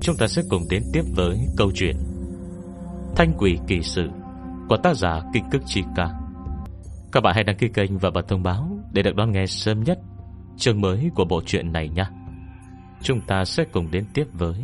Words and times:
Chúng 0.00 0.16
ta 0.16 0.26
sẽ 0.26 0.42
cùng 0.48 0.66
đến 0.70 0.82
tiếp 0.92 1.02
với 1.14 1.38
câu 1.56 1.70
chuyện 1.74 1.96
Thanh 3.16 3.32
quỷ 3.38 3.58
kỳ 3.66 3.82
sự 3.82 4.08
Của 4.68 4.76
tác 4.76 4.96
giả 4.96 5.20
Kinh 5.34 5.44
Cức 5.50 5.62
Chi 5.66 5.82
Ca. 5.96 6.08
Các 7.12 7.20
bạn 7.20 7.34
hãy 7.34 7.44
đăng 7.44 7.56
ký 7.56 7.68
kênh 7.68 7.98
và 7.98 8.10
bật 8.10 8.28
thông 8.28 8.42
báo 8.42 8.78
Để 8.92 9.02
được 9.02 9.16
đón 9.16 9.32
nghe 9.32 9.46
sớm 9.46 9.84
nhất 9.84 9.98
Chương 10.56 10.80
mới 10.80 11.10
của 11.14 11.24
bộ 11.24 11.42
truyện 11.46 11.72
này 11.72 11.88
nha. 11.88 12.10
Chúng 13.02 13.20
ta 13.20 13.44
sẽ 13.44 13.64
cùng 13.64 13.90
đến 13.90 14.04
tiếp 14.14 14.26
với 14.32 14.54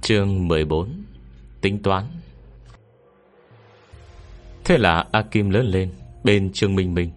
Chương 0.00 0.48
14 0.48 1.04
Tính 1.60 1.82
toán. 1.82 2.04
Thế 4.64 4.78
là 4.78 5.04
A 5.12 5.22
Kim 5.22 5.50
lớn 5.50 5.66
lên 5.66 5.90
Bên 6.24 6.52
Trương 6.52 6.74
Minh 6.74 6.94
Minh. 6.94 7.10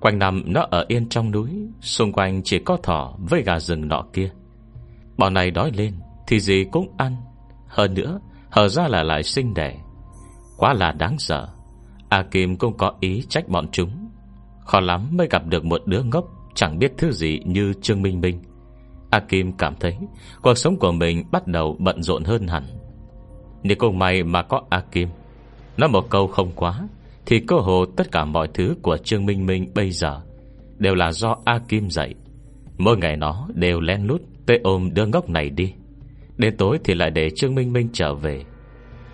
Quanh 0.00 0.18
năm 0.18 0.42
nó 0.46 0.66
ở 0.70 0.84
yên 0.88 1.08
trong 1.08 1.30
núi, 1.30 1.50
Xung 1.80 2.12
quanh 2.12 2.42
chỉ 2.42 2.58
có 2.58 2.76
thỏ 2.82 3.16
với 3.18 3.42
gà 3.42 3.60
rừng 3.60 3.88
nọ 3.88 4.04
kia. 4.12 4.30
Bọn 5.16 5.34
này 5.34 5.50
đói 5.50 5.70
lên 5.74 5.92
thì 6.26 6.40
gì 6.40 6.64
cũng 6.72 6.94
ăn. 6.96 7.16
Hơn 7.66 7.94
nữa 7.94 8.20
hở 8.50 8.68
ra 8.68 8.88
là 8.88 9.02
lại 9.02 9.22
sinh 9.22 9.54
đẻ. 9.54 9.76
Quá 10.56 10.74
là 10.74 10.92
đáng 10.92 11.18
sợ. 11.18 11.48
A 12.08 12.22
Kim 12.22 12.56
cũng 12.56 12.76
có 12.76 12.92
ý 13.00 13.22
trách 13.28 13.48
bọn 13.48 13.68
chúng. 13.72 14.08
Khó 14.60 14.80
lắm 14.80 15.08
mới 15.10 15.28
gặp 15.30 15.46
được 15.46 15.64
một 15.64 15.82
đứa 15.86 16.02
ngốc, 16.02 16.24
Chẳng 16.54 16.78
biết 16.78 16.92
thứ 16.98 17.12
gì 17.12 17.40
như 17.44 17.72
Trương 17.82 18.02
Minh 18.02 18.20
Minh. 18.20 18.42
A 19.10 19.20
Kim 19.20 19.52
cảm 19.52 19.74
thấy 19.80 19.96
Cuộc 20.42 20.54
sống 20.54 20.76
của 20.76 20.92
mình 20.92 21.24
bắt 21.32 21.46
đầu 21.46 21.76
bận 21.78 22.02
rộn 22.02 22.24
hơn 22.24 22.46
hẳn. 22.48 22.64
Nếu 23.62 23.76
cùng 23.80 23.98
may 23.98 24.22
mà 24.22 24.42
có 24.42 24.62
A 24.68 24.80
Kim, 24.80 25.08
Nói 25.76 25.88
một 25.88 26.10
câu 26.10 26.26
không 26.26 26.52
quá, 26.54 26.88
Thì 27.26 27.40
cơ 27.40 27.56
hồ 27.56 27.84
tất 27.96 28.12
cả 28.12 28.24
mọi 28.24 28.48
thứ 28.54 28.76
của 28.82 28.96
Trương 28.96 29.26
Minh 29.26 29.46
Minh 29.46 29.70
bây 29.74 29.90
giờ 29.90 30.20
Đều 30.78 30.94
là 30.94 31.12
do 31.12 31.36
A 31.44 31.58
Kim 31.68 31.90
dạy. 31.90 32.14
Mỗi 32.78 32.96
ngày 32.96 33.16
nó 33.16 33.48
đều 33.54 33.80
len 33.80 34.06
lút 34.06 34.22
tê 34.46 34.58
ôm 34.62 34.94
đứa 34.94 35.06
ngốc 35.06 35.30
này 35.30 35.50
đi. 35.50 35.72
Đến 36.38 36.56
tối 36.56 36.78
thì 36.84 36.94
lại 36.94 37.10
để 37.10 37.30
Trương 37.30 37.54
Minh 37.54 37.72
Minh 37.72 37.88
trở 37.92 38.14
về. 38.14 38.44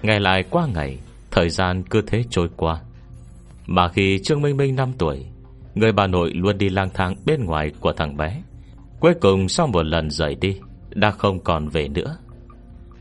Ngày 0.03 0.21
lại 0.21 0.45
qua 0.51 0.67
ngày, 0.75 0.99
Thời 1.31 1.51
gian 1.51 1.83
cứ 1.83 2.03
thế 2.07 2.25
trôi 2.31 2.49
qua. 2.57 2.81
Mà 3.67 3.89
khi 3.89 4.19
Trương 4.19 4.43
Minh 4.43 4.57
Minh 4.57 4.77
5 4.77 4.93
tuổi, 4.99 5.27
Người 5.75 5.93
bà 5.93 6.07
nội 6.07 6.33
luôn 6.35 6.59
đi 6.59 6.69
lang 6.69 6.91
thang 6.95 7.15
bên 7.27 7.45
ngoài 7.45 7.73
của 7.81 7.93
thằng 7.93 8.17
bé. 8.17 8.43
Cuối 9.01 9.15
cùng 9.21 9.49
sau 9.49 9.67
một 9.67 9.83
lần 9.83 10.11
rời 10.11 10.35
đi, 10.35 10.61
Đã 10.91 11.11
không 11.11 11.41
còn 11.41 11.69
về 11.69 11.89
nữa. 11.89 12.17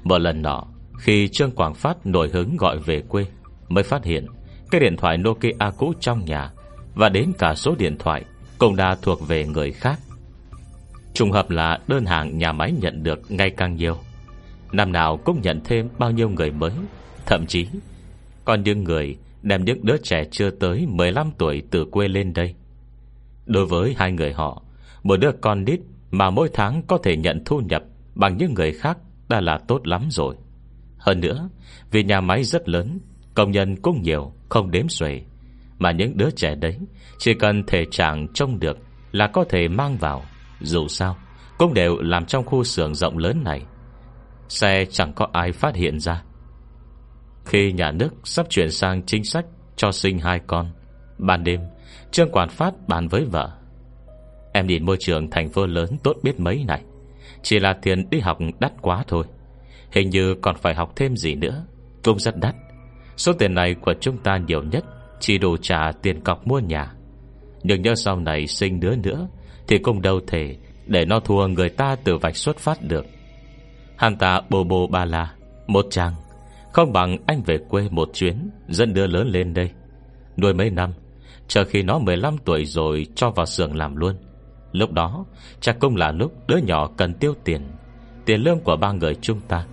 Một 0.03 0.17
lần 0.17 0.41
nọ, 0.41 0.63
Khi 0.99 1.27
Trương 1.27 1.51
Quảng 1.51 1.73
Phát 1.73 2.05
nổi 2.05 2.29
hứng 2.33 2.57
gọi 2.57 2.77
về 2.79 3.01
quê, 3.01 3.25
Mới 3.69 3.83
phát 3.83 4.05
hiện 4.05 4.25
Cái 4.71 4.81
điện 4.81 4.97
thoại 4.97 5.17
Nokia 5.17 5.71
cũ 5.77 5.93
trong 5.99 6.25
nhà 6.25 6.51
Và 6.95 7.09
đến 7.09 7.31
cả 7.37 7.55
số 7.55 7.75
điện 7.77 7.97
thoại 7.99 8.25
Cũng 8.57 8.75
đã 8.75 8.97
thuộc 9.01 9.27
về 9.27 9.45
người 9.45 9.71
khác. 9.71 9.99
Trùng 11.13 11.31
hợp 11.31 11.49
là 11.49 11.79
đơn 11.87 12.05
hàng 12.05 12.37
nhà 12.37 12.51
máy 12.51 12.73
nhận 12.81 13.03
được 13.03 13.31
ngày 13.31 13.49
càng 13.49 13.75
nhiều. 13.75 13.97
Năm 14.71 14.91
nào 14.91 15.17
cũng 15.17 15.41
nhận 15.41 15.61
thêm 15.63 15.89
bao 15.99 16.11
nhiêu 16.11 16.29
người 16.29 16.51
mới. 16.51 16.71
Thậm 17.25 17.45
chí, 17.47 17.67
Còn 18.45 18.63
những 18.63 18.83
người 18.83 19.17
đem 19.41 19.65
những 19.65 19.85
đứa 19.85 19.97
trẻ 19.97 20.23
chưa 20.31 20.49
tới 20.49 20.85
15 20.87 21.31
tuổi 21.37 21.63
từ 21.71 21.85
quê 21.85 22.07
lên 22.07 22.33
đây. 22.33 22.55
Đối 23.45 23.65
với 23.65 23.95
hai 23.97 24.11
người 24.11 24.33
họ, 24.33 24.63
Một 25.03 25.19
đứa 25.19 25.31
con 25.41 25.65
nít 25.65 25.79
mà 26.11 26.29
mỗi 26.29 26.49
tháng 26.53 26.81
có 26.87 26.97
thể 26.97 27.17
nhận 27.17 27.43
thu 27.45 27.59
nhập 27.59 27.83
Bằng 28.15 28.37
những 28.37 28.53
người 28.53 28.71
khác 28.71 28.97
đã 29.29 29.41
là 29.41 29.59
tốt 29.67 29.87
lắm 29.87 30.07
rồi. 30.09 30.35
Hơn 30.97 31.19
nữa, 31.19 31.49
Vì 31.91 32.03
nhà 32.03 32.21
máy 32.21 32.43
rất 32.43 32.69
lớn, 32.69 32.99
Công 33.33 33.51
nhân 33.51 33.75
cũng 33.81 34.01
nhiều, 34.01 34.33
Không 34.49 34.71
đếm 34.71 34.89
xuể, 34.89 35.21
Mà 35.79 35.91
những 35.91 36.17
đứa 36.17 36.29
trẻ 36.31 36.55
đấy 36.55 36.77
Chỉ 37.17 37.33
cần 37.33 37.63
thể 37.67 37.85
trạng 37.91 38.27
trông 38.33 38.59
được 38.59 38.77
Là 39.11 39.27
có 39.27 39.43
thể 39.49 39.67
mang 39.67 39.97
vào. 39.97 40.23
Dù 40.61 40.87
sao, 40.87 41.17
Cũng 41.57 41.73
đều 41.73 41.97
làm 42.01 42.25
trong 42.25 42.45
khu 42.45 42.63
xưởng 42.63 42.95
rộng 42.95 43.17
lớn 43.17 43.43
này. 43.43 43.61
Xe 44.51 44.85
chẳng 44.91 45.13
có 45.13 45.27
ai 45.33 45.51
phát 45.51 45.75
hiện 45.75 45.99
ra. 45.99 46.23
Khi 47.45 47.71
nhà 47.71 47.91
nước 47.91 48.09
sắp 48.23 48.45
chuyển 48.49 48.71
sang 48.71 49.05
chính 49.05 49.23
sách 49.23 49.45
Cho 49.75 49.91
sinh 49.91 50.19
hai 50.19 50.39
con, 50.47 50.71
Ban 51.17 51.43
đêm, 51.43 51.61
Trương 52.11 52.31
Quản 52.31 52.49
Phát 52.49 52.73
bàn 52.87 53.07
với 53.07 53.25
vợ. 53.25 53.51
Em 54.53 54.67
nhìn 54.67 54.85
môi 54.85 54.97
trường 54.99 55.29
thành 55.29 55.49
phố 55.49 55.65
lớn 55.65 55.89
tốt 56.03 56.13
biết 56.23 56.39
mấy 56.39 56.63
này. 56.67 56.81
Chỉ 57.41 57.59
là 57.59 57.73
tiền 57.81 58.09
đi 58.09 58.19
học 58.19 58.37
đắt 58.59 58.71
quá 58.81 59.03
thôi. 59.07 59.25
Hình 59.91 60.09
như 60.09 60.35
còn 60.41 60.55
phải 60.55 60.75
học 60.75 60.93
thêm 60.95 61.15
gì 61.15 61.35
nữa. 61.35 61.65
Cũng 62.03 62.19
rất 62.19 62.37
đắt. 62.37 62.55
Số 63.17 63.33
tiền 63.33 63.53
này 63.53 63.75
của 63.81 63.93
chúng 64.01 64.17
ta 64.17 64.37
nhiều 64.37 64.63
nhất, 64.63 64.85
Chỉ 65.19 65.37
đủ 65.37 65.57
trả 65.57 65.91
tiền 66.01 66.21
cọc 66.21 66.47
mua 66.47 66.59
nhà. 66.59 66.93
Nhưng 67.63 67.81
nhớ 67.81 67.95
sau 67.95 68.19
này 68.19 68.47
sinh 68.47 68.79
đứa 68.79 68.95
nữa, 68.95 69.27
Thì 69.67 69.77
cũng 69.77 70.01
đâu 70.01 70.19
thể 70.27 70.57
Để 70.85 71.05
nó 71.05 71.19
thua 71.19 71.47
người 71.47 71.69
ta 71.69 71.95
từ 72.03 72.17
vạch 72.17 72.35
xuất 72.35 72.57
phát 72.57 72.77
được. 72.81 73.05
Hắn 74.01 74.15
ta 74.15 74.41
bồ 74.49 74.63
bồ 74.63 74.87
ba 74.87 75.05
la, 75.05 75.33
Một 75.67 75.85
chàng, 75.89 76.13
Không 76.73 76.93
bằng 76.93 77.17
anh 77.27 77.41
về 77.41 77.57
quê 77.69 77.89
một 77.89 78.09
chuyến, 78.13 78.49
Dẫn 78.67 78.93
đứa 78.93 79.07
lớn 79.07 79.27
lên 79.27 79.53
đây. 79.53 79.71
Nuôi 80.37 80.53
mấy 80.53 80.69
năm, 80.69 80.93
Chờ 81.47 81.65
khi 81.65 81.83
nó 81.83 81.99
15 81.99 82.37
tuổi 82.45 82.65
rồi 82.65 83.07
cho 83.15 83.29
vào 83.29 83.45
xưởng 83.45 83.75
làm 83.75 83.95
luôn. 83.95 84.15
Lúc 84.71 84.91
đó 84.91 85.25
Chắc 85.59 85.79
cũng 85.79 85.95
là 85.95 86.11
lúc 86.11 86.47
đứa 86.47 86.57
nhỏ 86.57 86.89
cần 86.97 87.13
tiêu 87.13 87.33
tiền 87.43 87.61
Tiền 88.25 88.41
lương 88.41 88.59
của 88.59 88.75
ba 88.75 88.91
người 88.91 89.15
chúng 89.21 89.41
ta, 89.47 89.65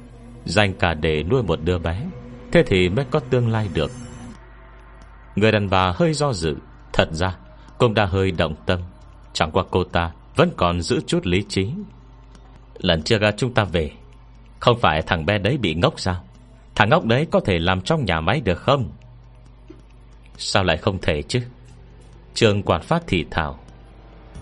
Dành 0.44 0.74
cả 0.74 0.94
để 0.94 1.22
nuôi 1.22 1.42
một 1.42 1.60
đứa 1.64 1.78
bé, 1.78 2.04
Thế 2.52 2.62
thì 2.66 2.88
mới 2.88 3.04
có 3.10 3.20
tương 3.20 3.48
lai 3.48 3.68
được. 3.74 3.90
Người 5.36 5.52
đàn 5.52 5.70
bà 5.70 5.92
hơi 5.96 6.12
do 6.12 6.32
dự, 6.32 6.56
Thật 6.92 7.08
ra 7.12 7.36
cũng 7.78 7.94
đã 7.94 8.04
hơi 8.04 8.30
động 8.30 8.54
tâm, 8.66 8.80
Chẳng 9.32 9.50
qua 9.50 9.64
cô 9.70 9.84
ta 9.84 10.12
Vẫn 10.36 10.50
còn 10.56 10.80
giữ 10.80 11.00
chút 11.06 11.26
lý 11.26 11.44
trí. 11.48 11.70
Lần 12.78 13.02
trước 13.02 13.20
chúng 13.36 13.54
ta 13.54 13.64
về 13.64 13.90
không 14.58 14.78
phải 14.80 15.02
thằng 15.02 15.26
bé 15.26 15.38
đấy 15.38 15.58
bị 15.58 15.74
ngốc 15.74 16.00
sao? 16.00 16.24
Thằng 16.74 16.88
ngốc 16.88 17.04
đấy 17.04 17.26
có 17.30 17.40
thể 17.40 17.58
làm 17.58 17.80
trong 17.80 18.04
nhà 18.04 18.20
máy 18.20 18.40
được 18.40 18.58
không? 18.58 18.90
Sao 20.36 20.64
lại 20.64 20.76
không 20.76 20.98
thể 21.02 21.22
chứ? 21.22 21.42
Trường 22.34 22.62
quản 22.62 22.82
phát 22.82 23.02
thị 23.06 23.24
thảo 23.30 23.58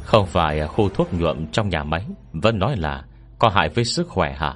Không 0.03 0.27
phải 0.27 0.61
à, 0.61 0.67
khu 0.67 0.89
thuốc 0.89 1.15
nhuộm 1.15 1.47
trong 1.47 1.69
nhà 1.69 1.85
máy, 1.85 2.07
Vẫn 2.33 2.59
nói 2.59 2.77
là 2.77 3.05
Có 3.39 3.49
hại 3.49 3.69
với 3.69 3.85
sức 3.85 4.09
khỏe 4.09 4.33
hả? 4.33 4.55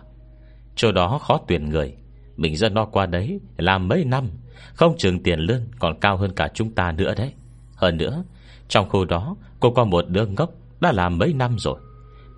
Chỗ 0.76 0.93
đó 0.93 1.19
khó 1.19 1.41
tuyển 1.47 1.69
người. 1.69 1.97
Mình 2.37 2.56
dân 2.56 2.75
no 2.75 2.84
qua 2.84 3.06
đấy 3.06 3.41
Làm 3.56 3.88
mấy 3.88 4.04
năm, 4.04 4.31
Không 4.75 4.94
trường 4.99 5.22
tiền 5.22 5.38
lương 5.38 5.62
còn 5.78 6.00
cao 6.00 6.16
hơn 6.16 6.32
cả 6.37 6.49
chúng 6.54 6.75
ta 6.75 6.93
nữa 6.93 7.15
đấy. 7.16 7.32
Hơn 7.76 7.97
nữa, 7.97 8.25
Trong 8.69 8.88
khu 8.88 9.04
đó, 9.04 9.37
Cô 9.60 9.70
có 9.70 9.84
một 9.84 10.04
đứa 10.09 10.26
ngốc 10.26 10.50
Đã 10.81 10.93
làm 10.93 11.19
mấy 11.19 11.32
năm 11.32 11.59
rồi. 11.59 11.81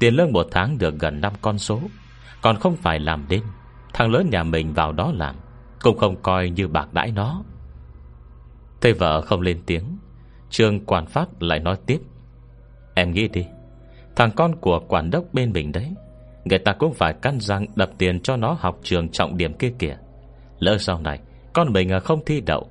Tiền 0.00 0.14
lương 0.14 0.32
một 0.32 0.46
tháng 0.50 0.78
được 0.78 0.94
gần 0.98 1.20
5 1.20 1.32
con 1.42 1.58
số. 1.58 1.80
Còn 2.42 2.56
không 2.56 2.76
phải 2.76 2.98
làm 2.98 3.24
đêm, 3.28 3.42
Thằng 3.92 4.10
lớn 4.10 4.30
nhà 4.30 4.42
mình 4.42 4.72
vào 4.72 4.92
đó 4.92 5.12
làm, 5.14 5.36
Cũng 5.80 5.98
không 5.98 6.22
coi 6.22 6.50
như 6.50 6.68
bạc 6.68 6.88
đãi 6.92 7.12
nó. 7.12 7.42
Thế 8.80 8.92
vợ 8.92 9.20
không 9.20 9.40
lên 9.40 9.62
tiếng, 9.66 9.98
Trương 10.50 10.86
quản 10.86 11.06
pháp 11.06 11.40
lại 11.40 11.58
nói 11.58 11.76
tiếp. 11.86 11.98
Em 12.94 13.12
nghĩ 13.12 13.28
đi, 13.28 13.46
Thằng 14.16 14.30
con 14.36 14.56
của 14.56 14.80
quản 14.88 15.10
đốc 15.10 15.24
bên 15.32 15.52
mình 15.52 15.72
đấy, 15.72 15.94
Người 16.44 16.58
ta 16.58 16.72
cũng 16.72 16.94
phải 16.94 17.14
căn 17.22 17.40
răng 17.40 17.66
đập 17.74 17.90
tiền 17.98 18.20
cho 18.20 18.36
nó 18.36 18.56
học 18.60 18.78
trường 18.82 19.08
trọng 19.08 19.36
điểm 19.36 19.54
kia 19.54 19.72
kìa. 19.78 19.96
Lỡ 20.58 20.78
sau 20.78 21.00
này, 21.00 21.20
Con 21.52 21.72
mình 21.72 22.00
không 22.00 22.20
thi 22.26 22.40
đậu, 22.40 22.68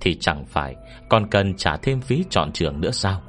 Thì 0.00 0.16
chẳng 0.20 0.44
phải 0.44 0.76
Còn 1.08 1.30
cần 1.30 1.56
trả 1.56 1.76
thêm 1.76 2.00
phí 2.00 2.24
chọn 2.30 2.52
trường 2.52 2.80
nữa 2.80 2.90
sao? 2.90 3.22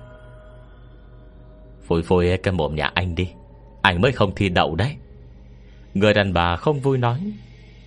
Phôi 1.88 2.02
phôi 2.02 2.38
cái 2.44 2.54
mồm 2.54 2.76
nhà 2.76 2.92
anh 2.94 3.16
đi, 3.16 3.32
Anh 3.82 4.02
mới 4.02 4.12
không 4.12 4.36
thi 4.36 4.50
đậu 4.50 4.76
đấy. 4.76 4.98
Người 5.98 6.14
đàn 6.14 6.34
bà 6.34 6.56
không 6.56 6.80
vui 6.80 6.98
nói, 6.98 7.34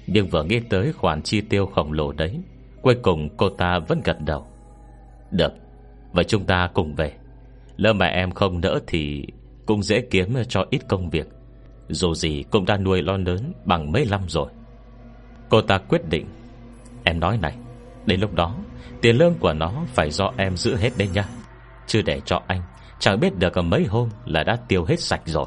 Nhưng 0.07 0.29
vừa 0.29 0.43
nghĩ 0.43 0.61
tới 0.61 0.93
khoản 0.93 1.23
chi 1.23 1.41
tiêu 1.41 1.67
khổng 1.67 1.93
lồ 1.93 2.13
đấy, 2.13 2.41
Cuối 2.83 2.97
cùng 3.03 3.29
cô 3.37 3.49
ta 3.49 3.79
vẫn 3.79 4.01
gật 4.05 4.21
đầu. 4.21 4.47
Được, 5.31 5.53
Vậy 6.13 6.25
chúng 6.25 6.45
ta 6.45 6.71
cùng 6.75 6.95
về. 6.95 7.13
Lỡ 7.77 7.93
mà 7.93 8.07
em 8.07 8.31
không 8.31 8.61
nỡ 8.61 8.81
thì 8.87 9.27
Cũng 9.67 9.83
dễ 9.83 10.01
kiếm 10.01 10.35
cho 10.49 10.67
ít 10.71 10.81
công 10.89 11.11
việc. 11.11 11.29
Dù 11.89 12.15
gì 12.15 12.45
cũng 12.51 12.65
đã 12.65 12.77
nuôi 12.77 13.03
lo 13.03 13.17
lớn 13.17 13.53
Bằng 13.65 13.93
mấy 13.93 14.07
năm 14.11 14.21
rồi. 14.29 14.51
Cô 15.49 15.63
ta 15.63 15.79
quyết 15.79 16.09
định, 16.09 16.27
Em 17.05 17.21
nói 17.21 17.39
này, 17.43 17.57
Đến 18.07 18.21
lúc 18.21 18.35
đó, 18.35 18.57
Tiền 19.01 19.17
lương 19.17 19.35
của 19.35 19.53
nó 19.53 19.73
phải 19.95 20.11
do 20.11 20.33
em 20.37 20.57
giữ 20.57 20.77
hết 20.77 20.91
đấy 20.99 21.09
nha 21.15 21.29
Chứ 21.87 22.03
để 22.03 22.21
cho 22.25 22.43
anh, 22.47 22.63
Chẳng 22.99 23.21
biết 23.21 23.39
được 23.39 23.57
mấy 23.57 23.85
hôm 23.85 24.09
là 24.25 24.43
đã 24.43 24.57
tiêu 24.69 24.85
hết 24.85 25.01
sạch 25.01 25.23
rồi. 25.25 25.47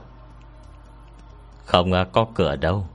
Không 1.65 1.92
có 2.12 2.27
cửa 2.36 2.56
đâu. 2.56 2.88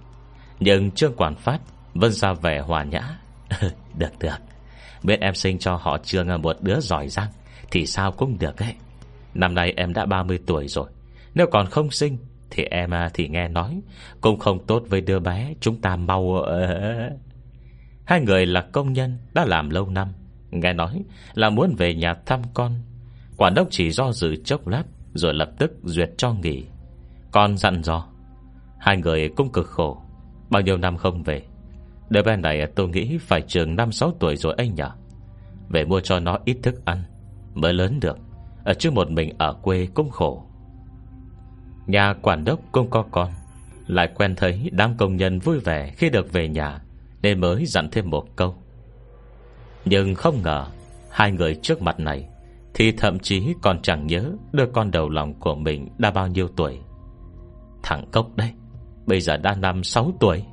Nhưng 0.61 0.91
Trương 0.91 1.17
Quản 1.17 1.35
Phát 1.35 1.61
Vẫn 1.95 2.13
ra 2.13 2.33
vẻ 2.33 2.61
hòa 2.61 2.85
nhã. 2.85 3.19
Được 3.99 4.19
được. 4.21 4.37
Biết 5.03 5.21
em 5.21 5.35
sinh 5.35 5.59
cho 5.59 5.77
họ 5.77 5.99
Trương 5.99 6.43
một 6.43 6.57
đứa 6.61 6.81
giỏi 6.81 7.09
giang, 7.09 7.29
Thì 7.71 7.87
sao 7.87 8.13
cũng 8.13 8.39
được 8.39 8.57
ấy. 8.57 8.75
Năm 9.35 9.55
nay 9.55 9.73
em 9.77 9.93
đã 9.93 10.07
30 10.07 10.39
tuổi 10.47 10.69
rồi. 10.69 10.91
Nếu 11.35 11.47
còn 11.53 11.67
không 11.67 11.91
sinh, 11.91 12.19
Thì 12.51 12.63
em 12.63 12.91
à, 12.91 13.11
thì 13.15 13.29
nghe 13.29 13.49
nói, 13.49 13.81
Cũng 14.21 14.39
không 14.39 14.67
tốt 14.67 14.83
với 14.89 15.01
đứa 15.01 15.19
bé 15.19 15.55
Chúng 15.61 15.81
ta 15.81 15.97
mau 15.97 16.35
ờ, 16.35 16.67
ờ, 16.67 16.75
ờ. 16.75 17.11
Hai 18.05 18.21
người 18.21 18.47
là 18.47 18.61
công 18.73 18.93
nhân, 18.93 19.19
Đã 19.35 19.45
làm 19.45 19.71
lâu 19.71 19.91
năm. 19.91 20.09
Nghe 20.51 20.73
nói 20.73 21.03
là 21.35 21.51
muốn 21.51 21.75
về 21.79 21.95
nhà 21.95 22.15
thăm 22.27 22.43
con. 22.55 22.75
Quản 23.37 23.55
đốc 23.55 23.69
chỉ 23.71 23.91
do 23.91 24.13
dự 24.13 24.37
chốc 24.37 24.69
lát, 24.69 24.83
Rồi 25.15 25.35
lập 25.35 25.51
tức 25.59 25.73
duyệt 25.83 26.11
cho 26.17 26.33
nghỉ. 26.33 26.65
Con 27.31 27.57
dặn 27.57 27.83
dò 27.83 28.07
Hai 28.79 28.97
người 28.97 29.29
cũng 29.29 29.53
cực 29.53 29.67
khổ. 29.67 30.03
Bao 30.51 30.63
nhiêu 30.63 30.77
năm 30.77 30.97
không 30.97 31.23
về, 31.23 31.43
Đứa 32.11 32.23
bé 32.23 32.37
này 32.37 32.67
tôi 32.75 32.89
nghĩ 32.89 33.19
phải 33.19 33.43
trường 33.43 33.77
5-6 33.77 34.13
tuổi 34.19 34.37
rồi 34.37 34.55
anh 34.57 34.75
nhỉ? 34.75 34.83
Về 35.69 35.85
mua 35.85 36.01
cho 36.01 36.21
nó 36.21 36.39
ít 36.45 36.57
thức 36.63 36.85
ăn, 36.85 37.03
Mới 37.55 37.73
lớn 37.73 38.01
được. 38.01 38.19
Ở 38.65 38.75
chứ 38.75 38.91
một 38.91 39.11
mình 39.11 39.35
ở 39.39 39.53
quê 39.53 39.89
cũng 39.95 40.11
khổ. 40.11 40.45
Nhà 41.87 42.15
quản 42.23 42.45
đốc 42.45 42.61
cũng 42.73 42.91
có 42.91 43.05
con, 43.11 43.29
Lại 43.87 44.09
quen 44.15 44.35
thấy 44.37 44.71
đám 44.73 44.97
công 44.97 45.17
nhân 45.17 45.39
vui 45.39 45.59
vẻ 45.59 45.93
Khi 45.97 46.11
được 46.11 46.33
về 46.33 46.49
nhà, 46.49 46.81
Nên 47.23 47.41
mới 47.41 47.67
dặn 47.67 47.89
thêm 47.91 48.11
một 48.11 48.37
câu. 48.37 48.55
Nhưng 49.85 50.15
không 50.15 50.43
ngờ, 50.43 50.67
Hai 51.11 51.33
người 51.33 51.55
trước 51.55 51.83
mặt 51.83 52.01
này, 52.01 52.29
Thì 52.75 52.93
thậm 52.93 53.19
chí 53.19 53.55
còn 53.63 53.83
chẳng 53.83 54.07
nhớ 54.07 54.33
Đứa 54.53 54.67
con 54.67 54.91
đầu 54.91 55.09
lòng 55.09 55.35
của 55.35 55.55
mình 55.55 55.89
đã 55.99 56.11
bao 56.11 56.27
nhiêu 56.27 56.49
tuổi. 56.57 56.79
Thằng 57.83 58.07
Cốc 58.13 58.37
đấy. 58.37 58.53
Bây 59.09 59.21
giờ 59.21 59.37
đã 59.37 59.55
năm 59.55 59.85
sáu 59.85 60.13
tuổi. 60.21 60.45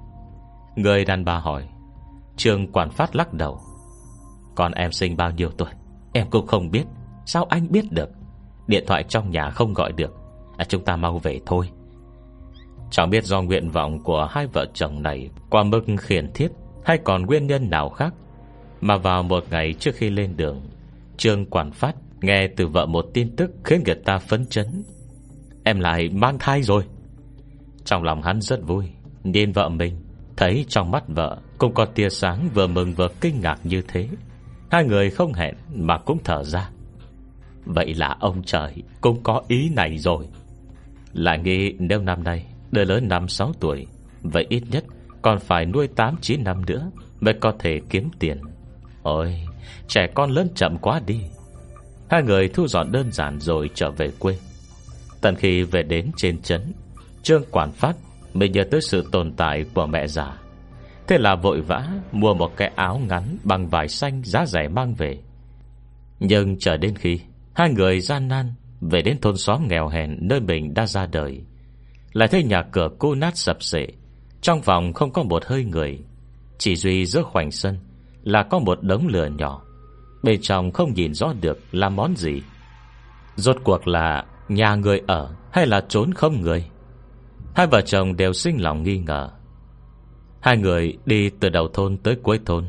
Người 0.76 1.06
đàn 1.06 1.26
bà 1.26 1.38
hỏi. 1.38 1.68
Trương 2.36 2.72
quản 2.72 2.90
phát 2.90 3.16
lắc 3.16 3.34
đầu. 3.34 3.60
Con 4.56 4.72
em 4.72 4.92
sinh 4.92 5.18
bao 5.18 5.32
nhiêu 5.32 5.50
tuổi? 5.58 5.70
Em 6.14 6.30
cũng 6.30 6.48
không 6.48 6.72
biết. 6.72 6.84
Sao 7.26 7.46
anh 7.50 7.72
biết 7.72 7.92
được? 7.92 8.10
Điện 8.68 8.84
thoại 8.88 9.04
trong 9.04 9.32
nhà 9.32 9.50
không 9.50 9.74
gọi 9.74 9.92
được. 9.92 10.14
À, 10.58 10.66
Chúng 10.66 10.86
ta 10.86 10.96
mau 10.96 11.20
về 11.20 11.40
thôi. 11.46 11.70
Chẳng 12.92 13.10
biết 13.10 13.24
do 13.24 13.42
nguyện 13.42 13.70
vọng 13.70 14.04
của 14.04 14.28
hai 14.32 14.48
vợ 14.48 14.66
chồng 14.74 15.04
này 15.04 15.30
Qua 15.50 15.64
mức 15.64 15.82
khiển 16.00 16.32
thiết 16.34 16.48
Hay 16.86 16.98
còn 17.04 17.26
nguyên 17.26 17.48
nhân 17.48 17.70
nào 17.70 17.90
khác 17.90 18.14
Mà 18.82 18.98
vào 18.98 19.24
một 19.24 19.44
ngày 19.50 19.74
trước 19.80 19.96
khi 19.96 20.10
lên 20.10 20.38
đường 20.38 20.62
Trương 21.18 21.46
Quản 21.46 21.72
Phát 21.72 21.96
Nghe 22.22 22.48
từ 22.48 22.68
vợ 22.68 22.86
một 22.86 23.06
tin 23.14 23.36
tức 23.36 23.52
Khiến 23.64 23.82
người 23.86 23.96
ta 23.96 24.18
phấn 24.18 24.46
chấn. 24.46 24.84
Em 25.64 25.80
lại 25.80 26.10
mang 26.10 26.38
thai 26.40 26.62
rồi. 26.62 26.84
Trong 27.86 28.04
lòng 28.04 28.22
hắn 28.22 28.42
rất 28.42 28.60
vui, 28.68 28.86
Nhìn 29.24 29.52
vợ 29.52 29.70
mình, 29.70 29.96
Thấy 30.38 30.66
trong 30.68 30.92
mắt 30.92 31.04
vợ 31.08 31.38
Cũng 31.58 31.74
có 31.74 31.86
tia 31.86 32.10
sáng 32.10 32.50
vừa 32.54 32.68
mừng 32.68 32.94
vừa 32.94 33.08
kinh 33.22 33.42
ngạc 33.42 33.60
như 33.64 33.82
thế. 33.88 34.08
Hai 34.72 34.86
người 34.86 35.10
không 35.10 35.34
hẹn 35.34 35.56
Mà 35.76 35.98
cũng 35.98 36.18
thở 36.24 36.44
ra. 36.44 36.70
Vậy 37.66 37.94
là 37.94 38.16
ông 38.20 38.44
trời 38.44 38.84
cũng 39.02 39.24
có 39.24 39.42
ý 39.48 39.70
này 39.70 39.98
rồi. 39.98 40.28
Lại 41.14 41.40
nghĩ 41.40 41.74
nếu 41.80 42.02
năm 42.02 42.24
nay 42.24 42.46
Đứa 42.72 42.86
lớn 42.86 43.08
5-6 43.08 43.52
tuổi, 43.60 43.88
Vậy 44.22 44.46
ít 44.50 44.64
nhất 44.72 44.84
còn 45.22 45.40
phải 45.40 45.66
nuôi 45.66 45.88
8-9 45.96 46.44
năm 46.44 46.66
nữa 46.66 46.92
Mới 47.20 47.34
có 47.34 47.54
thể 47.60 47.82
kiếm 47.90 48.10
tiền. 48.20 48.42
Ôi, 49.04 49.36
Trẻ 49.88 50.08
con 50.14 50.32
lớn 50.32 50.48
chậm 50.56 50.78
quá 50.78 51.02
đi. 51.06 51.22
Hai 52.10 52.24
người 52.24 52.48
thu 52.48 52.68
dọn 52.68 52.92
đơn 52.92 53.12
giản 53.12 53.40
rồi 53.40 53.70
trở 53.74 53.92
về 53.92 54.12
quê. 54.20 54.38
Tận 55.22 55.36
khi 55.36 55.64
về 55.64 55.84
đến 55.84 56.12
trên 56.18 56.42
trấn 56.42 56.62
Trương 57.26 57.44
Quản 57.52 57.72
Phát 57.72 57.96
Mới 58.34 58.50
nhớ 58.50 58.64
tới 58.72 58.82
sự 58.82 59.10
tồn 59.12 59.34
tại 59.38 59.66
của 59.74 59.86
mẹ 59.86 60.08
già. 60.08 60.38
Thế 61.08 61.18
là 61.18 61.36
vội 61.36 61.62
vã 61.62 61.88
Mua 62.12 62.34
một 62.34 62.58
cái 62.58 62.72
áo 62.76 63.02
ngắn 63.08 63.38
bằng 63.44 63.68
vải 63.68 63.88
xanh 63.88 64.22
giá 64.24 64.46
rẻ 64.46 64.68
mang 64.68 64.96
về. 64.96 65.18
Nhưng 66.20 66.60
chờ 66.60 66.78
đến 66.78 66.96
khi 66.96 67.20
Hai 67.54 67.70
người 67.70 68.00
gian 68.00 68.28
nan 68.28 68.54
Về 68.82 69.02
đến 69.02 69.18
thôn 69.22 69.38
xóm 69.38 69.68
nghèo 69.68 69.88
hèn 69.88 70.18
Nơi 70.22 70.40
mình 70.40 70.74
đã 70.74 70.86
ra 70.86 71.06
đời, 71.06 71.42
Lại 72.14 72.28
thấy 72.28 72.44
nhà 72.44 72.64
cửa 72.72 72.90
cô 73.00 73.16
nát 73.16 73.38
sập 73.38 73.64
sệ, 73.64 73.88
Trong 74.42 74.62
phòng 74.62 74.94
không 74.94 75.12
có 75.12 75.24
một 75.24 75.46
hơi 75.46 75.64
người, 75.64 76.00
Chỉ 76.58 76.76
duy 76.76 77.06
giữa 77.06 77.24
khoảnh 77.24 77.52
sân 77.52 77.78
Là 78.24 78.44
có 78.44 78.60
một 78.60 78.84
đống 78.84 79.08
lửa 79.08 79.30
nhỏ, 79.38 79.62
Bên 80.24 80.42
trong 80.42 80.72
không 80.72 80.94
nhìn 80.94 81.14
rõ 81.14 81.34
được 81.42 81.60
là 81.72 81.90
món 81.90 82.16
gì. 82.16 82.42
Rốt 83.36 83.58
cuộc 83.64 83.88
là 83.88 84.26
Nhà 84.50 84.76
người 84.76 85.02
ở 85.08 85.36
hay 85.52 85.68
là 85.68 85.86
trốn 85.90 86.14
không 86.14 86.42
người? 86.42 86.70
Hai 87.56 87.68
vợ 87.68 87.82
chồng 87.82 88.16
đều 88.16 88.34
sinh 88.34 88.62
lòng 88.62 88.84
nghi 88.84 88.98
ngờ. 88.98 89.30
Hai 90.42 90.58
người 90.58 90.98
đi 91.06 91.30
từ 91.30 91.50
đầu 91.50 91.68
thôn 91.74 91.98
tới 91.98 92.16
cuối 92.24 92.40
thôn, 92.46 92.66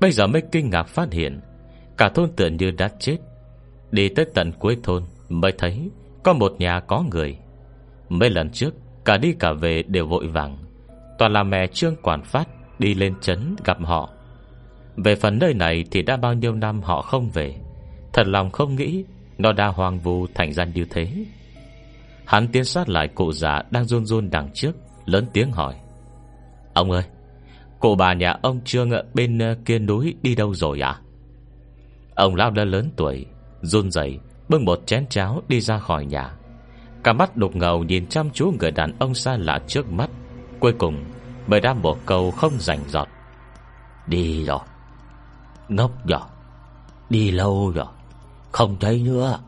Bây 0.00 0.12
giờ 0.12 0.26
mới 0.26 0.42
kinh 0.52 0.70
ngạc 0.70 0.88
phát 0.88 1.12
hiện 1.12 1.40
Cả 1.96 2.08
thôn 2.08 2.30
tựa 2.36 2.46
như 2.46 2.70
đã 2.70 2.88
chết. 2.98 3.16
Đi 3.90 4.08
tới 4.08 4.26
tận 4.34 4.52
cuối 4.58 4.78
thôn 4.82 5.02
Mới 5.28 5.52
thấy 5.58 5.90
có 6.24 6.32
một 6.32 6.52
nhà 6.58 6.80
có 6.80 7.04
người. 7.10 7.38
Mấy 8.08 8.30
lần 8.30 8.50
trước, 8.50 8.74
Cả 9.04 9.16
đi 9.16 9.34
cả 9.38 9.52
về 9.52 9.82
đều 9.82 10.06
vội 10.06 10.26
vàng. 10.26 10.58
Toàn 11.18 11.32
là 11.32 11.42
mẹ 11.42 11.66
Trương 11.66 11.96
Quản 12.02 12.22
Phát 12.22 12.48
Đi 12.78 12.94
lên 12.94 13.14
chấn 13.20 13.56
gặp 13.64 13.78
họ. 13.84 14.10
Về 14.96 15.14
phần 15.14 15.38
nơi 15.38 15.54
này 15.54 15.84
thì 15.90 16.02
đã 16.02 16.16
bao 16.16 16.34
nhiêu 16.34 16.52
năm 16.52 16.82
họ 16.82 17.02
không 17.02 17.30
về. 17.30 17.54
Thật 18.12 18.26
lòng 18.26 18.50
không 18.50 18.76
nghĩ 18.76 19.04
Nó 19.38 19.52
đã 19.52 19.66
hoang 19.66 19.98
vu 19.98 20.26
thành 20.34 20.52
ra 20.52 20.64
như 20.64 20.84
thế. 20.90 21.08
Hắn 22.28 22.48
tiến 22.48 22.64
sát 22.64 22.88
lại 22.88 23.08
cụ 23.08 23.32
già 23.32 23.62
Đang 23.70 23.84
run 23.84 24.06
run 24.06 24.30
đằng 24.30 24.50
trước, 24.54 24.72
Lớn 25.04 25.26
tiếng 25.32 25.52
hỏi. 25.52 25.74
Ông 26.74 26.90
ơi, 26.90 27.02
Cụ 27.80 27.94
bà 27.94 28.14
nhà 28.14 28.34
ông 28.42 28.60
Trương 28.64 28.90
bên 29.14 29.38
ờ, 29.38 29.54
kia 29.64 29.78
núi 29.78 30.14
đi 30.22 30.34
đâu 30.34 30.54
rồi 30.54 30.80
à 30.80 31.00
Ông 32.14 32.34
lao 32.34 32.50
đã 32.50 32.64
lớn 32.64 32.90
tuổi, 32.96 33.26
Run 33.62 33.90
rẩy, 33.90 34.18
Bưng 34.48 34.64
một 34.64 34.82
chén 34.86 35.06
cháo 35.06 35.42
đi 35.48 35.60
ra 35.60 35.78
khỏi 35.78 36.06
nhà. 36.06 36.32
Cả 37.04 37.12
mắt 37.12 37.36
đục 37.36 37.56
ngầu 37.56 37.84
nhìn 37.84 38.06
chăm 38.06 38.30
chú 38.30 38.52
người 38.60 38.70
đàn 38.70 38.92
ông 38.98 39.14
xa 39.14 39.36
lạ 39.36 39.60
trước 39.66 39.90
mắt. 39.90 40.10
Cuối 40.60 40.72
cùng 40.78 41.04
Mới 41.46 41.60
đam 41.60 41.82
một 41.82 41.98
câu 42.06 42.30
không 42.30 42.52
rảnh 42.58 42.80
giọt. 42.88 43.08
Đi 44.06 44.44
rồi. 44.44 44.60
Ngốc 45.68 46.06
rồi. 46.06 46.20
Đi 47.10 47.30
lâu 47.30 47.70
rồi. 47.70 47.86
Không 48.52 48.76
thấy 48.80 49.02
nữa. 49.02 49.38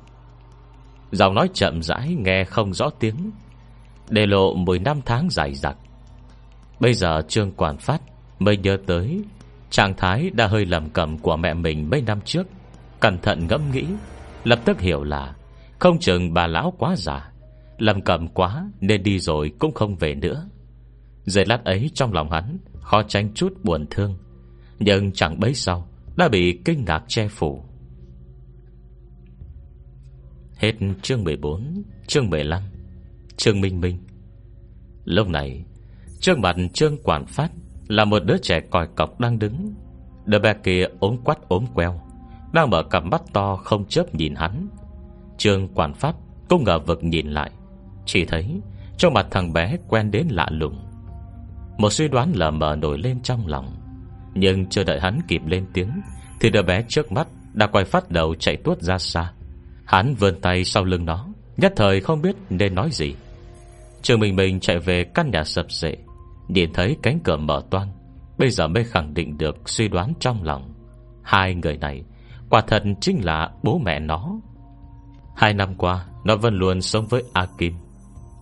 Giọng 1.10 1.34
nói 1.34 1.48
chậm 1.54 1.82
rãi, 1.82 2.14
nghe 2.18 2.44
không 2.44 2.74
rõ 2.74 2.90
tiếng. 2.90 3.30
Để 4.08 4.26
lộ 4.26 4.54
10 4.54 4.78
năm 4.78 5.00
tháng 5.06 5.30
dài 5.30 5.54
dặc. 5.54 5.76
Bây 6.80 6.94
giờ 6.94 7.22
Trương 7.28 7.52
Quản 7.52 7.78
Phát 7.78 8.02
Mới 8.38 8.56
nhớ 8.56 8.78
tới, 8.86 9.22
Trạng 9.70 9.94
thái 9.96 10.30
đã 10.30 10.46
hơi 10.46 10.66
lầm 10.66 10.90
cầm 10.90 11.18
của 11.18 11.36
mẹ 11.36 11.54
mình 11.54 11.90
mấy 11.90 12.02
năm 12.02 12.20
trước. 12.20 12.46
Cẩn 13.00 13.18
thận 13.18 13.46
ngẫm 13.46 13.70
nghĩ, 13.72 13.84
Lập 14.44 14.60
tức 14.64 14.80
hiểu 14.80 15.04
là 15.04 15.34
Không 15.78 15.98
chừng 15.98 16.34
bà 16.34 16.46
lão 16.46 16.72
quá 16.78 16.96
già. 16.96 17.32
Lầm 17.78 18.02
cầm 18.02 18.28
quá 18.28 18.70
nên 18.80 19.02
đi 19.02 19.18
rồi 19.18 19.52
cũng 19.58 19.74
không 19.74 19.96
về 19.96 20.14
nữa. 20.14 20.48
Giây 21.24 21.44
lát 21.46 21.64
ấy 21.64 21.90
trong 21.94 22.12
lòng 22.12 22.30
hắn 22.30 22.58
Khó 22.80 23.02
tránh 23.02 23.34
chút 23.34 23.52
buồn 23.62 23.86
thương. 23.90 24.18
Nhưng 24.78 25.12
chẳng 25.12 25.40
bấy 25.40 25.54
sau, 25.54 25.88
Đã 26.16 26.28
bị 26.28 26.58
kinh 26.64 26.84
ngạc 26.84 27.02
che 27.08 27.28
phủ. 27.28 27.64
Hết 30.60 30.72
chương 31.02 31.24
14 31.24 31.82
Chương 32.06 32.30
15 32.30 32.62
Chương 33.36 33.60
Minh 33.60 33.80
Minh. 33.80 33.98
Lúc 35.04 35.28
này, 35.28 35.64
Trước 36.20 36.38
mặt 36.38 36.56
Trương 36.72 36.96
Quản 37.02 37.26
Phát 37.26 37.50
Là 37.88 38.04
một 38.04 38.24
đứa 38.24 38.36
trẻ 38.42 38.60
còi 38.60 38.88
cọc 38.96 39.20
đang 39.20 39.38
đứng. 39.38 39.74
Đứa 40.24 40.38
bé 40.38 40.54
kia 40.54 40.86
ốm 41.00 41.16
quắt 41.24 41.38
ốm 41.48 41.66
queo, 41.74 42.00
Đang 42.52 42.70
mở 42.70 42.82
cặp 42.82 43.04
mắt 43.04 43.22
to 43.32 43.56
không 43.56 43.84
chớp 43.88 44.14
nhìn 44.14 44.34
hắn. 44.34 44.68
Trương 45.38 45.68
Quản 45.68 45.94
Phát 45.94 46.16
Cũng 46.48 46.64
ngờ 46.64 46.78
vực 46.78 47.04
nhìn 47.04 47.26
lại, 47.26 47.50
Chỉ 48.06 48.24
thấy 48.24 48.60
trong 48.96 49.14
mặt 49.14 49.26
thằng 49.30 49.52
bé 49.52 49.76
quen 49.88 50.10
đến 50.10 50.26
lạ 50.30 50.46
lùng. 50.50 50.78
Một 51.78 51.92
suy 51.92 52.08
đoán 52.08 52.32
lờ 52.34 52.50
mờ 52.50 52.76
nổi 52.76 52.98
lên 52.98 53.22
trong 53.22 53.46
lòng, 53.46 53.76
Nhưng 54.34 54.66
chưa 54.66 54.84
đợi 54.84 55.00
hắn 55.00 55.20
kịp 55.28 55.42
lên 55.46 55.66
tiếng 55.72 55.90
Thì 56.40 56.50
đứa 56.50 56.62
bé 56.62 56.84
trước 56.88 57.12
mắt 57.12 57.28
Đã 57.52 57.66
quay 57.66 57.84
phát 57.84 58.10
đầu 58.10 58.34
chạy 58.34 58.56
tuốt 58.56 58.82
ra 58.82 58.98
xa. 58.98 59.32
Hắn 59.90 60.14
vươn 60.14 60.40
tay 60.40 60.64
sau 60.64 60.84
lưng 60.84 61.04
nó, 61.04 61.26
Nhất 61.56 61.72
thời 61.76 62.00
không 62.00 62.22
biết 62.22 62.36
nên 62.50 62.74
nói 62.74 62.88
gì. 62.92 63.14
Trường 64.02 64.20
Minh 64.20 64.36
Minh 64.36 64.60
chạy 64.60 64.78
về 64.78 65.04
căn 65.04 65.30
nhà 65.30 65.44
sập 65.44 65.70
sệ, 65.70 65.96
Nhìn 66.48 66.72
thấy 66.72 66.96
cánh 67.02 67.18
cửa 67.24 67.36
mở 67.36 67.62
toan 67.70 67.88
Bây 68.38 68.50
giờ 68.50 68.68
mới 68.68 68.84
khẳng 68.84 69.14
định 69.14 69.38
được 69.38 69.68
suy 69.68 69.88
đoán 69.88 70.12
trong 70.20 70.42
lòng. 70.42 70.74
Hai 71.22 71.54
người 71.54 71.76
này, 71.76 72.04
Quả 72.50 72.60
thật 72.60 72.82
chính 73.00 73.24
là 73.24 73.50
bố 73.62 73.78
mẹ 73.78 74.00
nó. 74.00 74.40
Hai 75.36 75.54
năm 75.54 75.74
qua, 75.74 76.06
Nó 76.24 76.36
vẫn 76.36 76.54
luôn 76.54 76.80
sống 76.80 77.06
với 77.06 77.22
A 77.32 77.46
Kim. 77.58 77.74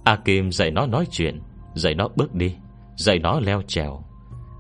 A 0.04 0.16
Kim 0.16 0.52
dạy 0.52 0.70
nó 0.70 0.86
nói 0.86 1.06
chuyện, 1.10 1.40
Dạy 1.74 1.94
nó 1.94 2.08
bước 2.16 2.34
đi, 2.34 2.54
Dạy 2.96 3.18
nó 3.18 3.40
leo 3.40 3.62
trèo, 3.66 4.04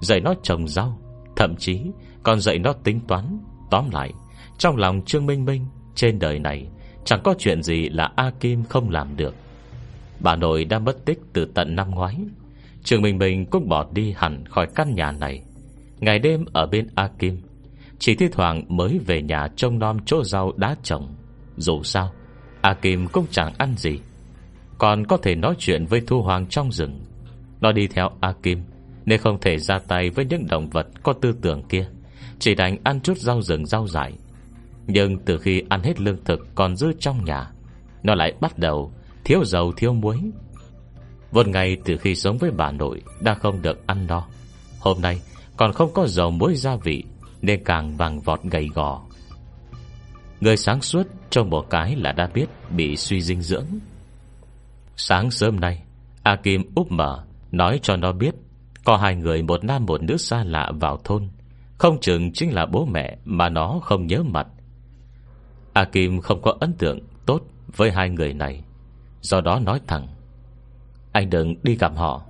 Dạy 0.00 0.20
nó 0.20 0.34
trồng 0.42 0.68
rau, 0.68 0.98
Thậm 1.36 1.56
chí 1.56 1.80
còn 2.22 2.40
dạy 2.40 2.58
nó 2.58 2.72
tính 2.72 3.00
toán. 3.08 3.38
Tóm 3.70 3.90
lại, 3.92 4.12
Trong 4.58 4.76
lòng 4.76 5.02
Trương 5.06 5.26
Minh 5.26 5.44
Minh 5.44 5.66
Trên 5.94 6.18
đời 6.18 6.38
này 6.38 6.68
Chẳng 7.08 7.20
có 7.24 7.34
chuyện 7.38 7.62
gì 7.62 7.88
là 7.88 8.12
A 8.16 8.30
Kim 8.40 8.64
không 8.64 8.90
làm 8.90 9.16
được. 9.16 9.34
Bà 10.20 10.36
nội 10.36 10.64
đã 10.64 10.78
mất 10.78 11.04
tích 11.04 11.18
từ 11.32 11.44
tận 11.54 11.76
năm 11.76 11.90
ngoái. 11.90 12.16
Trường 12.84 13.02
Bình 13.02 13.18
Bình 13.18 13.46
cũng 13.46 13.68
bỏ 13.68 13.86
đi 13.92 14.14
hẳn 14.16 14.44
khỏi 14.46 14.66
căn 14.74 14.94
nhà 14.94 15.12
này. 15.12 15.42
Ngày 16.00 16.18
đêm 16.18 16.44
ở 16.52 16.66
bên 16.66 16.86
A 16.94 17.08
Kim, 17.18 17.40
Chỉ 17.98 18.14
thi 18.14 18.28
thoảng 18.32 18.64
mới 18.68 18.98
về 19.06 19.22
nhà 19.22 19.48
trông 19.56 19.78
nom 19.78 19.98
chỗ 20.06 20.24
rau 20.24 20.52
đá 20.56 20.76
trồng. 20.82 21.14
Dù 21.56 21.82
sao, 21.82 22.12
A 22.60 22.74
Kim 22.74 23.06
cũng 23.08 23.26
chẳng 23.30 23.52
ăn 23.58 23.74
gì. 23.76 23.98
Còn 24.78 25.06
có 25.06 25.16
thể 25.16 25.34
nói 25.34 25.54
chuyện 25.58 25.86
với 25.86 26.00
Thu 26.06 26.22
Hoàng 26.22 26.46
trong 26.46 26.72
rừng. 26.72 27.00
Nó 27.60 27.72
đi 27.72 27.86
theo 27.86 28.10
A 28.20 28.32
Kim, 28.42 28.62
Nên 29.06 29.20
không 29.20 29.40
thể 29.40 29.58
ra 29.58 29.78
tay 29.78 30.10
với 30.10 30.24
những 30.24 30.46
động 30.46 30.70
vật 30.70 30.86
có 31.02 31.12
tư 31.12 31.34
tưởng 31.42 31.62
kia. 31.68 31.88
Chỉ 32.38 32.54
đành 32.54 32.76
ăn 32.84 33.00
chút 33.00 33.18
rau 33.18 33.42
rừng 33.42 33.66
rau 33.66 33.86
dại. 33.86 34.12
Nhưng 34.88 35.18
từ 35.18 35.38
khi 35.38 35.62
ăn 35.68 35.82
hết 35.82 36.00
lương 36.00 36.24
thực 36.24 36.46
còn 36.54 36.76
dư 36.76 36.92
trong 37.00 37.24
nhà, 37.24 37.50
Nó 38.02 38.14
lại 38.14 38.32
bắt 38.40 38.58
đầu 38.58 38.92
thiếu 39.24 39.44
dầu, 39.44 39.72
thiếu 39.72 39.92
muối. 39.92 40.18
Một 41.32 41.48
ngày 41.48 41.76
từ 41.84 41.96
khi 41.96 42.14
sống 42.14 42.38
với 42.38 42.50
bà 42.50 42.70
nội 42.70 43.02
Đã 43.20 43.34
không 43.34 43.62
được 43.62 43.86
ăn 43.86 44.06
no. 44.06 44.26
Hôm 44.80 45.00
nay 45.00 45.20
còn 45.56 45.72
không 45.72 45.90
có 45.94 46.06
dầu 46.06 46.30
muối 46.30 46.54
gia 46.54 46.76
vị 46.76 47.04
Nên 47.42 47.64
càng 47.64 47.96
vàng 47.96 48.20
vọt 48.20 48.42
gầy 48.42 48.68
gò. 48.74 49.02
Người 50.40 50.56
sáng 50.56 50.82
suốt 50.82 51.06
Trong 51.30 51.50
một 51.50 51.70
cái 51.70 51.96
là 51.96 52.12
đã 52.12 52.28
biết 52.34 52.46
Bị 52.70 52.96
suy 52.96 53.20
dinh 53.20 53.42
dưỡng. 53.42 53.66
Sáng 54.96 55.30
sớm 55.30 55.60
nay 55.60 55.82
A 56.22 56.36
Kim 56.36 56.62
úp 56.74 56.92
mở 56.92 57.24
Nói 57.52 57.80
cho 57.82 57.96
nó 57.96 58.12
biết 58.12 58.34
Có 58.84 58.96
hai 58.96 59.14
người, 59.14 59.42
một 59.42 59.64
nam 59.64 59.86
một 59.86 60.02
nữ 60.02 60.16
xa 60.16 60.44
lạ 60.44 60.72
vào 60.80 60.96
thôn. 61.04 61.28
Không 61.78 62.00
chừng 62.00 62.32
chính 62.32 62.52
là 62.52 62.66
bố 62.66 62.86
mẹ 62.86 63.18
Mà 63.24 63.48
nó 63.48 63.80
không 63.82 64.06
nhớ 64.06 64.22
mặt. 64.22 64.46
A 65.78 65.84
Kim 65.84 66.20
không 66.20 66.42
có 66.42 66.54
ấn 66.60 66.72
tượng 66.72 66.98
tốt 67.26 67.42
Với 67.76 67.90
hai 67.90 68.10
người 68.10 68.34
này. 68.34 68.62
Do 69.20 69.40
đó 69.40 69.58
nói 69.58 69.80
thẳng, 69.86 70.08
Anh 71.12 71.30
đừng 71.30 71.54
đi 71.62 71.76
gặp 71.76 71.92
họ. 71.96 72.22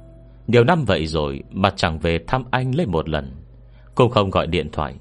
Nhiều 0.46 0.64
năm 0.64 0.84
vậy 0.84 1.06
rồi 1.06 1.42
Mà 1.50 1.70
chẳng 1.76 1.98
về 1.98 2.18
thăm 2.26 2.44
anh 2.50 2.74
lấy 2.74 2.86
một 2.86 3.08
lần. 3.08 3.36
Cũng 3.94 4.10
không 4.10 4.30
gọi 4.30 4.46
điện 4.46 4.68
thoại, 4.72 4.94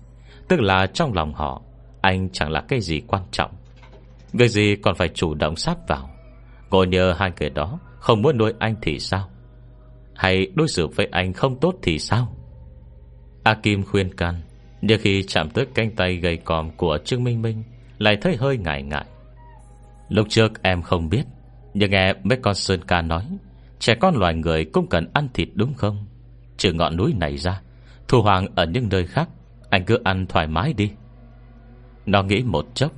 Tức 0.47 0.59
là 0.59 0.87
trong 0.87 1.13
lòng 1.13 1.33
họ, 1.33 1.61
Anh 2.01 2.29
chẳng 2.29 2.51
là 2.51 2.61
cái 2.61 2.81
gì 2.81 3.01
quan 3.07 3.23
trọng. 3.31 3.51
Việc 4.33 4.47
gì 4.47 4.75
còn 4.75 4.95
phải 4.95 5.07
chủ 5.07 5.33
động 5.33 5.55
sáp 5.55 5.87
vào? 5.87 6.09
Ngồi 6.69 6.87
nhờ 6.87 7.15
hai 7.17 7.31
người 7.39 7.49
đó, 7.49 7.79
Không 7.99 8.21
muốn 8.21 8.37
nuôi 8.37 8.53
anh 8.59 8.75
thì 8.81 8.99
sao? 8.99 9.29
Hay 10.15 10.47
đối 10.55 10.67
xử 10.67 10.87
với 10.87 11.07
anh 11.11 11.33
không 11.33 11.59
tốt 11.59 11.75
thì 11.81 11.99
sao? 11.99 12.33
A 13.43 13.53
Kim 13.53 13.83
khuyên 13.83 14.13
can, 14.13 14.41
Nhưng 14.81 14.99
khi 15.01 15.23
chạm 15.23 15.49
tới 15.49 15.65
cánh 15.73 15.91
tay 15.95 16.15
gầy 16.15 16.37
còm 16.37 16.71
Của 16.71 16.97
Trương 17.05 17.23
Minh 17.23 17.41
Minh 17.41 17.63
lại 17.97 18.17
thấy 18.21 18.35
hơi 18.35 18.57
ngại 18.57 18.83
ngại. 18.83 19.05
Lúc 20.09 20.27
trước 20.29 20.63
em 20.63 20.81
không 20.81 21.09
biết, 21.09 21.23
Nhưng 21.73 21.91
nghe 21.91 22.13
mấy 22.23 22.37
con 22.41 22.55
Sơn 22.55 22.79
Ca 22.87 23.01
nói, 23.01 23.23
Trẻ 23.79 23.95
con 23.95 24.15
loài 24.15 24.33
người 24.33 24.65
cũng 24.65 24.87
cần 24.87 25.09
ăn 25.13 25.27
thịt 25.33 25.49
đúng 25.53 25.73
không? 25.73 26.05
Trừ 26.57 26.73
ngọn 26.73 26.97
núi 26.97 27.13
này 27.13 27.37
ra, 27.37 27.61
Thu 28.07 28.21
hoàng 28.21 28.47
ở 28.55 28.65
những 28.65 28.89
nơi 28.89 29.05
khác, 29.05 29.29
Anh 29.69 29.85
cứ 29.85 29.99
ăn 30.03 30.27
thoải 30.27 30.47
mái 30.47 30.73
đi. 30.73 30.91
Nó 32.05 32.23
nghĩ 32.23 32.43
một 32.43 32.65
chốc, 32.73 32.91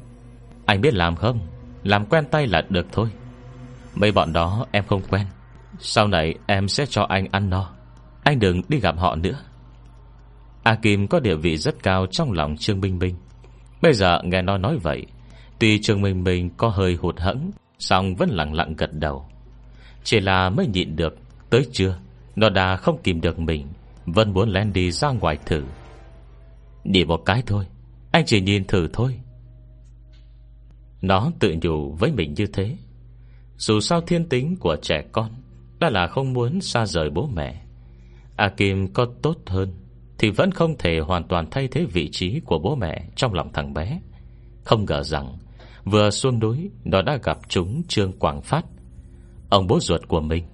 Anh 0.66 0.82
biết 0.82 0.94
làm 0.94 1.16
không? 1.16 1.40
Làm 1.84 2.06
quen 2.06 2.26
tay 2.32 2.48
là 2.48 2.62
được 2.70 2.86
thôi. 2.92 3.10
Mấy 3.96 4.12
bọn 4.12 4.34
đó 4.34 4.66
em 4.72 4.84
không 4.88 5.02
quen. 5.10 5.26
Sau 5.80 6.08
này 6.08 6.36
em 6.48 6.68
sẽ 6.68 6.86
cho 6.86 7.06
anh 7.10 7.28
ăn 7.32 7.50
no. 7.50 7.70
Anh 8.24 8.40
đừng 8.40 8.62
đi 8.70 8.80
gặp 8.80 8.96
họ 8.98 9.16
nữa. 9.16 9.40
A 10.64 10.76
Kim 10.76 11.08
có 11.08 11.20
địa 11.20 11.36
vị 11.36 11.58
rất 11.58 11.84
cao 11.84 12.06
Trong 12.12 12.32
lòng 12.32 12.58
Trương 12.58 12.82
Minh 12.82 13.00
Minh. 13.00 13.16
Bây 13.82 13.94
giờ 13.94 14.22
nghe 14.24 14.42
nó 14.42 14.58
nói 14.58 14.78
vậy, 14.78 15.06
Tuy 15.60 15.82
Trương 15.82 16.02
Minh 16.02 16.24
Minh 16.24 16.50
có 16.58 16.68
hơi 16.70 16.96
hụt 16.96 17.20
hẫng 17.20 17.52
Xong 17.80 18.16
vẫn 18.16 18.30
lặng 18.30 18.54
lặng 18.54 18.76
gật 18.78 18.94
đầu. 18.94 19.26
Chỉ 20.04 20.20
là 20.20 20.50
mới 20.50 20.68
nhịn 20.68 20.96
được, 20.96 21.18
Tới 21.50 21.68
trưa, 21.72 22.00
Nó 22.36 22.50
đã 22.50 22.76
không 22.76 23.00
tìm 23.04 23.22
được 23.22 23.40
mình, 23.40 23.68
Vẫn 24.06 24.34
muốn 24.34 24.50
len 24.50 24.74
đi 24.74 24.92
ra 24.92 25.10
ngoài 25.10 25.38
thử. 25.46 25.64
Đi 26.84 27.06
một 27.06 27.22
cái 27.26 27.44
thôi, 27.46 27.66
Anh 28.12 28.26
chỉ 28.26 28.42
nhìn 28.42 28.64
thử 28.68 28.88
thôi. 28.94 29.20
Nó 31.02 31.32
tự 31.40 31.56
nhủ 31.62 31.92
với 31.92 32.12
mình 32.12 32.34
như 32.34 32.48
thế. 32.48 32.76
Dù 33.58 33.80
sao 33.80 34.02
thiên 34.02 34.30
tính 34.30 34.56
của 34.56 34.76
trẻ 34.82 35.04
con 35.12 35.32
Đã 35.80 35.90
là 35.90 36.08
không 36.08 36.34
muốn 36.34 36.62
xa 36.62 36.86
rời 36.86 37.10
bố 37.10 37.30
mẹ, 37.34 37.62
A 38.36 38.50
Kim 38.50 38.94
có 38.94 39.08
tốt 39.22 39.38
hơn. 39.46 39.74
Thì 40.20 40.30
vẫn 40.30 40.52
không 40.52 40.76
thể 40.80 41.00
hoàn 41.00 41.24
toàn 41.24 41.46
thay 41.52 41.68
thế 41.68 41.86
vị 41.86 42.10
trí 42.12 42.40
Của 42.40 42.60
bố 42.60 42.76
mẹ 42.76 43.06
trong 43.16 43.34
lòng 43.34 43.54
thằng 43.54 43.74
bé. 43.74 44.02
Không 44.64 44.86
ngờ 44.86 45.04
rằng, 45.04 45.38
Vừa 45.86 46.10
xuống 46.10 46.40
núi, 46.40 46.70
Nó 46.84 47.02
đã 47.02 47.18
gặp 47.24 47.38
chúng 47.48 47.82
Trương 47.88 48.20
Quảng 48.20 48.42
Phát, 48.42 48.66
Ông 49.50 49.68
bố 49.68 49.80
ruột 49.80 50.08
của 50.08 50.22
mình. 50.22 50.46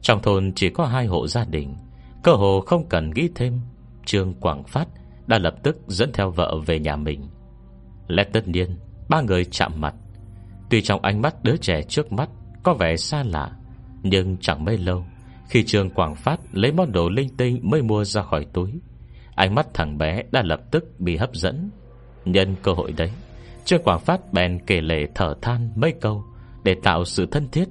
Trong 0.00 0.22
thôn 0.22 0.52
chỉ 0.54 0.70
có 0.70 0.86
hai 0.86 1.06
hộ 1.06 1.26
gia 1.26 1.44
đình, 1.44 1.76
Cơ 2.22 2.32
hồ 2.32 2.60
không 2.60 2.88
cần 2.88 3.10
nghĩ 3.14 3.28
thêm, 3.34 3.60
Trương 4.04 4.34
Quảng 4.34 4.64
Phát 4.64 4.88
đã 5.26 5.38
lập 5.38 5.54
tức 5.62 5.76
dẫn 5.86 6.10
theo 6.12 6.30
vợ 6.30 6.60
về 6.66 6.78
nhà 6.78 6.96
mình. 6.96 7.28
Lẽ 8.08 8.24
tất 8.32 8.48
nhiên, 8.48 8.76
Ba 9.08 9.20
người 9.20 9.44
chạm 9.44 9.72
mặt. 9.80 9.94
Tuy 10.70 10.82
trong 10.82 11.02
ánh 11.02 11.22
mắt 11.22 11.44
đứa 11.44 11.56
trẻ 11.56 11.82
trước 11.82 12.12
mắt 12.12 12.28
Có 12.62 12.74
vẻ 12.74 12.96
xa 12.96 13.22
lạ, 13.22 13.50
Nhưng 14.02 14.36
chẳng 14.36 14.64
mấy 14.64 14.78
lâu, 14.78 15.04
Khi 15.48 15.64
Trương 15.64 15.90
Quảng 15.90 16.14
Phát 16.14 16.40
lấy 16.52 16.72
món 16.72 16.92
đồ 16.92 17.08
linh 17.08 17.36
tinh 17.36 17.60
Mới 17.62 17.82
mua 17.82 18.04
ra 18.04 18.22
khỏi 18.22 18.46
túi 18.52 18.80
Ánh 19.38 19.54
mắt 19.54 19.74
thằng 19.74 19.98
bé 19.98 20.22
đã 20.30 20.42
lập 20.42 20.60
tức 20.70 21.00
bị 21.00 21.16
hấp 21.16 21.34
dẫn. 21.34 21.70
Nhân 22.24 22.56
cơ 22.62 22.72
hội 22.72 22.92
đấy 22.92 23.10
Trương 23.64 23.82
Quảng 23.82 24.00
Phát 24.00 24.32
bèn 24.32 24.58
kể 24.66 24.80
lệ 24.80 25.06
thở 25.14 25.34
than 25.42 25.70
mấy 25.76 25.92
câu 26.00 26.24
Để 26.62 26.76
tạo 26.82 27.04
sự 27.04 27.26
thân 27.26 27.48
thiết. 27.52 27.68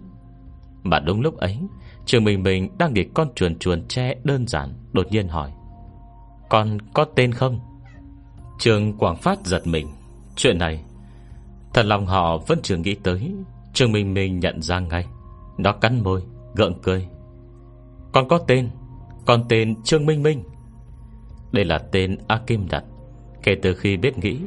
Mà 0.84 1.00
đúng 1.00 1.22
lúc 1.22 1.38
ấy 1.38 1.58
Trường 2.06 2.24
Minh 2.24 2.44
Minh 2.44 2.70
đang 2.78 2.94
nghịch 2.94 3.14
con 3.14 3.28
chuồn 3.36 3.60
chuồn 3.60 3.88
tre 3.88 4.16
đơn 4.24 4.48
giản 4.48 4.74
Đột 4.94 5.08
nhiên 5.12 5.28
hỏi 5.28 5.52
Con 6.50 6.78
có 6.94 7.06
tên 7.16 7.32
không? 7.32 7.60
Trường 8.60 8.98
Quảng 8.98 9.18
Phát 9.18 9.46
giật 9.46 9.68
mình 9.68 9.88
Chuyện 10.36 10.58
này 10.58 10.84
Thật 11.74 11.86
lòng 11.86 12.06
họ 12.06 12.38
vẫn 12.38 12.60
chưa 12.64 12.78
nghĩ 12.78 12.96
tới. 12.96 13.34
Trường 13.74 13.92
Minh 13.92 14.14
Minh 14.14 14.40
nhận 14.40 14.62
ra 14.62 14.80
ngay 14.80 15.06
Nó 15.58 15.72
cắn 15.72 16.04
môi, 16.04 16.22
gượng 16.56 16.82
cười 16.82 17.08
Con 18.12 18.28
có 18.28 18.38
tên 18.48 18.70
Con 19.26 19.44
tên 19.50 19.84
Trương 19.84 20.06
Minh 20.06 20.24
Minh. 20.24 20.44
Đây 21.58 21.66
là 21.66 21.78
tên 21.78 22.18
A 22.28 22.40
Kim 22.48 22.68
đặt 22.68 22.84
Kể 23.44 23.56
từ 23.62 23.74
khi 23.74 23.98
biết 23.98 24.18
nghĩ, 24.18 24.38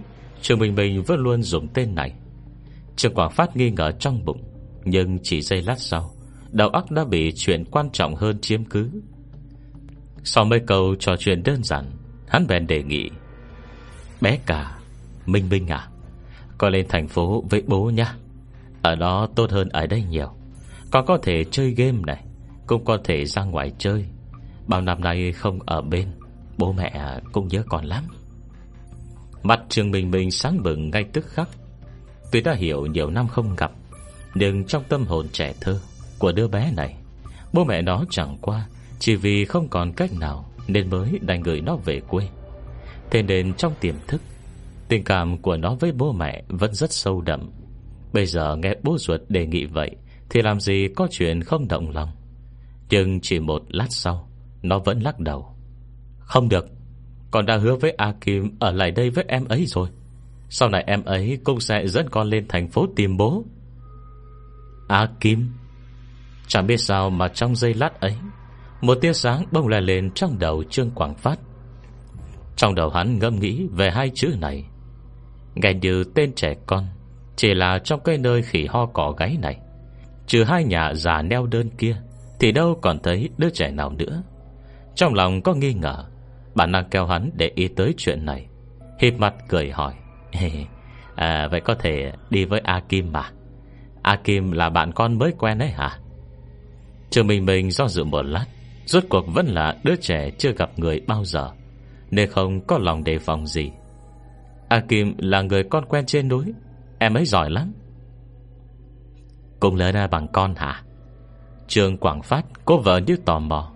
trường 0.43 0.59
Minh 0.59 0.75
Minh 0.75 1.03
vẫn 1.03 1.21
luôn 1.21 1.43
dùng 1.43 1.69
tên 1.69 1.95
này. 1.95 2.13
Trường 2.97 3.15
Quảng 3.15 3.31
Phát 3.31 3.57
nghi 3.57 3.71
ngờ 3.71 3.93
trong 4.01 4.25
bụng, 4.25 4.43
Nhưng 4.85 5.19
chỉ 5.23 5.43
giây 5.43 5.63
lát 5.63 5.79
sau, 5.79 6.11
Đầu 6.51 6.69
óc 6.69 6.91
đã 6.91 7.05
bị 7.05 7.33
chuyện 7.37 7.65
quan 7.65 7.91
trọng 7.91 8.15
hơn 8.15 8.39
chiếm 8.41 8.65
cứ. 8.65 8.91
Sau 10.25 10.45
mấy 10.45 10.61
câu 10.61 10.95
trò 10.99 11.17
chuyện 11.17 11.43
đơn 11.43 11.63
giản, 11.63 11.85
Hắn 12.29 12.47
bèn 12.47 12.67
đề 12.67 12.83
nghị, 12.83 13.11
Bé 14.21 14.39
cả, 14.47 14.79
Minh 15.27 15.49
Minh 15.49 15.67
à 15.69 15.89
Con 16.59 16.73
lên 16.73 16.87
thành 16.89 17.09
phố 17.09 17.45
với 17.51 17.63
bố 17.67 17.91
nha 17.91 18.15
Ở 18.83 18.95
đó 18.95 19.29
tốt 19.37 19.51
hơn 19.51 19.69
ở 19.69 19.87
đây 19.87 20.03
nhiều. 20.03 20.29
Con 20.91 21.07
có 21.07 21.19
thể 21.23 21.45
chơi 21.45 21.71
game 21.71 21.99
này, 22.07 22.25
Cũng 22.67 22.85
có 22.85 22.99
thể 23.05 23.25
ra 23.25 23.45
ngoài 23.45 23.73
chơi. 23.79 24.07
Bao 24.67 24.81
năm 24.81 25.01
nay 25.01 25.33
không 25.33 25.59
ở 25.67 25.83
bên. 25.83 26.20
Bố 26.61 26.73
mẹ 26.73 26.89
à, 26.89 27.21
cũng 27.33 27.49
nhớ 27.49 27.63
con 27.69 27.85
lắm. 27.85 28.05
Mặt 29.43 29.61
trường 29.69 29.91
bình 29.91 30.11
bình 30.11 30.31
sáng 30.31 30.63
bừng 30.63 30.91
ngay 30.91 31.05
tức 31.13 31.27
khắc. 31.27 31.49
Tuy 32.33 32.41
đã 32.41 32.55
hiểu 32.55 32.87
nhiều 32.87 33.11
năm 33.11 33.29
không 33.29 33.57
gặp, 33.57 33.73
Nhưng 34.35 34.65
trong 34.65 34.85
tâm 34.89 35.05
hồn 35.05 35.27
trẻ 35.33 35.55
thơ 35.61 35.81
Của 36.19 36.33
đứa 36.33 36.49
bé 36.49 36.73
này, 36.77 36.97
Bố 37.53 37.65
mẹ 37.65 37.83
nó 37.83 38.05
chẳng 38.11 38.39
qua 38.41 38.67
Chỉ 38.99 39.17
vì 39.17 39.45
không 39.45 39.69
còn 39.69 39.93
cách 39.93 40.11
nào 40.13 40.51
Nên 40.69 40.91
mới 40.91 41.19
đành 41.23 41.43
gửi 41.43 41.61
nó 41.61 41.77
về 41.77 42.01
quê. 42.01 42.29
Thế 43.11 43.23
nên 43.23 43.55
trong 43.55 43.73
tiềm 43.81 43.95
thức, 44.07 44.21
Tình 44.89 45.05
cảm 45.05 45.39
của 45.39 45.57
nó 45.57 45.75
với 45.81 45.93
bố 45.93 46.13
mẹ 46.13 46.43
Vẫn 46.49 46.75
rất 46.75 46.93
sâu 46.93 47.21
đậm. 47.21 47.51
Bây 48.13 48.27
giờ 48.27 48.57
nghe 48.57 48.75
bố 48.83 48.99
ruột 48.99 49.21
đề 49.29 49.47
nghị 49.47 49.65
vậy 49.65 49.91
Thì 50.31 50.43
làm 50.43 50.61
gì 50.61 50.89
có 50.97 51.09
chuyện 51.11 51.43
không 51.43 51.69
động 51.69 51.91
lòng. 51.91 52.11
Nhưng 52.91 53.21
chỉ 53.21 53.39
một 53.39 53.63
lát 53.69 53.89
sau, 53.91 54.29
Nó 54.63 54.79
vẫn 54.79 55.01
lắc 55.01 55.21
đầu. 55.21 55.50
Không 56.31 56.49
được, 56.49 56.67
con 57.31 57.47
đã 57.47 57.57
hứa 57.57 57.77
với 57.77 57.91
A 57.91 58.13
Kim 58.21 58.51
Ở 58.59 58.73
lại 58.73 58.91
đây 58.91 59.11
với 59.11 59.25
em 59.29 59.45
ấy 59.45 59.67
rồi. 59.67 59.89
Sau 60.49 60.69
này 60.69 60.85
em 60.87 61.05
ấy 61.05 61.39
cũng 61.45 61.61
sẽ 61.61 61.89
dẫn 61.89 62.09
con 62.11 62.27
lên 62.27 62.49
thành 62.49 62.69
phố 62.69 62.87
tìm 62.97 63.17
bố. 63.17 63.45
A 64.89 65.09
Kim 65.21 65.51
Chẳng 66.47 66.67
biết 66.67 66.77
sao 66.77 67.11
mà 67.11 67.29
trong 67.29 67.57
giây 67.57 67.75
lát 67.75 68.01
ấy, 68.01 68.15
Một 68.81 68.95
tia 69.01 69.13
sáng 69.13 69.45
bông 69.53 69.69
lại 69.69 69.81
lên 69.81 70.11
Trong 70.11 70.39
đầu 70.39 70.63
Trương 70.71 70.91
Quảng 70.91 71.15
Phát. 71.15 71.39
Trong 72.57 72.75
đầu 72.75 72.91
hắn 72.91 73.19
ngâm 73.19 73.41
nghĩ 73.41 73.67
về 73.73 73.91
hai 73.91 74.11
chữ 74.15 74.35
này. 74.41 74.65
Nghe 75.55 75.75
như 75.75 76.05
tên 76.15 76.33
trẻ 76.35 76.55
con, 76.67 76.87
Chỉ 77.37 77.55
là 77.55 77.79
trong 77.79 78.01
cái 78.01 78.19
nơi 78.19 78.43
khỉ 78.43 78.67
ho 78.67 78.87
cỏ 78.87 79.15
gáy 79.19 79.37
này. 79.43 79.57
Trừ 80.27 80.45
hai 80.45 80.65
nhà 80.65 80.95
già 80.95 81.23
neo 81.23 81.47
đơn 81.47 81.71
kia, 81.79 81.97
Thì 82.41 82.53
đâu 82.53 82.79
còn 82.83 82.99
thấy 83.03 83.29
đứa 83.39 83.51
trẻ 83.51 83.71
nào 83.71 83.91
nữa. 83.91 84.23
Trong 84.95 85.15
lòng 85.15 85.43
có 85.43 85.55
nghi 85.55 85.75
ngờ 85.75 86.10
Bản 86.61 86.73
năng 86.73 86.85
kêu 86.91 87.07
hắn 87.07 87.31
để 87.35 87.53
ý 87.55 87.69
tới 87.69 87.95
chuyện 87.97 88.25
này. 88.25 88.47
Hiệp 88.99 89.15
mặt 89.19 89.35
cười 89.49 89.71
hỏi. 89.71 89.95
À, 91.15 91.49
Vậy 91.51 91.61
có 91.61 91.75
thể 91.75 92.13
đi 92.31 92.45
với 92.45 92.61
A 92.61 92.81
Kim 92.89 93.13
mà. 93.13 93.31
A 94.03 94.17
Kim 94.25 94.53
là 94.53 94.71
bạn 94.71 94.93
con 94.93 95.19
mới 95.19 95.33
quen 95.39 95.59
ấy 95.59 95.69
hả? 95.69 95.99
Trường 97.11 97.27
Minh 97.27 97.47
Minh 97.47 97.71
do 97.71 97.89
dự 97.89 98.05
một 98.05 98.23
lát 98.23 98.45
Rốt 98.87 99.05
cuộc 99.09 99.25
vẫn 99.35 99.47
là 99.47 99.77
đứa 99.85 99.97
trẻ 99.97 100.31
chưa 100.39 100.53
gặp 100.53 100.71
người 100.77 101.01
bao 101.07 101.25
giờ 101.25 101.51
Nên 102.11 102.31
không 102.31 102.61
có 102.67 102.79
lòng 102.79 103.05
đề 103.05 103.19
phòng 103.19 103.47
gì. 103.47 103.71
A 104.69 104.81
Kim 104.81 105.15
là 105.19 105.43
người 105.43 105.65
con 105.65 105.85
quen 105.85 106.07
trên 106.07 106.29
núi 106.29 106.45
Em 106.99 107.15
ấy 107.15 107.25
giỏi 107.25 107.51
lắm. 107.51 107.73
Cùng 109.61 109.77
lớn 109.77 109.95
ra 109.95 110.07
bằng 110.07 110.29
con 110.33 110.55
hả? 110.55 110.83
Trường 111.69 111.97
Quảng 111.97 112.23
Phát 112.23 112.45
Cô 112.65 112.79
vợ 112.79 113.01
như 113.07 113.17
tò 113.17 113.39
mò. 113.39 113.73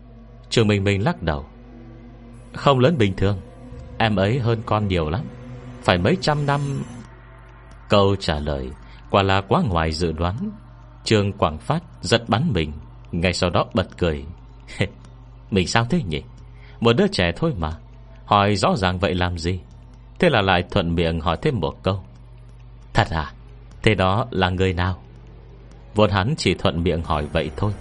Trường 0.51 0.69
Minh 0.69 0.85
Minh 0.85 1.05
lắc 1.05 1.23
đầu 1.23 1.47
không 2.55 2.79
lớn 2.79 2.99
bình 2.99 3.17
thường. 3.17 3.41
Em 3.99 4.17
ấy 4.17 4.39
hơn 4.39 4.63
con 4.67 4.89
nhiều 4.89 5.11
lắm. 5.11 5.21
Phải 5.83 5.99
mấy 5.99 6.17
trăm 6.21 6.47
năm. 6.47 6.61
Câu 7.89 8.17
trả 8.17 8.39
lời 8.39 8.71
Quả 9.15 9.23
là 9.23 9.41
quá 9.41 9.63
ngoài 9.63 9.93
dự 9.93 10.13
đoán. 10.13 10.51
Trương 11.05 11.33
Quảng 11.33 11.59
Phát 11.59 11.83
giật 12.01 12.29
bắn 12.29 12.53
mình, 12.53 12.73
Ngay 13.13 13.33
sau 13.33 13.51
đó 13.51 13.67
bật 13.75 13.99
cười. 13.99 14.25
Mình 15.51 15.67
sao 15.67 15.85
thế 15.91 16.03
nhỉ? 16.03 16.23
Một 16.81 16.97
đứa 16.97 17.07
trẻ 17.13 17.33
thôi 17.37 17.53
mà. 17.59 17.71
Hỏi 18.25 18.57
rõ 18.57 18.77
ràng 18.77 18.99
vậy 18.99 19.15
làm 19.15 19.39
gì? 19.39 19.61
Thế 20.19 20.29
là 20.31 20.43
lại 20.43 20.65
thuận 20.71 20.95
miệng 20.95 21.21
hỏi 21.21 21.37
thêm 21.43 21.61
một 21.61 21.83
câu. 21.83 22.05
Thật 22.95 23.07
à? 23.11 23.33
Thế 23.83 23.95
đó 23.95 24.27
là 24.31 24.51
người 24.51 24.73
nào? 24.73 25.03
Vốn 25.95 26.11
hắn 26.11 26.35
chỉ 26.37 26.55
thuận 26.55 26.83
miệng 26.83 27.03
hỏi 27.03 27.27
vậy 27.33 27.51
thôi. 27.57 27.73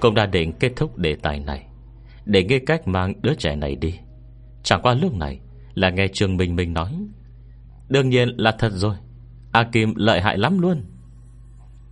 Cũng 0.00 0.14
đã 0.14 0.26
định 0.26 0.52
kết 0.52 0.72
thúc 0.76 0.98
đề 0.98 1.16
tài 1.22 1.40
này. 1.40 1.66
Để 2.24 2.44
nghe 2.44 2.58
cách 2.66 2.88
mang 2.88 3.12
đứa 3.22 3.34
trẻ 3.34 3.56
này 3.56 3.76
đi. 3.76 3.98
Chẳng 4.66 4.82
qua 4.82 4.94
lúc 4.94 5.14
này, 5.14 5.40
Là 5.74 5.90
nghe 5.90 6.08
Trương 6.08 6.36
Minh 6.36 6.56
Minh 6.56 6.72
nói. 6.72 7.06
Đương 7.88 8.08
nhiên 8.08 8.28
là 8.36 8.56
thật 8.58 8.72
rồi, 8.72 8.96
A 9.52 9.64
Kim 9.72 9.94
lợi 9.96 10.20
hại 10.20 10.38
lắm 10.38 10.58
luôn. 10.58 10.84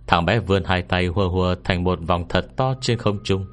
Thằng 0.07 0.25
bé 0.25 0.39
vươn 0.39 0.63
hai 0.65 0.81
tay 0.81 1.07
hùa 1.07 1.29
hùa 1.29 1.55
Thành 1.63 1.83
một 1.83 1.99
vòng 2.07 2.25
thật 2.29 2.45
to 2.55 2.73
trên 2.81 2.97
không 2.97 3.19
trung. 3.23 3.45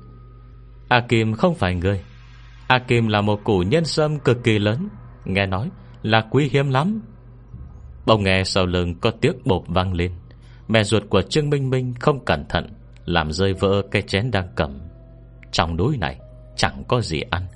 A 0.89 1.01
Kim 1.01 1.35
không 1.35 1.55
phải 1.55 1.75
người. 1.75 2.03
A 2.67 2.79
Kim 2.79 3.09
là 3.09 3.21
một 3.21 3.45
củ 3.45 3.59
nhân 3.59 3.85
sâm 3.85 4.19
cực 4.19 4.45
kỳ 4.45 4.59
lớn, 4.59 4.89
Nghe 5.25 5.47
nói 5.47 5.71
là 6.03 6.27
quý 6.31 6.49
hiếm 6.53 6.71
lắm. 6.71 7.01
Bỗng 8.07 8.23
nghe 8.23 8.45
sau 8.45 8.67
lưng 8.67 8.95
có 9.01 9.11
tiếng 9.11 9.37
bột 9.45 9.63
vang 9.67 9.95
lên. 9.95 10.13
Mẹ 10.69 10.85
ruột 10.85 11.03
của 11.09 11.23
Trương 11.23 11.51
Minh 11.51 11.71
Minh 11.71 11.95
không 12.01 12.25
cẩn 12.25 12.45
thận, 12.49 12.67
Làm 13.05 13.33
rơi 13.33 13.53
vỡ 13.53 13.83
cái 13.91 14.03
chén 14.03 14.31
đang 14.31 14.49
cầm. 14.55 14.79
Trong 15.53 15.77
núi 15.77 15.97
này 15.97 16.21
Chẳng 16.57 16.85
có 16.89 17.01
gì 17.01 17.21
ăn. 17.21 17.47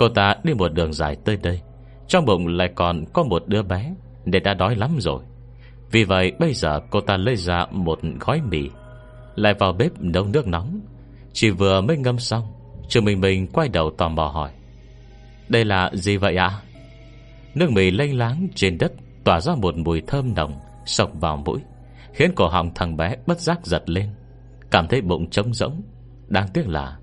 Cô 0.00 0.08
ta 0.08 0.34
đi 0.42 0.54
một 0.54 0.72
đường 0.72 0.92
dài 0.92 1.16
tới 1.24 1.36
đây. 1.42 1.60
Trong 2.08 2.24
bụng 2.24 2.46
lại 2.46 2.68
còn 2.74 3.04
có 3.12 3.22
một 3.22 3.42
đứa 3.46 3.62
bé 3.62 3.94
Để 4.24 4.40
đã 4.40 4.54
đói 4.54 4.76
lắm 4.76 4.96
rồi. 4.98 5.22
Vì 5.90 6.04
vậy 6.04 6.32
bây 6.38 6.54
giờ 6.54 6.80
cô 6.90 7.00
ta 7.00 7.16
lấy 7.16 7.36
ra 7.36 7.66
một 7.70 8.00
gói 8.20 8.40
mì, 8.50 8.70
Lại 9.34 9.54
vào 9.58 9.72
bếp 9.72 9.92
nấu 10.00 10.24
nước 10.24 10.46
nóng. 10.46 10.80
Chỉ 11.32 11.50
vừa 11.50 11.80
mới 11.80 11.96
ngâm 11.96 12.18
xong 12.18 12.42
trường 12.88 13.04
Minh 13.04 13.20
Minh 13.20 13.46
quay 13.46 13.68
đầu 13.68 13.90
tò 13.98 14.08
mò 14.08 14.26
hỏi, 14.26 14.50
Đây 15.48 15.64
là 15.64 15.90
gì 15.94 16.16
vậy 16.16 16.36
ạ? 16.36 16.60
Nước 17.54 17.70
mì 17.70 17.90
lênh 17.90 18.18
láng 18.18 18.48
trên 18.54 18.78
đất 18.78 18.92
Tỏa 19.24 19.40
ra 19.40 19.54
một 19.54 19.76
mùi 19.76 20.00
thơm 20.06 20.34
nồng 20.34 20.52
Sọc 20.86 21.10
vào 21.14 21.36
mũi, 21.36 21.60
Khiến 22.12 22.32
cổ 22.36 22.48
họng 22.48 22.74
thằng 22.74 22.96
bé 22.96 23.16
bất 23.26 23.40
giác 23.40 23.66
giật 23.66 23.90
lên. 23.90 24.10
Cảm 24.70 24.88
thấy 24.88 25.00
bụng 25.00 25.30
trống 25.30 25.54
rỗng, 25.54 25.82
Đáng 26.28 26.48
tiếc 26.54 26.68
là 26.68 26.96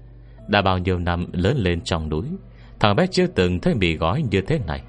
Đã 0.48 0.62
bao 0.62 0.78
nhiêu 0.78 1.00
năm 1.00 1.28
lớn 1.34 1.58
lên 1.58 1.82
trong 1.82 2.10
núi 2.10 2.26
Thằng 2.80 2.96
bé 2.96 3.08
chưa 3.08 3.28
từng 3.28 3.60
thấy 3.60 3.74
mì 3.74 3.96
gói 3.96 4.24
như 4.32 4.42
thế 4.42 4.60
này. 4.68 4.82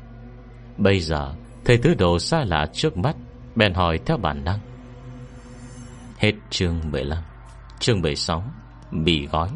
Bây 0.76 1.00
giờ, 1.00 1.34
Thấy 1.64 1.78
thứ 1.78 1.94
đồ 1.94 2.18
xa 2.18 2.44
lạ 2.44 2.66
trước 2.72 2.96
mắt, 2.96 3.16
Bèn 3.56 3.74
hỏi 3.74 3.98
theo 4.06 4.16
bản 4.16 4.44
năng. 4.44 4.58
Hết 6.18 6.32
chương 6.50 6.80
15 6.92 7.22
Chương 7.78 8.00
16 8.00 8.44
Mì 8.90 9.26
gói. 9.26 9.48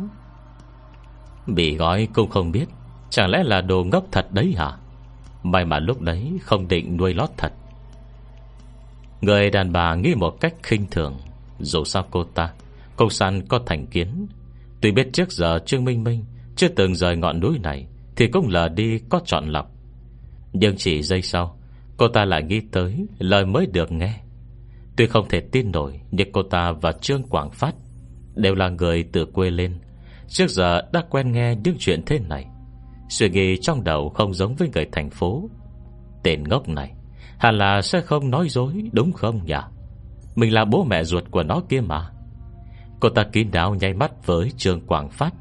Mì 1.47 1.77
gói 1.77 2.09
cũng 2.15 2.31
không 2.31 2.53
biết, 2.53 2.65
Chẳng 3.11 3.31
lẽ 3.31 3.43
là 3.45 3.61
đồ 3.61 3.85
ngốc 3.85 4.05
thật 4.13 4.27
đấy 4.33 4.55
hả? 4.57 4.73
May 5.43 5.65
mà 5.65 5.79
lúc 5.79 6.01
đấy 6.01 6.39
không 6.43 6.69
định 6.69 6.97
nuôi 6.97 7.15
lót 7.15 7.31
thật. 7.37 7.53
Người 9.21 9.51
đàn 9.51 9.73
bà 9.73 9.95
nghĩ 9.95 10.15
một 10.15 10.41
cách 10.41 10.55
khinh 10.63 10.87
thường, 10.91 11.19
Dù 11.59 11.85
sao 11.85 12.05
cô 12.11 12.25
ta 12.25 12.53
Công 12.97 13.11
săn 13.11 13.47
có 13.47 13.61
thành 13.67 13.87
kiến. 13.87 14.27
Tuy 14.81 14.93
biết 14.93 15.09
trước 15.13 15.33
giờ 15.33 15.59
Trương 15.67 15.85
Minh 15.85 16.05
Minh 16.05 16.25
Chưa 16.57 16.69
từng 16.69 16.95
rời 16.95 17.17
ngọn 17.17 17.41
núi 17.41 17.59
này 17.59 17.87
thì 18.23 18.29
cũng 18.29 18.49
lờ 18.49 18.69
đi, 18.69 18.99
có 19.09 19.21
chọn 19.25 19.49
lọc. 19.49 19.71
Nhưng 20.53 20.77
chỉ 20.77 21.03
giây 21.03 21.23
sau, 21.23 21.59
Cô 21.97 22.09
ta 22.09 22.25
lại 22.25 22.43
nghĩ 22.43 22.61
tới 22.73 23.07
lời 23.19 23.47
mới 23.47 23.67
được 23.67 23.93
nghe. 23.93 24.21
Tuy 24.97 25.07
không 25.07 25.29
thể 25.29 25.41
tin 25.41 25.73
nổi, 25.73 26.01
Nhưng 26.11 26.33
cô 26.33 26.43
ta 26.43 26.73
và 26.73 26.93
Trương 26.93 27.23
Quảng 27.23 27.51
Phát 27.51 27.75
Đều 28.35 28.55
là 28.55 28.69
người 28.69 29.05
từ 29.13 29.25
quê 29.25 29.51
lên. 29.51 29.79
Trước 30.29 30.51
giờ 30.51 30.83
đã 30.93 31.03
quen 31.11 31.33
nghe 31.33 31.57
những 31.65 31.77
chuyện 31.79 32.03
thế 32.07 32.19
này. 32.19 32.47
Suy 33.09 33.31
nghĩ 33.31 33.57
trong 33.61 33.85
đầu 33.85 34.09
không 34.09 34.35
giống 34.35 34.55
với 34.55 34.69
người 34.75 34.87
thành 34.93 35.11
phố. 35.11 35.51
Tên 36.23 36.43
ngốc 36.49 36.69
này, 36.69 36.95
Hẳn 37.39 37.59
là 37.59 37.83
sẽ 37.83 38.01
không 38.01 38.31
nói 38.31 38.49
dối, 38.49 38.83
Đúng 38.93 39.13
không 39.13 39.41
nhỉ? 39.47 39.55
Mình 40.35 40.55
là 40.55 40.65
bố 40.65 40.85
mẹ 40.85 41.05
ruột 41.05 41.25
của 41.31 41.43
nó 41.43 41.63
kia 41.69 41.81
mà. 41.81 42.11
Cô 43.01 43.09
ta 43.09 43.25
kín 43.33 43.51
đáo 43.51 43.75
nháy 43.75 43.95
mắt 43.95 44.27
với 44.27 44.51
Trương 44.57 44.87
Quảng 44.87 45.11
Phát. 45.11 45.35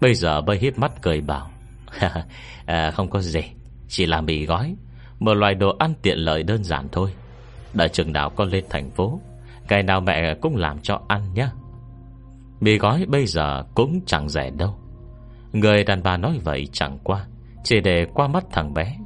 Bây 0.00 0.14
giờ 0.14 0.40
mới 0.40 0.58
hiếp 0.58 0.78
mắt 0.78 1.02
cười 1.02 1.20
bảo 1.20 1.51
à, 2.66 2.90
Không 2.90 3.10
có 3.10 3.20
gì 3.20 3.42
Chỉ 3.88 4.06
là 4.06 4.20
mì 4.20 4.46
gói 4.46 4.76
Một 5.18 5.34
loại 5.34 5.54
đồ 5.54 5.76
ăn 5.78 5.94
tiện 6.02 6.18
lợi 6.18 6.42
đơn 6.42 6.64
giản 6.64 6.88
thôi. 6.92 7.12
Đợi 7.74 7.88
chừng 7.88 8.12
nào 8.12 8.30
con 8.30 8.48
lên 8.48 8.64
thành 8.70 8.90
phố 8.90 9.20
Ngày 9.68 9.82
nào 9.82 10.00
mẹ 10.00 10.34
cũng 10.34 10.56
làm 10.56 10.80
cho 10.80 11.00
ăn 11.08 11.34
nhé 11.34 11.48
Mì 12.60 12.78
gói 12.78 13.06
bây 13.08 13.26
giờ 13.26 13.62
cũng 13.74 14.00
chẳng 14.06 14.28
rẻ 14.28 14.50
đâu. 14.50 14.74
Người 15.52 15.84
đàn 15.84 16.02
bà 16.02 16.16
nói 16.16 16.40
vậy 16.44 16.68
chẳng 16.72 16.98
qua 17.04 17.26
Chỉ 17.64 17.80
để 17.80 18.06
qua 18.14 18.28
mắt 18.28 18.44
thằng 18.52 18.74
bé. 18.74 18.96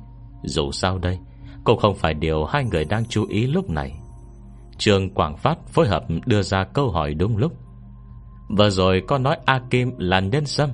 Dù 0.42 0.72
sao 0.72 0.98
đây 0.98 1.18
Cũng 1.64 1.78
không 1.78 1.94
phải 1.94 2.14
điều 2.14 2.44
hai 2.44 2.64
người 2.64 2.84
đang 2.84 3.04
chú 3.04 3.26
ý 3.28 3.46
lúc 3.46 3.70
này. 3.70 3.92
Trường 4.78 5.10
Quảng 5.14 5.36
Phát 5.36 5.58
phối 5.68 5.88
hợp 5.88 6.04
đưa 6.26 6.42
ra 6.42 6.64
câu 6.64 6.90
hỏi 6.90 7.14
đúng 7.14 7.36
lúc. 7.36 7.52
Vừa 8.48 8.70
rồi 8.70 9.02
con 9.08 9.22
nói 9.22 9.36
A 9.44 9.60
Kim 9.70 9.98
là 9.98 10.20
nhân 10.20 10.46
sâm 10.46 10.70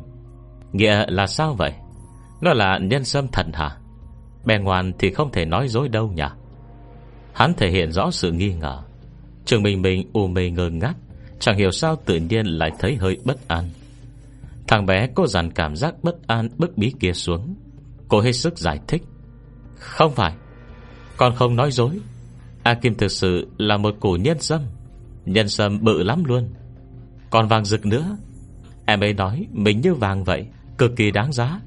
Nghĩa 0.73 1.05
là 1.09 1.27
sao 1.27 1.55
vậy? 1.55 1.73
Nó 2.43 2.53
là 2.55 2.79
nhân 2.79 3.05
sâm 3.05 3.29
thật 3.29 3.47
hả? 3.53 3.77
Bè 4.45 4.59
ngoan 4.59 4.93
thì 4.99 5.11
không 5.11 5.33
thể 5.33 5.45
nói 5.45 5.69
dối 5.69 5.89
đâu 5.89 6.13
nhỉ? 6.13 6.23
Hắn 7.33 7.55
thể 7.55 7.71
hiện 7.71 7.93
rõ 7.93 8.11
sự 8.11 8.33
nghi 8.33 8.55
ngờ. 8.55 8.83
Trường 9.45 9.63
Minh 9.63 9.83
Minh 9.83 10.11
u 10.13 10.27
mê 10.27 10.51
ngơ 10.51 10.71
ngác, 10.71 10.95
Chẳng 11.41 11.57
hiểu 11.57 11.71
sao 11.71 11.97
tự 12.05 12.17
nhiên 12.17 12.47
lại 12.47 12.71
thấy 12.79 12.97
hơi 12.97 13.19
bất 13.25 13.49
an. 13.49 13.71
Thằng 14.67 14.87
bé 14.87 15.09
cô 15.15 15.27
dàn 15.27 15.53
cảm 15.53 15.77
giác 15.77 15.95
bất 16.03 16.27
an 16.27 16.49
bức 16.59 16.79
bí 16.79 16.93
kia 17.01 17.13
xuống. 17.13 17.55
Cô 18.09 18.21
hết 18.21 18.33
sức 18.33 18.59
giải 18.59 18.81
thích. 18.89 19.03
Không 19.79 20.13
phải, 20.15 20.35
Con 21.17 21.35
không 21.35 21.57
nói 21.57 21.71
dối. 21.71 22.01
A 22.63 22.75
Kim 22.75 22.95
thực 22.95 23.11
sự 23.11 23.49
là 23.59 23.77
một 23.77 23.95
củ 24.01 24.13
nhân 24.13 24.41
sâm. 24.41 24.61
Nhân 25.25 25.49
sâm 25.49 25.85
bự 25.85 26.03
lắm 26.03 26.25
luôn. 26.25 26.49
Còn 27.31 27.49
vàng 27.49 27.65
rực 27.65 27.87
nữa. 27.87 28.17
Em 28.87 29.01
ấy 29.01 29.15
nói 29.15 29.47
mình 29.53 29.81
như 29.81 29.95
vàng 29.95 30.25
vậy, 30.25 30.47
Cực 30.79 30.97
kỳ 30.97 31.11
đáng 31.11 31.33
giá. 31.33 31.61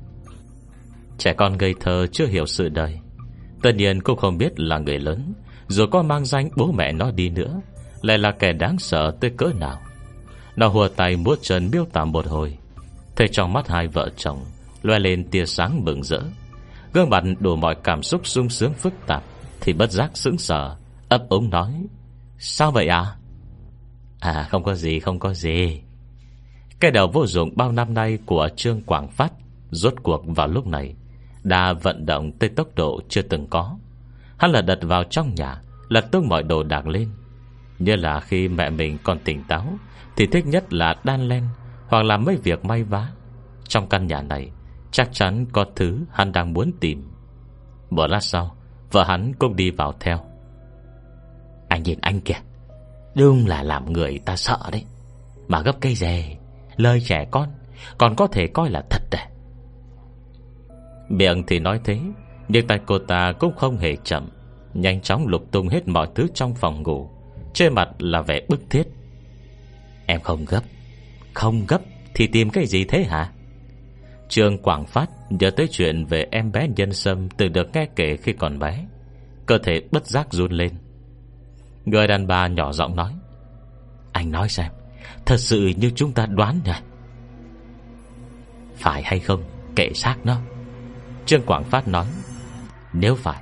Trẻ 1.18 1.34
con 1.34 1.58
ngây 1.58 1.76
thơ 1.80 2.08
chưa 2.12 2.28
hiểu 2.28 2.46
sự 2.46 2.70
đời. 2.70 3.00
Tất 3.62 3.76
nhiên 3.76 4.02
cô 4.02 4.16
không 4.16 4.38
biết 4.38 4.60
là 4.60 4.78
người 4.78 5.00
lớn, 5.00 5.34
Dù 5.68 5.86
có 5.92 6.04
mang 6.04 6.26
danh 6.26 6.50
bố 6.56 6.72
mẹ 6.72 6.92
nó 6.92 7.12
đi 7.12 7.30
nữa, 7.30 7.62
Lại 8.02 8.18
là 8.18 8.32
kẻ 8.32 8.54
đáng 8.54 8.80
sợ 8.80 9.12
tới 9.22 9.32
cỡ 9.38 9.52
nào. 9.60 9.82
Nó 10.56 10.68
hùa 10.68 10.88
tay 10.88 11.18
múa 11.18 11.36
chân 11.42 11.70
miêu 11.72 11.86
tả 11.94 12.06
một 12.06 12.28
hồi. 12.28 12.58
Thấy 13.16 13.28
trong 13.28 13.54
mắt 13.54 13.68
hai 13.68 13.88
vợ 13.88 14.10
chồng, 14.18 14.40
Loe 14.82 15.00
lên 15.00 15.30
tia 15.30 15.46
sáng 15.46 15.86
bừng 15.86 16.04
rỡ. 16.04 16.22
Gương 16.94 17.10
mặt 17.10 17.24
đủ 17.40 17.56
mọi 17.56 17.76
cảm 17.84 18.04
xúc 18.04 18.28
sung 18.28 18.50
sướng 18.50 18.74
phức 18.74 18.94
tạp, 19.08 19.24
Thì 19.62 19.74
bất 19.74 19.92
giác 19.92 20.12
sững 20.14 20.38
sờ, 20.38 20.76
Ấp 21.10 21.30
ống 21.30 21.50
nói, 21.50 21.74
Sao 22.38 22.72
vậy 22.72 22.88
à 22.88 23.16
À 24.20 24.48
không 24.50 24.64
có 24.64 24.74
gì, 24.74 25.00
không 25.00 25.20
có 25.20 25.34
gì. 25.34 25.82
Cái 26.80 26.92
đầu 26.92 27.08
vô 27.14 27.26
dụng 27.26 27.50
bao 27.56 27.72
năm 27.72 27.94
nay 27.94 28.18
Của 28.26 28.50
Trương 28.56 28.82
Quảng 28.82 29.08
Phát 29.08 29.34
Rốt 29.72 29.94
cuộc 30.04 30.24
vào 30.28 30.48
lúc 30.48 30.68
này 30.68 30.96
đã 31.46 31.74
vận 31.74 32.06
động 32.06 32.32
tới 32.32 32.50
tốc 32.50 32.68
độ 32.76 33.02
chưa 33.10 33.22
từng 33.22 33.48
có. 33.48 33.78
Hắn 34.38 34.52
là 34.52 34.62
đặt 34.62 34.78
vào 34.82 35.04
trong 35.04 35.36
nhà 35.36 35.62
Lật 35.90 36.12
tung 36.12 36.28
mọi 36.28 36.44
đồ 36.44 36.64
đạc 36.64 36.88
lên. 36.88 37.10
Như 37.80 37.96
là 37.96 38.20
khi 38.20 38.48
mẹ 38.48 38.70
mình 38.70 38.98
còn 39.04 39.20
tỉnh 39.20 39.44
táo, 39.44 39.66
Thì 40.16 40.28
thích 40.28 40.46
nhất 40.48 40.74
là 40.74 40.96
đan 41.04 41.28
len 41.28 41.44
hoặc 41.88 42.04
là 42.04 42.18
mấy 42.18 42.36
việc 42.44 42.66
may 42.66 42.84
vá. 42.84 43.10
Trong 43.68 43.90
căn 43.90 44.08
nhà 44.08 44.22
này, 44.22 44.52
Chắc 44.92 45.10
chắn 45.12 45.46
có 45.52 45.66
thứ 45.76 46.00
hắn 46.12 46.32
đang 46.32 46.54
muốn 46.54 46.72
tìm. 46.80 47.12
Một 47.90 48.08
lát 48.08 48.24
sau, 48.24 48.56
Vợ 48.92 49.04
hắn 49.04 49.34
cũng 49.40 49.56
đi 49.56 49.72
vào 49.72 49.94
theo. 50.00 50.20
Anh 51.70 51.84
nhìn 51.84 52.00
anh 52.02 52.22
kìa, 52.22 52.40
Đúng 53.16 53.48
là 53.48 53.64
làm 53.64 53.94
người 53.94 54.20
ta 54.26 54.36
sợ 54.36 54.58
đấy. 54.72 54.86
Mà 55.48 55.62
gấp 55.62 55.76
cây 55.82 55.96
rè 55.96 56.38
Lời 56.76 57.02
trẻ 57.06 57.26
con, 57.32 57.50
Còn 57.98 58.16
có 58.16 58.28
thể 58.28 58.48
coi 58.48 58.70
là 58.70 58.84
thật 58.90 59.02
đấy. 59.12 59.26
Miệng 61.10 61.44
thì 61.48 61.60
nói 61.60 61.80
thế, 61.84 62.00
Nhưng 62.48 62.68
tay 62.68 62.80
cô 62.86 63.00
ta 63.00 63.34
cũng 63.40 63.56
không 63.56 63.78
hề 63.78 63.96
chậm, 63.96 64.30
Nhanh 64.74 65.02
chóng 65.02 65.28
lục 65.28 65.52
tung 65.52 65.68
hết 65.68 65.88
mọi 65.88 66.08
thứ 66.16 66.28
trong 66.34 66.56
phòng 66.56 66.84
ngủ. 66.84 67.10
Trên 67.54 67.74
mặt 67.74 67.90
là 68.00 68.22
vẻ 68.22 68.42
bức 68.50 68.62
thiết. 68.70 68.84
Em 70.06 70.22
không 70.22 70.46
gấp 70.46 70.62
không 71.36 71.66
gấp 71.68 71.82
Thì 72.14 72.28
tìm 72.28 72.50
cái 72.50 72.66
gì 72.66 72.86
thế 72.86 73.04
hả? 73.04 73.32
Trương 74.30 74.58
Quảng 74.58 74.86
Phát 74.86 75.10
nhớ 75.30 75.50
tới 75.50 75.68
chuyện 75.72 76.06
Về 76.06 76.28
em 76.32 76.52
bé 76.52 76.68
nhân 76.76 76.94
sâm 76.94 77.30
Từng 77.30 77.54
được 77.54 77.68
nghe 77.74 77.88
kể 77.96 78.18
khi 78.18 78.34
còn 78.34 78.60
bé. 78.60 78.86
Cơ 79.46 79.58
thể 79.58 79.82
bất 79.92 80.08
giác 80.08 80.28
run 80.34 80.52
lên. 80.52 80.72
Người 81.86 82.08
đàn 82.08 82.28
bà 82.28 82.48
nhỏ 82.48 82.72
giọng 82.72 82.96
nói, 82.96 83.14
Anh 84.12 84.32
nói 84.32 84.50
xem, 84.50 84.72
Thật 85.26 85.38
sự 85.38 85.72
như 85.78 85.92
chúng 85.96 86.12
ta 86.12 86.26
đoán 86.26 86.60
nhỉ? 86.66 86.72
Phải 88.76 89.04
hay 89.04 89.20
không, 89.20 89.44
Kệ 89.76 89.90
xác 89.94 90.16
nó. 90.24 90.42
Trương 91.26 91.46
Quảng 91.46 91.64
Phát 91.64 91.88
nói, 91.88 92.06
Nếu 92.94 93.16
phải, 93.16 93.42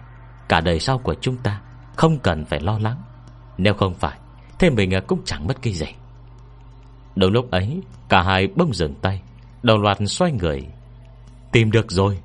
Cả 0.50 0.62
đời 0.62 0.80
sau 0.80 0.98
của 0.98 1.15
chúng 1.22 1.38
ta 1.38 1.62
Không 1.96 2.19
cần 2.19 2.46
phải 2.46 2.60
lo 2.60 2.80
lắng. 2.80 3.02
Nếu 3.58 3.74
không 3.74 3.93
phải, 3.96 4.17
Thế 4.60 4.69
mình 4.69 4.91
cũng 5.08 5.22
chẳng 5.26 5.48
mất 5.48 5.62
cái 5.62 5.74
gì. 5.74 5.86
Đúng 7.15 7.32
lúc 7.32 7.52
ấy, 7.52 7.82
Cả 8.10 8.22
hai 8.22 8.48
bông 8.48 8.74
dừng 8.74 8.96
tay, 9.02 9.22
Đồng 9.63 9.82
loạt 9.82 9.98
xoay 10.06 10.32
người. 10.32 10.67
Tìm 11.52 11.72
được 11.72 11.91
rồi. 11.91 12.19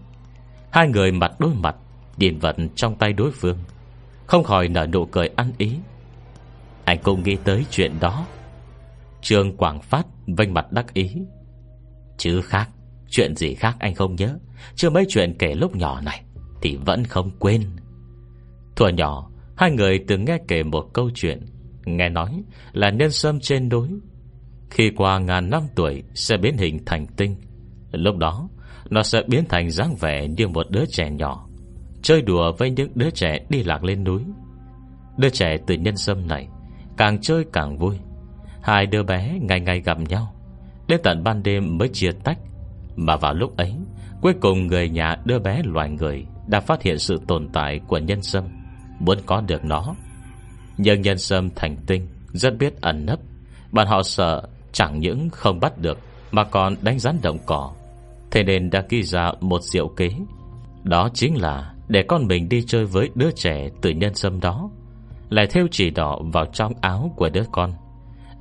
Hai 0.71 0.89
người 0.89 1.13
mặt 1.13 1.33
đối 1.39 1.55
mặt, 1.55 1.77
Nhìn 2.17 2.39
vật 2.39 2.57
trong 2.77 2.97
tay 2.97 3.13
đối 3.13 3.33
phương, 3.33 3.59
Không 4.27 4.45
khỏi 4.45 4.69
nở 4.69 4.87
nụ 4.87 5.07
cười 5.07 5.31
ăn 5.37 5.53
ý. 5.59 5.79
Anh 6.85 6.99
cũng 7.03 7.23
nghĩ 7.23 7.37
tới 7.45 7.67
chuyện 7.71 8.01
đó. 8.01 8.27
Trương 9.23 9.57
Quảng 9.57 9.81
Phát 9.81 10.07
Vênh 10.27 10.55
mặt 10.55 10.73
đắc 10.73 10.95
ý, 10.95 11.11
Chứ 12.17 12.41
khác 12.41 12.69
Chuyện 13.11 13.37
gì 13.37 13.55
khác 13.55 13.77
anh 13.79 13.95
không 13.95 14.17
nhớ? 14.17 14.39
Chưa 14.75 14.91
mấy 14.91 15.07
chuyện 15.09 15.35
kể 15.39 15.55
lúc 15.55 15.77
nhỏ 15.77 16.01
này, 16.01 16.23
Thì 16.63 16.77
vẫn 16.77 17.05
không 17.05 17.31
quên. 17.39 17.63
Thuở 18.77 18.89
nhỏ, 18.89 19.31
Hai 19.57 19.71
người 19.71 20.05
từng 20.09 20.25
nghe 20.25 20.39
kể 20.49 20.63
một 20.63 20.91
câu 20.93 21.11
chuyện, 21.15 21.47
Nghe 21.85 22.09
nói 22.09 22.43
là 22.73 22.91
nhân 22.91 23.11
sâm 23.11 23.41
trên 23.41 23.69
núi. 23.69 23.89
Khi 24.71 24.91
qua 24.97 25.19
ngàn 25.19 25.51
năm 25.51 25.63
tuổi, 25.75 26.03
Sẽ 26.15 26.37
biến 26.37 26.57
hình 26.57 26.79
thành 26.87 27.07
tinh. 27.07 27.37
Lúc 27.93 28.17
đó, 28.17 28.49
Nó 28.91 29.03
sẽ 29.03 29.23
biến 29.27 29.45
thành 29.49 29.71
dáng 29.71 29.97
vẻ 30.01 30.29
như 30.29 30.49
một 30.49 30.71
đứa 30.71 30.85
trẻ 30.87 31.11
nhỏ, 31.11 31.49
Chơi 32.03 32.23
đùa 32.23 32.53
với 32.59 32.71
những 32.71 32.91
đứa 32.95 33.11
trẻ 33.11 33.39
đi 33.49 33.63
lạc 33.63 33.85
lên 33.85 34.05
núi. 34.05 34.23
Đứa 35.17 35.31
trẻ 35.31 35.57
từ 35.67 35.75
nhân 35.75 35.97
sâm 35.97 36.29
này, 36.29 36.49
Càng 36.97 37.21
chơi 37.21 37.45
càng 37.53 37.79
vui. 37.79 37.97
Hai 38.63 38.87
đứa 38.87 39.03
bé 39.03 39.39
ngày 39.41 39.61
ngày 39.61 39.81
gặp 39.81 39.99
nhau, 40.01 40.35
Đến 40.89 41.01
tận 41.03 41.25
ban 41.25 41.43
đêm 41.43 41.79
mới 41.79 41.89
chia 41.89 42.13
tách. 42.25 42.39
Mà 42.99 43.17
vào 43.17 43.35
lúc 43.35 43.57
ấy, 43.57 43.75
Cuối 44.21 44.35
cùng 44.41 44.67
người 44.67 44.89
nhà 44.89 45.17
đưa 45.25 45.39
bé 45.39 45.63
loài 45.65 45.91
người 45.91 46.27
Đã 46.47 46.61
phát 46.61 46.83
hiện 46.83 46.99
sự 46.99 47.21
tồn 47.29 47.49
tại 47.53 47.81
của 47.87 47.99
nhân 47.99 48.23
sâm, 48.23 48.45
Muốn 48.99 49.19
có 49.27 49.41
được 49.41 49.65
nó. 49.65 49.95
Nhưng 50.79 51.03
nhân 51.03 51.19
sâm 51.19 51.51
thành 51.57 51.77
tinh, 51.87 52.09
Rất 52.33 52.59
biết 52.59 52.81
ẩn 52.81 53.07
nấp. 53.07 53.19
Bạn 53.73 53.87
họ 53.87 54.03
sợ 54.03 54.43
chẳng 54.73 54.99
những 54.99 55.31
không 55.31 55.61
bắt 55.61 55.79
được, 55.79 55.99
Mà 56.33 56.45
còn 56.45 56.77
đánh 56.83 56.99
rắn 56.99 57.19
động 57.23 57.39
cỏ. 57.47 57.73
Thế 58.31 58.43
nên 58.43 58.71
đã 58.71 58.85
ghi 58.89 59.03
ra 59.03 59.33
một 59.41 59.63
diệu 59.63 59.89
kế. 59.89 60.11
Đó 60.83 61.09
chính 61.15 61.41
là 61.41 61.75
Để 61.89 62.03
con 62.09 62.27
mình 62.27 62.49
đi 62.49 62.63
chơi 62.67 62.85
với 62.85 63.11
đứa 63.15 63.31
trẻ 63.31 63.69
Từ 63.83 63.91
nhân 63.91 64.15
sâm 64.15 64.41
đó. 64.41 64.71
Lại 65.31 65.47
theo 65.47 65.67
chỉ 65.71 65.91
đỏ 65.91 66.19
vào 66.33 66.47
trong 66.53 66.73
áo 66.81 67.13
của 67.17 67.29
đứa 67.29 67.45
con. 67.53 67.73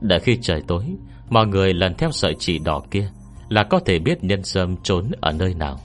Đợi 0.02 0.20
khi 0.20 0.38
trời 0.42 0.62
tối, 0.68 0.84
Mọi 1.30 1.48
người 1.48 1.74
lần 1.74 1.94
theo 1.98 2.12
sợi 2.12 2.36
chỉ 2.40 2.60
đỏ 2.60 2.82
kia 2.92 3.10
là 3.50 3.64
có 3.64 3.80
thể 3.80 4.00
biết 4.00 4.24
nhân 4.24 4.44
sâm 4.44 4.76
trốn 4.84 5.12
ở 5.22 5.32
nơi 5.32 5.54
nào. 5.54 5.80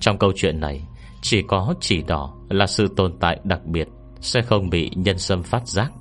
Trong 0.00 0.18
câu 0.18 0.32
chuyện 0.36 0.60
này, 0.60 0.82
Chỉ 1.22 1.42
có 1.42 1.74
chỉ 1.80 2.02
đỏ 2.02 2.34
là 2.48 2.66
sự 2.66 2.88
tồn 2.96 3.12
tại 3.20 3.40
đặc 3.44 3.64
biệt, 3.64 3.88
Sẽ 4.20 4.42
không 4.42 4.70
bị 4.70 4.90
nhân 4.94 5.18
sâm 5.18 5.42
phát 5.42 5.68
giác. 5.68 5.92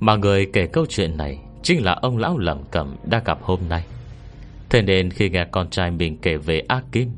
Mà 0.00 0.16
người 0.16 0.46
kể 0.52 0.66
câu 0.66 0.86
chuyện 0.88 1.16
này 1.16 1.38
Chính 1.62 1.84
là 1.84 1.98
ông 2.02 2.18
lão 2.18 2.38
lẩm 2.38 2.62
cẩm 2.70 2.96
đã 3.04 3.22
gặp 3.24 3.38
hôm 3.42 3.60
nay. 3.68 3.84
Thế 4.70 4.82
nên 4.82 5.10
khi 5.10 5.30
nghe 5.30 5.44
con 5.52 5.70
trai 5.70 5.90
mình 5.90 6.18
kể 6.22 6.36
về 6.36 6.62
A 6.68 6.82
Kim, 6.92 7.10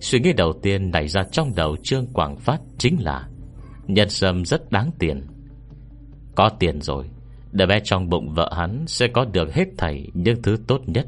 Suy 0.00 0.20
nghĩ 0.20 0.32
đầu 0.32 0.52
tiên 0.62 0.90
nảy 0.90 1.08
ra 1.08 1.22
trong 1.32 1.54
đầu 1.54 1.76
Trương 1.82 2.06
Quảng 2.06 2.36
Phát 2.36 2.60
chính 2.78 2.96
là, 3.00 3.28
Nhân 3.86 4.10
sâm 4.10 4.44
rất 4.44 4.72
đáng 4.72 4.90
tiền. 4.98 5.26
Có 6.34 6.48
tiền 6.58 6.80
rồi, 6.80 7.10
Đứa 7.52 7.66
bé 7.66 7.80
trong 7.84 8.08
bụng 8.08 8.34
vợ 8.34 8.52
hắn 8.56 8.84
Sẽ 8.86 9.06
có 9.08 9.24
được 9.24 9.54
hết 9.54 9.64
thảy 9.78 10.08
những 10.14 10.42
thứ 10.42 10.56
tốt 10.66 10.80
nhất. 10.86 11.06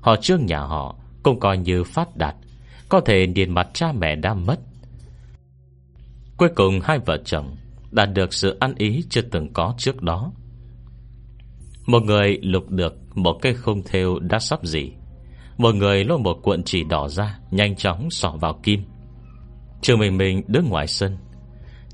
Họ 0.00 0.16
trương 0.16 0.46
nhà 0.46 0.60
họ, 0.60 0.96
Cũng 1.22 1.40
coi 1.40 1.58
như 1.58 1.84
phát 1.84 2.16
đạt, 2.16 2.34
Có 2.88 3.00
thể 3.00 3.26
điền 3.26 3.54
mặt 3.54 3.68
cha 3.72 3.92
mẹ 3.92 4.16
đã 4.16 4.34
mất. 4.34 4.60
Cuối 6.36 6.48
cùng 6.54 6.80
hai 6.82 6.98
vợ 6.98 7.18
chồng 7.24 7.56
Đạt 7.90 8.08
được 8.14 8.34
sự 8.34 8.56
ăn 8.60 8.74
ý 8.78 9.04
chưa 9.10 9.22
từng 9.22 9.52
có 9.52 9.74
trước 9.78 10.02
đó. 10.02 10.32
Một 11.86 12.02
người 12.02 12.38
lục 12.42 12.70
được 12.70 12.98
Một 13.14 13.38
cây 13.42 13.54
khung 13.54 13.82
thêu 13.82 14.18
đã 14.18 14.38
sắp 14.38 14.64
gì. 14.64 14.92
Một 15.58 15.74
người 15.74 16.04
lôi 16.04 16.18
một 16.18 16.38
cuộn 16.42 16.62
chỉ 16.62 16.84
đỏ 16.84 17.08
ra, 17.08 17.38
Nhanh 17.50 17.76
chóng 17.76 18.10
sỏ 18.10 18.30
vào 18.30 18.60
kim. 18.62 18.84
Trường 19.80 19.98
mình 19.98 20.18
mình 20.18 20.42
đứng 20.46 20.68
ngoài 20.68 20.86
sân, 20.86 21.16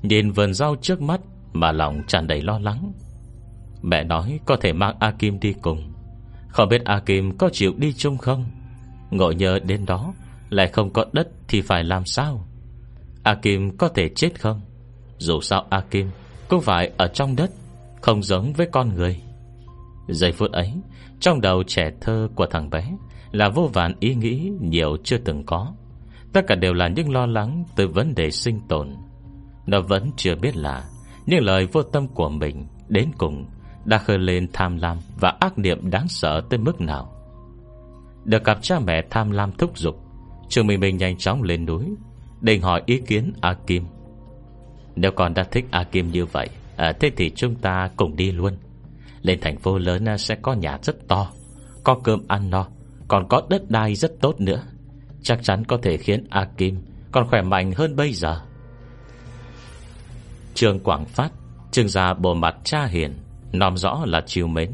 Nhìn 0.01 0.31
vườn 0.31 0.53
rau 0.53 0.75
trước 0.81 1.01
mắt 1.01 1.21
Mà 1.53 1.71
lòng 1.71 2.01
tràn 2.07 2.27
đầy 2.27 2.41
lo 2.41 2.59
lắng. 2.59 2.93
Mẹ 3.81 4.03
nói 4.03 4.39
có 4.45 4.57
thể 4.61 4.73
mang 4.73 4.95
A 4.99 5.11
Kim 5.11 5.39
đi 5.39 5.53
cùng. 5.61 5.93
Không 6.57 6.69
biết 6.69 6.85
A 6.85 6.99
Kim 6.99 7.37
có 7.37 7.49
chịu 7.53 7.73
đi 7.77 7.93
chung 7.93 8.17
không? 8.17 8.45
Ngộ 9.11 9.31
nhớ 9.31 9.59
đến 9.59 9.85
đó, 9.85 10.13
Lại 10.49 10.67
không 10.67 10.93
có 10.93 11.05
đất 11.13 11.27
thì 11.47 11.61
phải 11.61 11.83
làm 11.83 12.05
sao? 12.05 12.47
A 13.23 13.35
Kim 13.35 13.77
có 13.77 13.87
thể 13.87 14.09
chết 14.09 14.41
không? 14.41 14.61
Dù 15.17 15.41
sao 15.41 15.65
A 15.69 15.81
Kim 15.91 16.09
Cũng 16.47 16.61
phải 16.61 16.91
ở 16.97 17.07
trong 17.07 17.35
đất, 17.35 17.51
Không 18.01 18.23
giống 18.23 18.53
với 18.53 18.67
con 18.71 18.95
người. 18.95 19.21
Giây 20.07 20.31
phút 20.31 20.51
ấy, 20.51 20.73
Trong 21.19 21.41
đầu 21.41 21.63
trẻ 21.63 21.91
thơ 22.01 22.27
của 22.35 22.45
thằng 22.45 22.69
bé 22.69 22.91
Là 23.31 23.49
vô 23.49 23.69
vàn 23.73 23.93
ý 23.99 24.15
nghĩ 24.15 24.51
nhiều 24.61 24.97
chưa 25.03 25.17
từng 25.17 25.45
có. 25.45 25.73
Tất 26.33 26.41
cả 26.47 26.55
đều 26.55 26.73
là 26.73 26.87
những 26.87 27.13
lo 27.13 27.25
lắng 27.25 27.63
Từ 27.75 27.87
vấn 27.87 28.15
đề 28.15 28.31
sinh 28.31 28.59
tồn. 28.67 28.95
Nó 29.65 29.81
vẫn 29.81 30.11
chưa 30.17 30.35
biết 30.35 30.55
là 30.55 30.89
Những 31.25 31.43
lời 31.43 31.67
vô 31.71 31.83
tâm 31.83 32.07
của 32.07 32.29
mình 32.29 32.67
Đến 32.87 33.11
cùng 33.17 33.45
đã 33.87 33.97
khơi 33.97 34.17
lên 34.17 34.47
tham 34.53 34.77
lam 34.77 34.97
và 35.19 35.33
ác 35.39 35.57
niệm 35.57 35.89
đáng 35.89 36.07
sợ 36.07 36.41
tới 36.49 36.59
mức 36.59 36.81
nào. 36.81 37.13
Được 38.25 38.43
gặp 38.43 38.57
cha 38.61 38.79
mẹ 38.79 39.01
tham 39.09 39.31
lam 39.31 39.51
thúc 39.51 39.77
giục, 39.77 39.95
Trường 40.49 40.67
Minh 40.67 40.79
Minh 40.79 40.97
nhanh 40.97 41.17
chóng 41.17 41.43
lên 41.43 41.65
núi, 41.65 41.85
định 42.41 42.61
hỏi 42.61 42.81
ý 42.85 43.01
kiến 43.07 43.33
A 43.41 43.53
Kim. 43.67 43.85
Nếu 44.95 45.11
con 45.11 45.33
đã 45.33 45.43
thích 45.43 45.65
A 45.71 45.83
Kim 45.83 46.11
như 46.11 46.25
vậy, 46.25 46.49
à, 46.75 46.93
thế 46.99 47.11
thì 47.17 47.31
chúng 47.35 47.55
ta 47.55 47.89
cùng 47.97 48.15
đi 48.15 48.31
luôn. 48.31 48.57
Lên 49.21 49.39
thành 49.41 49.57
phố 49.57 49.77
lớn 49.77 50.05
à, 50.09 50.17
sẽ 50.17 50.35
có 50.41 50.53
nhà 50.53 50.79
rất 50.83 51.07
to, 51.07 51.27
có 51.83 51.99
cơm 52.03 52.27
ăn 52.27 52.49
no, 52.49 52.67
còn 53.07 53.27
có 53.27 53.41
đất 53.49 53.69
đai 53.69 53.95
rất 53.95 54.11
tốt 54.21 54.41
nữa. 54.41 54.63
Chắc 55.21 55.43
chắn 55.43 55.63
có 55.65 55.77
thể 55.81 55.97
khiến 55.97 56.25
A 56.29 56.47
Kim 56.57 56.81
còn 57.11 57.27
khỏe 57.27 57.41
mạnh 57.41 57.71
hơn 57.71 57.95
bây 57.95 58.13
giờ. 58.13 58.41
Trường 60.53 60.79
Quảng 60.79 61.05
Phát 61.05 61.31
trường 61.71 61.87
già 61.87 62.13
bộ 62.13 62.33
mặt 62.33 62.55
cha 62.63 62.85
hiền 62.85 63.13
Nòm 63.59 63.77
rõ 63.77 64.05
là 64.05 64.23
chiều 64.25 64.47
mến. 64.47 64.71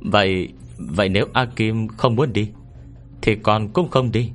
Vậy 0.00 0.52
Vậy 0.78 1.08
nếu 1.08 1.26
A 1.32 1.44
Kim 1.44 1.88
không 1.88 2.16
muốn 2.16 2.32
đi, 2.32 2.50
Thì 3.22 3.36
con 3.36 3.68
cũng 3.68 3.90
không 3.90 4.12
đi. 4.12 4.30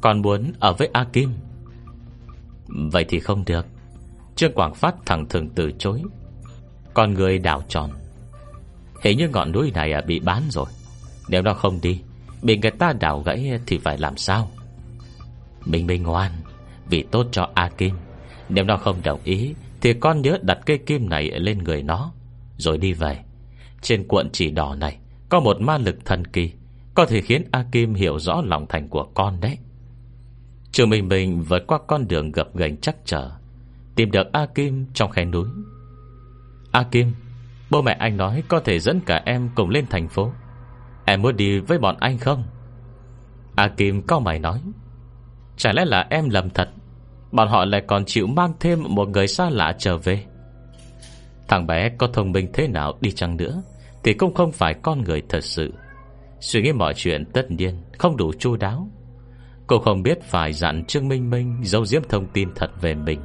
Con 0.00 0.22
muốn 0.22 0.52
ở 0.58 0.72
với 0.72 0.88
A 0.92 1.04
Kim 1.04 1.30
Vậy 2.68 3.04
thì 3.08 3.20
không 3.20 3.44
được. 3.46 3.66
Trương 4.36 4.52
Quảng 4.52 4.74
Phát 4.74 4.94
thẳng 5.06 5.28
thừng 5.28 5.48
từ 5.48 5.72
chối. 5.78 6.02
Con 6.94 7.14
người 7.14 7.38
đảo 7.38 7.62
tròn. 7.68 7.90
Hình 9.02 9.18
như 9.18 9.28
ngọn 9.28 9.52
núi 9.52 9.70
này 9.74 9.92
à, 9.92 10.00
bị 10.06 10.20
bán 10.20 10.42
rồi. 10.50 10.66
Nếu 11.28 11.42
nó 11.42 11.54
không 11.54 11.80
đi, 11.82 12.00
Bị 12.42 12.58
người 12.58 12.70
ta 12.70 12.92
đảo 13.00 13.22
gãy 13.22 13.60
thì 13.66 13.78
phải 13.78 13.98
làm 13.98 14.16
sao? 14.16 14.50
Mình 15.64 15.86
mình 15.86 16.02
ngoan, 16.02 16.32
Vì 16.88 17.02
tốt 17.02 17.26
cho 17.32 17.48
A 17.54 17.68
Kim 17.68 17.94
Nếu 18.48 18.64
nó 18.64 18.76
không 18.76 18.96
đồng 19.04 19.20
ý, 19.24 19.54
Thì 19.80 19.94
con 19.94 20.22
nhớ 20.22 20.38
đặt 20.42 20.58
cây 20.66 20.78
kim 20.78 21.08
này 21.08 21.30
lên 21.30 21.58
người 21.58 21.82
nó 21.82 22.12
rồi 22.56 22.78
đi 22.78 22.92
về. 22.92 23.18
Trên 23.82 24.08
cuộn 24.08 24.30
chỉ 24.32 24.50
đỏ 24.50 24.74
này, 24.74 24.98
Có 25.28 25.40
một 25.40 25.60
ma 25.60 25.78
lực 25.78 26.04
thần 26.04 26.24
kỳ, 26.26 26.52
Có 26.94 27.06
thể 27.06 27.20
khiến 27.20 27.44
A 27.50 27.64
Kim 27.72 27.94
hiểu 27.94 28.18
rõ 28.18 28.42
lòng 28.44 28.66
thành 28.68 28.88
của 28.88 29.06
con 29.14 29.40
đấy. 29.40 29.58
Trường 30.72 30.90
Minh 30.90 31.08
Minh 31.08 31.42
vượt 31.42 31.66
qua 31.66 31.78
con 31.86 32.08
đường 32.08 32.32
gập 32.32 32.56
ghềnh 32.56 32.76
chắc 32.76 32.96
trở, 33.04 33.30
Tìm 33.96 34.10
được 34.10 34.32
A 34.32 34.46
Kim 34.46 34.86
trong 34.94 35.10
khe 35.10 35.24
núi. 35.24 35.48
A 36.72 36.82
Kim 36.82 37.12
Bố 37.70 37.82
mẹ 37.82 37.96
anh 37.98 38.16
nói 38.16 38.42
có 38.48 38.60
thể 38.60 38.78
dẫn 38.78 39.00
cả 39.00 39.22
em 39.24 39.50
cùng 39.54 39.70
lên 39.70 39.86
thành 39.90 40.08
phố. 40.08 40.32
Em 41.04 41.22
muốn 41.22 41.36
đi 41.36 41.58
với 41.58 41.78
bọn 41.78 41.96
anh 42.00 42.18
không? 42.18 42.44
A 43.56 43.68
Kim 43.68 44.02
cao 44.02 44.20
mày 44.20 44.38
nói. 44.38 44.60
Chả 45.56 45.72
lẽ 45.72 45.84
là 45.84 46.06
em 46.10 46.28
lầm 46.28 46.50
thật? 46.50 46.68
Bọn 47.32 47.48
họ 47.48 47.64
lại 47.64 47.82
còn 47.86 48.04
chịu 48.04 48.26
mang 48.26 48.52
thêm 48.60 48.82
một 48.88 49.08
người 49.08 49.28
xa 49.28 49.50
lạ 49.50 49.74
trở 49.78 49.96
về. 49.96 50.24
Thằng 51.48 51.66
bé 51.66 51.88
có 51.98 52.06
thông 52.06 52.32
minh 52.32 52.48
thế 52.52 52.68
nào 52.68 52.98
đi 53.00 53.10
chăng 53.10 53.36
nữa 53.36 53.62
Thì 54.02 54.14
cũng 54.14 54.34
không 54.34 54.52
phải 54.52 54.74
con 54.74 55.04
người 55.04 55.22
thật 55.28 55.44
sự. 55.44 55.72
Suy 56.40 56.62
nghĩ 56.62 56.72
mọi 56.72 56.94
chuyện 56.96 57.24
tất 57.32 57.50
nhiên, 57.50 57.74
Không 57.98 58.16
đủ 58.16 58.32
chu 58.38 58.56
đáo. 58.56 58.88
Cô 59.66 59.78
không 59.78 60.02
biết 60.02 60.22
phải 60.22 60.52
dặn 60.52 60.84
Trương 60.84 61.08
Minh 61.08 61.30
Minh 61.30 61.60
Giấu 61.62 61.86
diếm 61.86 62.02
thông 62.08 62.26
tin 62.26 62.48
thật 62.54 62.70
về 62.80 62.94
mình. 62.94 63.20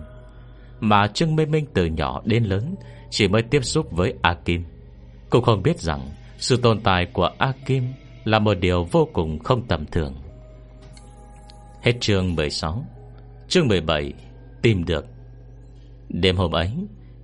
Mà 0.79 1.07
Trương 1.07 1.35
Minh 1.35 1.51
Minh 1.51 1.65
từ 1.73 1.85
nhỏ 1.85 2.21
đến 2.25 2.43
lớn 2.43 2.75
Chỉ 3.09 3.27
mới 3.27 3.41
tiếp 3.41 3.63
xúc 3.63 3.91
với 3.91 4.13
A 4.21 4.33
Kim. 4.33 4.63
Cô 5.29 5.41
không 5.41 5.63
biết 5.63 5.79
rằng 5.79 6.09
Sự 6.37 6.57
tồn 6.57 6.81
tại 6.81 7.05
của 7.13 7.29
A 7.37 7.53
Kim 7.65 7.83
Là 8.23 8.39
một 8.39 8.53
điều 8.53 8.83
vô 8.83 9.09
cùng 9.13 9.39
không 9.39 9.67
tầm 9.67 9.85
thường. 9.85 10.15
Hết 11.81 11.93
chương 11.99 12.35
16 12.35 12.85
Chương 13.47 13.67
17 13.67 14.13
Tìm 14.61 14.85
được. 14.85 15.05
Đêm 16.09 16.37
hôm 16.37 16.51
ấy 16.51 16.71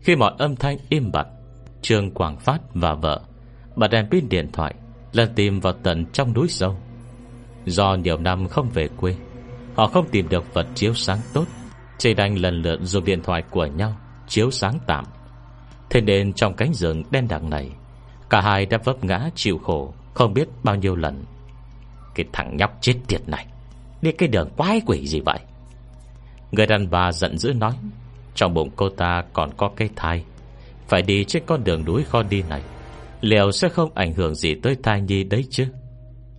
khi 0.05 0.15
mọi 0.15 0.33
âm 0.37 0.55
thanh 0.55 0.77
im 0.89 1.11
bặt, 1.11 1.27
Trương 1.81 2.11
Quảng 2.11 2.37
Phát 2.39 2.61
và 2.73 2.93
vợ 2.93 3.21
Bật 3.75 3.87
đèn 3.87 4.09
pin 4.11 4.29
điện 4.29 4.51
thoại 4.53 4.75
Lần 5.13 5.35
tìm 5.35 5.59
vào 5.59 5.73
tận 5.83 6.05
trong 6.13 6.33
núi 6.33 6.47
sâu. 6.47 6.77
Do 7.65 7.95
nhiều 7.95 8.17
năm 8.17 8.47
không 8.47 8.69
về 8.69 8.87
quê, 8.97 9.15
Họ 9.75 9.87
không 9.87 10.07
tìm 10.11 10.29
được 10.29 10.53
vật 10.53 10.67
chiếu 10.75 10.93
sáng 10.93 11.19
tốt. 11.33 11.45
Chỉ 11.97 12.13
đành 12.13 12.37
lần 12.37 12.61
lượt 12.61 12.79
dùng 12.81 13.05
điện 13.05 13.23
thoại 13.23 13.43
của 13.49 13.65
nhau 13.65 13.97
Chiếu 14.27 14.51
sáng 14.51 14.79
tạm. 14.87 15.05
Thế 15.89 16.01
nên 16.01 16.33
trong 16.33 16.53
cánh 16.53 16.73
rừng 16.73 17.03
đen 17.11 17.27
đặc 17.27 17.43
này, 17.43 17.71
Cả 18.29 18.41
hai 18.41 18.65
đã 18.65 18.77
vấp 18.83 19.03
ngã 19.03 19.29
chịu 19.35 19.57
khổ 19.57 19.93
Không 20.13 20.33
biết 20.33 20.47
bao 20.63 20.75
nhiêu 20.75 20.95
lần. 20.95 21.25
Cái 22.15 22.25
thằng 22.33 22.57
nhóc 22.57 22.77
chết 22.81 22.95
tiệt 23.07 23.29
này 23.29 23.45
Đi 24.01 24.11
cái 24.11 24.29
đường 24.29 24.49
quái 24.57 24.81
quỷ 24.85 25.07
gì 25.07 25.19
vậy? 25.19 25.39
Người 26.51 26.65
đàn 26.65 26.89
bà 26.89 27.11
giận 27.11 27.37
dữ 27.37 27.53
nói 27.53 27.73
trong 28.35 28.53
bụng 28.53 28.69
cô 28.75 28.89
ta 28.89 29.23
còn 29.33 29.49
có 29.57 29.71
cái 29.75 29.89
thai. 29.95 30.23
Phải 30.87 31.01
đi 31.01 31.23
trên 31.23 31.43
con 31.45 31.63
đường 31.63 31.85
núi 31.85 32.03
khó 32.03 32.23
đi 32.23 32.43
này. 32.49 32.61
Liệu 33.21 33.51
sẽ 33.51 33.69
không 33.69 33.91
ảnh 33.95 34.13
hưởng 34.13 34.35
gì 34.35 34.55
tới 34.55 34.75
thai 34.83 35.01
nhi 35.01 35.23
đấy 35.23 35.45
chứ? 35.49 35.65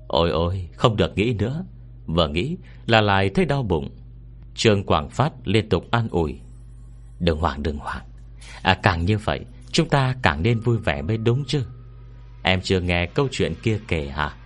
Ôi 0.09 0.31
ôi, 0.31 0.69
Không 0.77 0.97
được 0.97 1.17
nghĩ 1.17 1.35
nữa. 1.39 1.65
Vừa 2.07 2.29
nghĩ, 2.29 2.57
là 2.87 3.01
lại 3.01 3.31
thấy 3.35 3.45
đau 3.45 3.63
bụng. 3.63 3.89
Trương 4.55 4.85
Quảng 4.85 5.11
Phát 5.11 5.33
liên 5.45 5.69
tục 5.69 5.85
an 5.91 6.09
ủi. 6.11 6.41
Đừng 7.21 7.39
hoảng 7.39 7.63
đừng 7.63 7.79
hoảng. 7.79 8.05
À 8.63 8.79
càng 8.83 9.05
như 9.05 9.19
vậy, 9.19 9.41
Chúng 9.77 9.89
ta 9.89 10.15
càng 10.23 10.43
nên 10.43 10.61
vui 10.61 10.79
vẻ 10.79 11.03
mới 11.03 11.17
đúng 11.17 11.45
chứ. 11.47 11.63
Em 12.43 12.61
chưa 12.61 12.81
nghe 12.81 13.07
câu 13.07 13.29
chuyện 13.31 13.55
kia 13.63 13.79
kể 13.89 14.09
hả? 14.09 14.37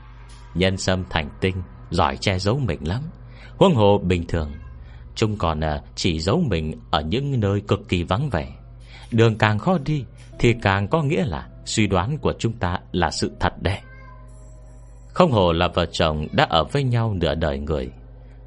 Nhân 0.54 0.76
sâm 0.76 1.04
thành 1.10 1.30
tinh, 1.40 1.56
Giỏi 1.90 2.16
che 2.16 2.38
giấu 2.38 2.58
mình 2.58 2.88
lắm. 2.88 3.02
Huân 3.56 3.72
hồ 3.72 3.98
bình 3.98 4.26
thường 4.26 4.52
Chúng 5.14 5.36
còn 5.36 5.60
à, 5.60 5.82
chỉ 5.94 6.20
giấu 6.20 6.40
mình 6.40 6.74
Ở 6.90 7.00
những 7.00 7.40
nơi 7.40 7.60
cực 7.68 7.88
kỳ 7.88 8.02
vắng 8.02 8.30
vẻ. 8.30 8.48
Đường 9.10 9.38
càng 9.38 9.58
khó 9.58 9.78
đi 9.84 10.04
Thì 10.38 10.54
càng 10.62 10.88
có 10.88 11.02
nghĩa 11.02 11.24
là 11.24 11.48
Suy 11.64 11.86
đoán 11.86 12.18
của 12.18 12.32
chúng 12.38 12.52
ta 12.52 12.78
là 12.92 13.10
sự 13.10 13.32
thật 13.40 13.52
đấy. 13.62 13.78
Không 15.12 15.32
hồ 15.32 15.52
là 15.52 15.68
vợ 15.68 15.86
chồng 15.86 16.26
Đã 16.32 16.46
ở 16.50 16.64
với 16.64 16.82
nhau 16.84 17.14
nửa 17.14 17.34
đời 17.34 17.58
người. 17.58 17.90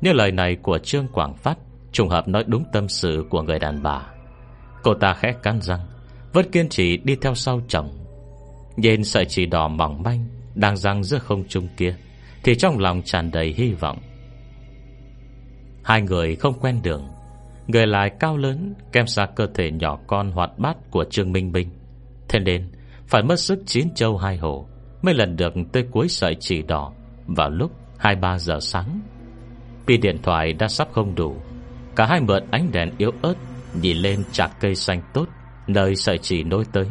Như 0.02 0.14
lời 0.14 0.32
này 0.32 0.56
của 0.56 0.78
Trương 0.78 1.08
Quảng 1.08 1.36
Phát, 1.36 1.58
Trùng 1.92 2.10
hợp 2.10 2.28
nói 2.28 2.44
đúng 2.48 2.64
tâm 2.74 2.90
sự 2.90 3.26
của 3.30 3.42
người 3.42 3.60
đàn 3.60 3.84
bà. 3.84 4.02
Cô 4.84 4.94
ta 4.94 5.14
khẽ 5.14 5.34
cắn 5.44 5.62
răng, 5.62 5.80
Vẫn 6.34 6.52
kiên 6.52 6.70
trì 6.70 6.98
đi 6.98 7.16
theo 7.16 7.36
sau 7.36 7.62
chồng. 7.68 7.90
Nhìn 8.78 9.04
sợi 9.04 9.26
chỉ 9.26 9.46
đỏ 9.46 9.68
mỏng 9.68 10.04
manh 10.04 10.26
Đang 10.56 10.78
răng 10.78 11.04
giữa 11.04 11.18
không 11.18 11.44
trung 11.48 11.68
kia, 11.78 11.96
Thì 12.44 12.56
trong 12.56 12.80
lòng 12.80 13.02
tràn 13.06 13.32
đầy 13.32 13.54
hy 13.58 13.74
vọng. 13.74 13.98
Hai 15.84 16.02
người 16.02 16.36
không 16.36 16.60
quen 16.60 16.80
đường. 16.84 17.08
Người 17.68 17.88
lại 17.88 18.12
cao 18.20 18.38
lớn 18.38 18.74
Kem 18.92 19.08
xa 19.08 19.26
cơ 19.26 19.48
thể 19.54 19.72
nhỏ 19.72 20.00
con 20.08 20.32
hoạt 20.32 20.60
bát 20.60 20.78
Của 20.92 21.04
Trương 21.04 21.32
Minh 21.32 21.52
Minh. 21.52 21.70
Thế 22.30 22.40
nên, 22.40 22.72
phải 23.08 23.24
mất 23.24 23.40
sức 23.40 23.60
chiến 23.66 23.88
châu 23.96 24.18
hai 24.18 24.38
hồ, 24.38 24.68
Mới 25.02 25.14
lần 25.14 25.36
được 25.36 25.54
tới 25.72 25.86
cuối 25.92 26.08
sợi 26.08 26.36
chỉ 26.40 26.62
đỏ 26.62 26.92
Vào 27.28 27.50
lúc 27.50 27.72
2-3 28.00 28.38
giờ 28.38 28.60
sáng. 28.60 29.02
Vì 29.86 29.98
điện 29.98 30.18
thoại 30.24 30.54
đã 30.54 30.68
sắp 30.68 30.88
không 30.92 31.16
đủ. 31.16 31.36
Cả 31.96 32.06
hai 32.06 32.22
mượn 32.22 32.44
ánh 32.52 32.72
đèn 32.72 32.92
yếu 32.98 33.12
ớt, 33.22 33.34
Nhìn 33.82 33.98
lên 33.98 34.24
chạc 34.32 34.52
cây 34.60 34.76
xanh 34.76 35.02
tốt, 35.14 35.26
Nơi 35.68 35.96
sợi 35.96 36.18
chỉ 36.18 36.44
nối 36.44 36.64
tới. 36.74 36.88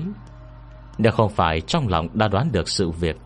Nếu 0.99 1.13
không 1.13 1.31
phải 1.31 1.61
trong 1.61 1.89
lòng 1.89 2.09
đã 2.15 2.29
đoán 2.29 2.53
được 2.53 2.69
sự 2.69 2.91
việc, 2.91 3.17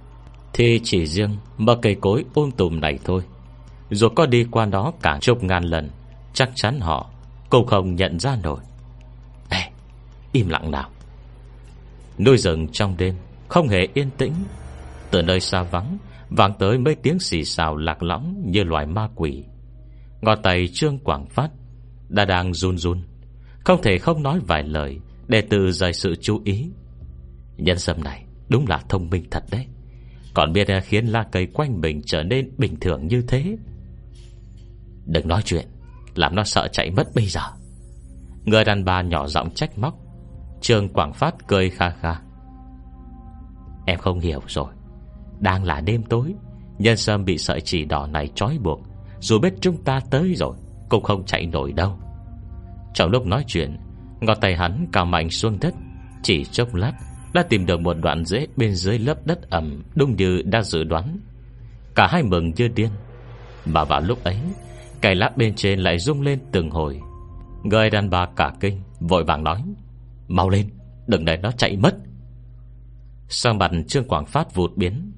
Thì 0.53 0.81
chỉ 0.85 1.07
riêng 1.07 1.37
Mơ 1.59 1.79
cây 1.83 1.97
cối 2.01 2.25
ôm 2.35 2.51
tùm 2.51 2.81
này 2.81 2.99
thôi. 3.05 3.23
Dù 3.91 4.09
có 4.09 4.27
đi 4.27 4.47
qua 4.51 4.65
đó 4.65 4.93
cả 5.03 5.19
chục 5.21 5.45
ngàn 5.45 5.65
lần, 5.65 5.91
Chắc 6.37 6.51
chắn 6.55 6.81
họ 6.81 7.11
Cũng 7.51 7.67
không 7.67 7.95
nhận 7.95 8.19
ra 8.19 8.37
nổi. 8.43 8.61
Ê, 9.49 9.61
im 10.33 10.49
lặng 10.49 10.71
nào. 10.71 10.91
Núi 12.19 12.39
rừng 12.39 12.69
trong 12.73 12.97
đêm 12.99 13.15
Không 13.49 13.69
hề 13.69 13.89
yên 13.95 14.11
tĩnh. 14.11 14.33
Từ 15.11 15.23
nơi 15.23 15.41
xa 15.41 15.63
vắng 15.63 15.99
Vàng 16.31 16.53
tới 16.59 16.79
mấy 16.79 16.95
tiếng 16.95 17.19
xì 17.19 17.45
xào 17.45 17.77
lạc 17.77 18.03
lõng 18.03 18.43
Như 18.47 18.65
loài 18.65 18.87
ma 18.87 19.09
quỷ. 19.15 19.45
Ngọn 20.21 20.43
tay 20.43 20.69
Trương 20.73 20.99
Quảng 20.99 21.27
Phát 21.27 21.49
Đã 22.09 22.25
đang 22.25 22.55
run 22.55 22.79
run, 22.79 23.03
Không 23.65 23.83
thể 23.83 23.99
không 23.99 24.23
nói 24.23 24.41
vài 24.47 24.63
lời 24.63 24.99
Để 25.29 25.41
tự 25.41 25.71
dạy 25.71 25.93
sự 25.93 26.15
chú 26.21 26.43
ý. 26.45 26.71
Nhân 27.57 27.79
sâm 27.79 28.05
này 28.05 28.25
đúng 28.49 28.67
là 28.69 28.83
thông 28.89 29.11
minh 29.11 29.25
thật 29.31 29.45
đấy. 29.51 29.67
Còn 30.35 30.53
biết 30.53 30.69
khiến 30.85 31.07
la 31.07 31.25
cây 31.33 31.47
quanh 31.47 31.81
mình 31.81 32.03
Trở 32.07 32.23
nên 32.23 32.51
bình 32.59 32.81
thường 32.81 33.07
như 33.07 33.23
thế 33.29 33.57
Đừng 35.07 35.29
nói 35.29 35.43
chuyện, 35.45 35.67
Làm 36.15 36.35
nó 36.35 36.45
sợ 36.45 36.69
chạy 36.73 36.91
mất 36.91 37.07
bây 37.15 37.27
giờ. 37.27 37.41
Người 38.45 38.65
đàn 38.65 38.85
bà 38.85 39.03
nhỏ 39.03 39.27
giọng 39.27 39.51
trách 39.55 39.79
móc, 39.79 39.95
Trương 40.61 40.89
Quảng 40.89 41.13
Phát 41.13 41.35
cười 41.49 41.71
kha 41.71 41.91
kha. 41.91 42.15
Em 43.87 43.99
không 43.99 44.21
hiểu 44.21 44.41
rồi, 44.47 44.73
Đang 45.41 45.65
là 45.65 45.81
đêm 45.81 46.03
tối, 46.03 46.35
Nhân 46.79 46.97
sâm 46.97 47.25
bị 47.25 47.39
sợi 47.39 47.61
chỉ 47.61 47.85
đỏ 47.85 48.07
này 48.07 48.29
trói 48.35 48.59
buộc, 48.59 48.81
Dù 49.21 49.39
biết 49.39 49.55
chúng 49.61 49.85
ta 49.85 50.01
tới 50.11 50.35
rồi, 50.35 50.57
Cũng 50.89 51.03
không 51.03 51.25
chạy 51.25 51.47
nổi 51.47 51.73
đâu. 51.73 51.99
Trong 52.95 53.11
lúc 53.11 53.27
nói 53.27 53.45
chuyện 53.47 53.77
Ngọt 54.21 54.39
tay 54.41 54.57
hắn 54.57 54.87
cao 54.93 55.05
mạnh 55.05 55.31
xuống 55.31 55.59
đất, 55.61 55.75
Chỉ 56.23 56.45
chốc 56.45 56.75
lát, 56.75 56.93
Đã 57.35 57.43
tìm 57.43 57.67
được 57.67 57.81
một 57.81 57.97
đoạn 58.03 58.25
rễ 58.25 58.47
bên 58.57 58.75
dưới 58.75 58.99
lớp 58.99 59.27
đất 59.27 59.51
ẩm, 59.51 59.83
Đúng 59.95 60.17
như 60.17 60.43
đã 60.45 60.63
dự 60.63 60.85
đoán. 60.85 61.19
Cả 61.95 62.07
hai 62.11 62.23
mừng 62.23 62.53
như 62.57 62.69
điên. 62.69 62.91
Mà 63.67 63.85
vào 63.85 64.01
lúc 64.01 64.25
ấy 64.25 64.39
Cây 65.01 65.15
lá 65.15 65.31
bên 65.37 65.55
trên 65.55 65.81
lại 65.81 65.99
rung 65.99 66.23
lên 66.23 66.39
từng 66.53 66.71
hồi. 66.71 67.01
Người 67.63 67.91
đàn 67.91 68.11
bà 68.11 68.27
cả 68.37 68.53
kinh, 68.61 68.81
Vội 69.01 69.25
vàng 69.25 69.45
nói, 69.45 69.63
Mau 70.29 70.51
lên, 70.51 70.71
Đừng 71.07 71.25
để 71.25 71.37
nó 71.37 71.51
chạy 71.51 71.77
mất. 71.77 71.97
Sang 73.29 73.59
mặt 73.59 73.71
Trương 73.89 74.09
Quảng 74.09 74.27
Phát 74.27 74.55
vụt 74.55 74.77
biến. 74.77 75.13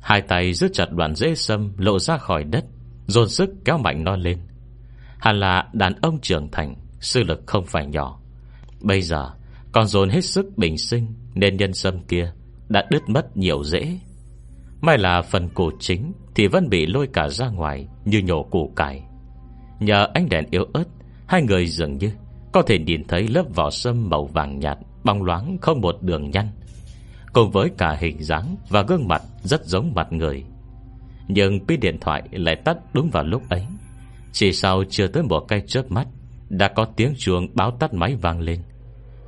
Hai 0.00 0.22
tay 0.22 0.52
giữ 0.52 0.68
chặt 0.72 0.86
đoạn 0.90 1.14
dễ 1.14 1.34
sâm 1.34 1.72
Lộ 1.78 1.98
ra 1.98 2.18
khỏi 2.18 2.44
đất, 2.44 2.64
Dồn 3.06 3.28
sức 3.28 3.50
kéo 3.64 3.78
mạnh 3.78 4.04
nó 4.04 4.16
lên. 4.16 4.38
Hẳn 5.18 5.40
là 5.40 5.68
đàn 5.72 5.94
ông 6.02 6.20
trưởng 6.20 6.50
thành 6.50 6.74
Sư 7.00 7.22
lực 7.22 7.42
không 7.46 7.64
phải 7.66 7.86
nhỏ. 7.86 8.20
Bây 8.80 9.02
giờ, 9.02 9.30
còn 9.72 9.86
dồn 9.86 10.08
hết 10.08 10.24
sức 10.24 10.46
bình 10.56 10.78
sinh 10.78 11.14
Nên 11.34 11.56
nhân 11.56 11.74
sâm 11.74 12.04
kia 12.04 12.32
Đã 12.68 12.86
đứt 12.90 13.02
mất 13.08 13.36
nhiều 13.36 13.64
dễ 13.64 13.98
May 14.80 14.98
là 14.98 15.22
phần 15.22 15.48
cổ 15.54 15.70
chính 15.80 16.12
thì 16.36 16.46
vẫn 16.46 16.68
bị 16.68 16.86
lôi 16.86 17.06
cả 17.06 17.28
ra 17.28 17.48
ngoài 17.48 17.88
Như 18.04 18.18
nhổ 18.18 18.42
củ 18.42 18.72
cải. 18.76 19.02
Nhờ 19.80 20.08
ánh 20.14 20.28
đèn 20.28 20.44
yếu 20.50 20.66
ớt, 20.72 20.84
Hai 21.26 21.42
người 21.42 21.66
dường 21.66 21.98
như 21.98 22.10
có 22.52 22.62
thể 22.62 22.78
nhìn 22.78 23.04
thấy 23.08 23.28
lớp 23.28 23.44
vỏ 23.54 23.70
sâm 23.70 24.10
màu 24.10 24.24
vàng 24.24 24.58
nhạt 24.58 24.78
Bong 25.04 25.22
loáng 25.22 25.58
không 25.60 25.80
một 25.80 26.02
đường 26.02 26.30
nhăn, 26.30 26.48
Cùng 27.32 27.50
với 27.50 27.70
cả 27.78 27.96
hình 28.00 28.22
dáng 28.22 28.56
Và 28.68 28.82
gương 28.82 29.08
mặt 29.08 29.22
rất 29.42 29.64
giống 29.64 29.92
mặt 29.94 30.12
người. 30.12 30.44
Nhưng 31.28 31.66
pin 31.66 31.80
điện 31.80 31.98
thoại 32.00 32.22
lại 32.32 32.56
tắt 32.56 32.76
đúng 32.92 33.10
vào 33.10 33.24
lúc 33.24 33.48
ấy. 33.48 33.66
Chỉ 34.32 34.52
sau 34.52 34.84
chưa 34.90 35.06
tới 35.06 35.22
một 35.22 35.44
cây 35.48 35.62
chớp 35.66 35.90
mắt, 35.90 36.06
Đã 36.48 36.68
có 36.68 36.84
tiếng 36.84 37.14
chuông 37.18 37.48
báo 37.54 37.70
tắt 37.70 37.94
máy 37.94 38.14
vang 38.14 38.40
lên. 38.40 38.60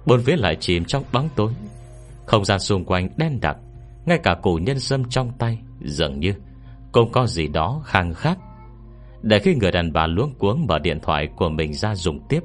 Bốn 0.07 0.21
phía 0.23 0.37
lại 0.37 0.57
chìm 0.61 0.85
trong 0.85 1.05
bóng 1.12 1.29
tối. 1.37 1.53
Không 2.27 2.44
gian 2.44 2.61
xung 2.61 2.85
quanh 2.85 3.09
đen 3.16 3.40
đặc, 3.40 3.57
Ngay 4.07 4.18
cả 4.23 4.35
củ 4.42 4.55
nhân 4.55 4.81
sâm 4.81 5.05
trong 5.05 5.33
tay 5.38 5.59
Dường 5.81 6.21
như 6.21 6.35
cũng 6.99 7.13
có 7.13 7.27
gì 7.27 7.49
đó 7.49 7.81
khang 7.85 8.15
khác 8.15 8.39
Để 9.23 9.39
khi 9.39 9.55
người 9.55 9.71
đàn 9.71 9.93
bà 9.93 10.07
luống 10.07 10.35
cuống 10.39 10.67
Mở 10.67 10.79
điện 10.79 11.01
thoại 11.03 11.29
của 11.37 11.49
mình 11.49 11.75
ra 11.75 11.95
dùng 11.95 12.21
tiếp, 12.29 12.41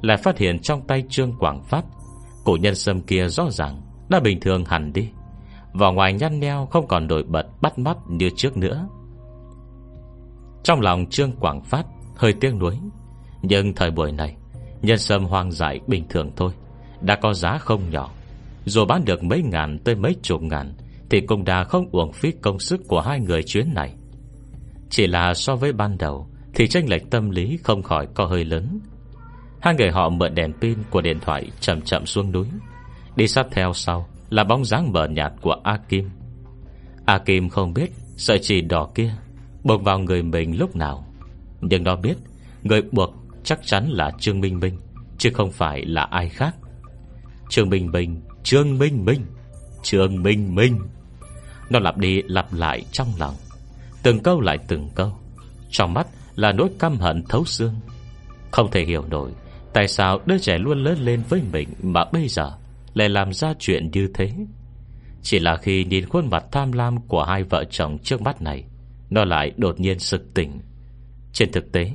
lại 0.00 0.16
phát 0.16 0.38
hiện 0.38 0.58
trong 0.58 0.86
tay 0.86 1.04
Trương 1.08 1.32
Quảng 1.38 1.62
Phát 1.62 1.84
Cổ 2.44 2.56
nhân 2.60 2.74
sâm 2.74 3.00
kia 3.00 3.28
rõ 3.28 3.50
ràng 3.50 3.82
Đã 4.08 4.20
bình 4.20 4.40
thường 4.40 4.64
hẳn 4.64 4.92
đi. 4.92 5.08
Vỏ 5.72 5.92
ngoài 5.92 6.12
nhăn 6.12 6.40
nheo 6.40 6.66
không 6.66 6.86
còn 6.86 7.06
nổi 7.06 7.22
bật 7.22 7.46
Bắt 7.60 7.78
mắt 7.78 7.96
như 8.08 8.30
trước 8.36 8.56
nữa. 8.56 8.88
Trong 10.62 10.80
lòng 10.80 11.06
Trương 11.10 11.32
Quảng 11.32 11.62
Phát 11.62 11.86
Hơi 12.16 12.32
tiếc 12.32 12.54
nuối, 12.54 12.78
Nhưng 13.42 13.74
thời 13.74 13.90
buổi 13.90 14.12
này, 14.12 14.36
Nhân 14.82 14.98
sâm 14.98 15.24
hoang 15.24 15.52
dại 15.52 15.80
bình 15.86 16.04
thường 16.08 16.30
thôi, 16.36 16.52
Đã 17.00 17.16
có 17.16 17.34
giá 17.34 17.58
không 17.58 17.90
nhỏ. 17.90 18.10
Dù 18.64 18.84
bán 18.84 19.04
được 19.04 19.24
mấy 19.24 19.42
ngàn 19.42 19.78
tới 19.78 19.94
mấy 19.94 20.16
chục 20.22 20.42
ngàn 20.42 20.74
thì 21.12 21.20
cũng 21.20 21.44
đã 21.44 21.64
không 21.64 21.88
uổng 21.92 22.12
phí 22.12 22.32
công 22.32 22.58
sức 22.58 22.80
Của 22.88 23.00
hai 23.00 23.20
người 23.20 23.42
chuyến 23.42 23.74
này. 23.74 23.94
Chỉ 24.90 25.06
là 25.06 25.34
so 25.34 25.56
với 25.56 25.72
ban 25.72 25.98
đầu, 25.98 26.28
Thì 26.54 26.68
tranh 26.68 26.88
lệch 26.88 27.10
tâm 27.10 27.30
lý 27.30 27.58
không 27.64 27.82
khỏi 27.82 28.06
có 28.14 28.26
hơi 28.26 28.44
lớn. 28.44 28.80
Hai 29.60 29.74
người 29.74 29.90
họ 29.90 30.08
mượn 30.08 30.34
đèn 30.34 30.52
pin 30.60 30.78
của 30.90 31.00
điện 31.00 31.18
thoại 31.20 31.50
chậm 31.60 31.80
chậm 31.80 32.06
xuống 32.06 32.32
núi. 32.32 32.46
Đi 33.16 33.28
sát 33.28 33.46
theo 33.50 33.72
sau 33.72 34.08
Là 34.30 34.44
bóng 34.44 34.64
dáng 34.64 34.92
mờ 34.92 35.08
nhạt 35.08 35.32
của 35.40 35.56
A 35.64 35.78
Kim 35.88 36.10
A 37.06 37.18
Kim 37.18 37.48
không 37.48 37.74
biết 37.74 37.90
Sợi 38.16 38.38
chỉ 38.42 38.60
đỏ 38.60 38.90
kia 38.94 39.14
Buộc 39.64 39.82
vào 39.82 39.98
người 39.98 40.22
mình 40.22 40.58
lúc 40.58 40.76
nào. 40.76 41.06
Nhưng 41.60 41.84
nó 41.84 41.96
biết, 41.96 42.16
Người 42.62 42.82
buộc 42.92 43.14
chắc 43.44 43.60
chắn 43.66 43.88
là 43.90 44.10
Trương 44.18 44.40
Minh 44.40 44.60
Minh, 44.60 44.76
Chứ 45.18 45.30
không 45.32 45.52
phải 45.52 45.84
là 45.84 46.02
ai 46.02 46.28
khác. 46.28 46.56
Trương 47.48 47.70
Minh 47.70 47.90
Minh, 47.90 48.20
Trương 48.42 48.78
Minh 48.78 49.04
Minh, 49.04 49.26
Trương 49.82 50.22
Minh 50.22 50.54
Minh. 50.54 50.78
Nó 51.70 51.78
lặp 51.78 51.98
đi 51.98 52.22
lặp 52.22 52.52
lại 52.52 52.84
trong 52.92 53.08
lòng. 53.18 53.34
Từng 54.02 54.18
câu 54.18 54.40
lại 54.40 54.58
từng 54.68 54.88
câu. 54.94 55.12
Trong 55.70 55.94
mắt 55.94 56.06
là 56.36 56.52
nỗi 56.52 56.68
căm 56.78 56.96
hận 56.96 57.22
thấu 57.28 57.44
xương. 57.44 57.74
Không 58.50 58.70
thể 58.70 58.84
hiểu 58.84 59.04
nổi 59.10 59.30
Tại 59.72 59.88
sao 59.88 60.20
đứa 60.26 60.38
trẻ 60.38 60.58
luôn 60.58 60.84
lớn 60.84 60.98
lên 60.98 61.22
với 61.28 61.42
mình 61.52 61.68
Mà 61.82 62.04
bây 62.12 62.28
giờ 62.28 62.52
lại 62.94 63.08
làm 63.08 63.32
ra 63.32 63.54
chuyện 63.58 63.90
như 63.92 64.08
thế. 64.14 64.32
Chỉ 65.22 65.38
là 65.38 65.56
khi 65.56 65.84
nhìn 65.84 66.08
khuôn 66.08 66.30
mặt 66.30 66.44
tham 66.52 66.72
lam 66.72 67.00
Của 67.00 67.24
hai 67.24 67.42
vợ 67.42 67.64
chồng 67.70 67.98
trước 67.98 68.22
mắt 68.22 68.42
này, 68.42 68.64
Nó 69.10 69.24
lại 69.24 69.52
đột 69.56 69.80
nhiên 69.80 69.98
sực 69.98 70.34
tỉnh. 70.34 70.60
Trên 71.32 71.52
thực 71.52 71.72
tế, 71.72 71.92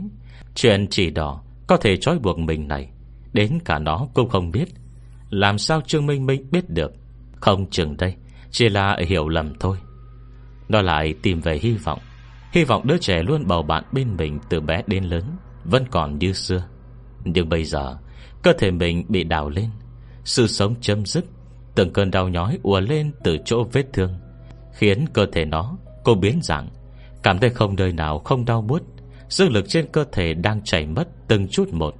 Chuyện 0.56 0.88
chỉ 0.88 1.10
đỏ 1.10 1.44
có 1.68 1.78
thể 1.78 1.98
trói 1.98 2.20
buộc 2.20 2.40
mình 2.40 2.68
này. 2.68 2.90
Đến 3.34 3.60
cả 3.66 3.80
nó 3.80 4.08
cũng 4.14 4.30
không 4.30 4.52
biết. 4.52 4.68
Làm 5.30 5.58
sao 5.58 5.82
Trương 5.82 6.06
Minh 6.06 6.26
Minh 6.26 6.48
biết 6.52 6.70
được? 6.70 6.94
Không 7.36 7.70
chừng 7.70 7.98
đây 7.98 8.16
chỉ 8.52 8.70
là 8.70 8.98
hiểu 9.08 9.30
lầm 9.30 9.54
thôi. 9.60 9.78
Nó 10.70 10.82
lại 10.82 11.14
tìm 11.22 11.42
về 11.42 11.60
hy 11.62 11.74
vọng. 11.74 12.00
Hy 12.52 12.64
vọng 12.64 12.88
đứa 12.88 12.98
trẻ 12.98 13.24
luôn 13.24 13.48
bầu 13.48 13.64
bạn 13.64 13.84
bên 13.92 14.16
mình 14.18 14.40
Từ 14.50 14.62
bé 14.62 14.84
đến 14.88 15.04
lớn, 15.04 15.24
Vẫn 15.64 15.86
còn 15.92 16.20
như 16.20 16.34
xưa. 16.34 16.64
Nhưng 17.24 17.50
bây 17.50 17.64
giờ, 17.64 17.98
Cơ 18.44 18.54
thể 18.54 18.72
mình 18.72 19.06
bị 19.10 19.24
đào 19.24 19.50
lên. 19.50 19.70
Sự 20.24 20.48
sống 20.48 20.76
chấm 20.82 21.06
dứt, 21.06 21.26
Từng 21.76 21.94
cơn 21.94 22.12
đau 22.12 22.30
nhói 22.30 22.60
ùa 22.64 22.80
lên 22.80 23.12
từ 23.24 23.38
chỗ 23.46 23.64
vết 23.64 23.86
thương, 23.94 24.20
Khiến 24.74 25.06
cơ 25.14 25.26
thể 25.32 25.46
nó, 25.46 25.78
Cô 26.04 26.16
biến 26.16 26.40
dạng. 26.42 26.68
Cảm 27.24 27.40
thấy 27.40 27.50
không 27.50 27.76
nơi 27.76 27.92
nào 27.92 28.20
không 28.20 28.46
đau 28.46 28.62
buốt. 28.62 28.82
Dương 29.30 29.52
lực 29.52 29.66
trên 29.70 29.88
cơ 29.92 30.06
thể 30.12 30.34
đang 30.34 30.64
chảy 30.64 30.86
mất 30.86 31.08
từng 31.28 31.48
chút 31.48 31.74
một. 31.74 31.96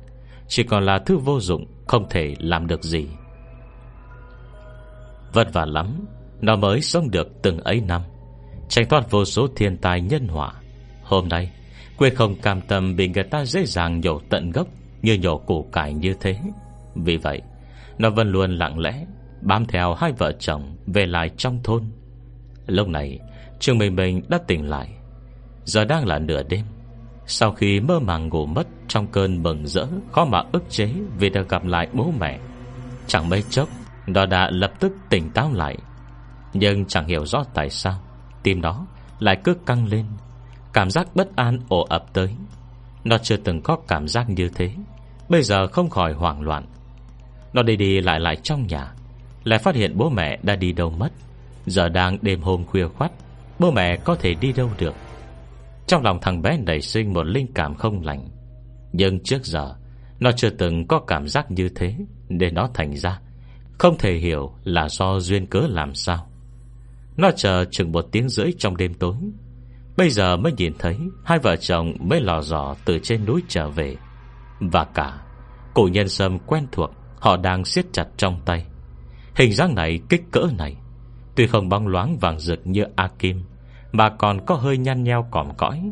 Chỉ 0.48 0.64
còn 0.64 0.86
là 0.86 1.00
thứ 1.00 1.18
vô 1.18 1.40
dụng, 1.40 1.66
Không 1.88 2.10
thể 2.10 2.36
làm 2.40 2.68
được 2.68 2.84
gì. 2.84 3.08
Vất 5.34 5.54
vả 5.54 5.66
lắm 5.66 6.06
nó 6.42 6.56
mới 6.56 6.82
sống 6.82 7.12
được 7.12 7.42
từng 7.42 7.60
ấy 7.60 7.82
năm. 7.82 8.02
Tránh 8.70 8.90
thoát 8.90 9.12
vô 9.12 9.26
số 9.26 9.48
thiên 9.56 9.78
tai 9.78 10.02
nhân 10.02 10.28
họa. 10.28 10.54
Hôm 11.04 11.30
nay, 11.30 11.52
quê 11.98 12.10
không 12.10 12.36
cam 12.36 12.62
tâm 12.62 12.96
bị 12.96 13.08
người 13.08 13.24
ta 13.24 13.46
dễ 13.46 13.66
dàng 13.66 14.02
nhổ 14.02 14.20
tận 14.30 14.52
gốc 14.52 14.68
Như 15.02 15.14
nhổ 15.14 15.38
củ 15.38 15.70
cải 15.72 15.94
như 15.94 16.14
thế. 16.20 16.38
Vì 16.96 17.18
vậy, 17.18 17.42
Nó 17.98 18.10
vẫn 18.10 18.32
luôn 18.32 18.52
lặng 18.58 18.80
lẽ, 18.80 19.06
Bám 19.42 19.66
theo 19.66 19.94
hai 19.94 20.12
vợ 20.12 20.32
chồng 20.40 20.76
Về 20.88 21.06
lại 21.06 21.30
trong 21.38 21.60
thôn. 21.64 21.84
Lúc 22.68 22.88
này, 22.88 23.20
Trương 23.60 23.78
Bình 23.78 23.96
Bình 23.96 24.22
đã 24.28 24.40
tỉnh 24.48 24.70
lại. 24.70 24.90
Giờ 25.64 25.86
đang 25.86 26.06
là 26.06 26.20
nửa 26.20 26.44
đêm. 26.44 26.66
Sau 27.26 27.52
khi 27.52 27.80
mơ 27.80 28.00
màng 28.00 28.30
ngủ 28.30 28.46
mất 28.46 28.68
Trong 28.88 29.08
cơn 29.08 29.44
mừng 29.44 29.68
rỡ 29.68 29.86
Khó 30.12 30.26
mà 30.26 30.44
ức 30.52 30.64
chế 30.70 30.90
Vì 31.20 31.30
được 31.30 31.50
gặp 31.50 31.66
lại 31.66 31.88
bố 31.94 32.12
mẹ, 32.20 32.40
Chẳng 33.08 33.30
mấy 33.30 33.44
chốc, 33.50 33.70
Nó 34.08 34.26
đã 34.26 34.50
lập 34.54 34.72
tức 34.80 34.94
tỉnh 35.10 35.30
táo 35.30 35.54
lại. 35.54 35.78
Nhưng 36.54 36.86
chẳng 36.86 37.08
hiểu 37.08 37.26
rõ 37.26 37.44
tại 37.54 37.70
sao, 37.70 38.00
Tim 38.44 38.62
nó 38.62 38.86
lại 39.20 39.38
cứ 39.44 39.54
căng 39.66 39.88
lên, 39.88 40.06
Cảm 40.74 40.90
giác 40.90 41.16
bất 41.16 41.36
an 41.36 41.60
ổ 41.70 41.82
ập 41.90 42.14
tới. 42.14 42.36
Nó 43.04 43.18
chưa 43.18 43.38
từng 43.38 43.62
có 43.62 43.78
cảm 43.88 44.08
giác 44.08 44.30
như 44.30 44.50
thế, 44.56 44.72
Bây 45.30 45.44
giờ 45.44 45.68
không 45.68 45.90
khỏi 45.90 46.14
hoảng 46.14 46.42
loạn. 46.42 46.66
Nó 47.54 47.64
đi 47.64 47.76
đi 47.76 48.02
lại 48.02 48.20
lại 48.20 48.36
trong 48.36 48.68
nhà, 48.68 48.94
Lại 49.44 49.60
phát 49.60 49.76
hiện 49.76 49.98
bố 49.98 50.10
mẹ 50.10 50.40
đã 50.44 50.56
đi 50.56 50.72
đâu 50.72 50.90
mất. 50.90 51.10
Giờ 51.66 51.90
đang 51.90 52.18
đêm 52.22 52.42
hôm 52.42 52.66
khuya 52.66 52.88
khoắt, 52.88 53.12
Bố 53.60 53.72
mẹ 53.72 53.98
có 53.98 54.16
thể 54.16 54.34
đi 54.34 54.54
đâu 54.54 54.70
được? 54.78 54.94
Trong 55.88 56.04
lòng 56.04 56.20
thằng 56.22 56.42
bé 56.42 56.58
nảy 56.58 56.82
sinh 56.82 57.14
một 57.14 57.24
linh 57.24 57.48
cảm 57.54 57.76
không 57.76 58.06
lành. 58.06 58.30
Nhưng 58.94 59.24
trước 59.24 59.46
giờ, 59.46 59.76
Nó 60.20 60.32
chưa 60.32 60.50
từng 60.50 60.88
có 60.88 61.00
cảm 61.00 61.28
giác 61.28 61.52
như 61.52 61.70
thế 61.76 61.96
Để 62.30 62.52
nó 62.52 62.70
thành 62.74 62.96
ra. 62.96 63.20
Không 63.78 63.98
thể 63.98 64.18
hiểu 64.18 64.54
là 64.64 64.90
do 64.90 65.20
duyên 65.20 65.46
cớ 65.46 65.60
làm 65.70 65.96
sao. 65.96 66.28
Nó 67.18 67.32
chờ 67.32 67.66
chừng 67.72 67.92
một 67.92 68.06
tiếng 68.12 68.30
rưỡi 68.30 68.52
trong 68.58 68.78
đêm 68.78 68.94
tối. 68.94 69.16
Bây 69.98 70.10
giờ 70.10 70.38
mới 70.38 70.54
nhìn 70.58 70.74
thấy 70.80 70.98
Hai 71.26 71.40
vợ 71.40 71.56
chồng 71.56 71.94
mới 72.00 72.22
lò 72.22 72.42
dò 72.42 72.76
từ 72.86 73.00
trên 73.00 73.26
núi 73.26 73.44
trở 73.48 73.70
về. 73.70 73.96
Và 74.60 74.84
cả 74.84 75.22
Cổ 75.74 75.88
nhân 75.92 76.10
sâm 76.10 76.40
quen 76.40 76.68
thuộc, 76.72 76.92
Họ 77.20 77.38
đang 77.38 77.66
siết 77.66 77.86
chặt 77.94 78.08
trong 78.18 78.42
tay. 78.46 78.66
Hình 79.36 79.54
dáng 79.54 79.76
này 79.76 80.00
kích 80.10 80.24
cỡ 80.32 80.48
này, 80.58 80.76
Tuy 81.36 81.48
không 81.48 81.70
bóng 81.70 81.88
loáng 81.88 82.18
vàng 82.18 82.40
rực 82.40 82.68
như 82.68 82.84
A 82.96 83.10
Kim, 83.20 83.44
Mà 83.92 84.10
còn 84.10 84.46
có 84.46 84.56
hơi 84.56 84.78
nhăn 84.78 85.04
nheo 85.04 85.28
còm 85.32 85.48
cõi. 85.58 85.92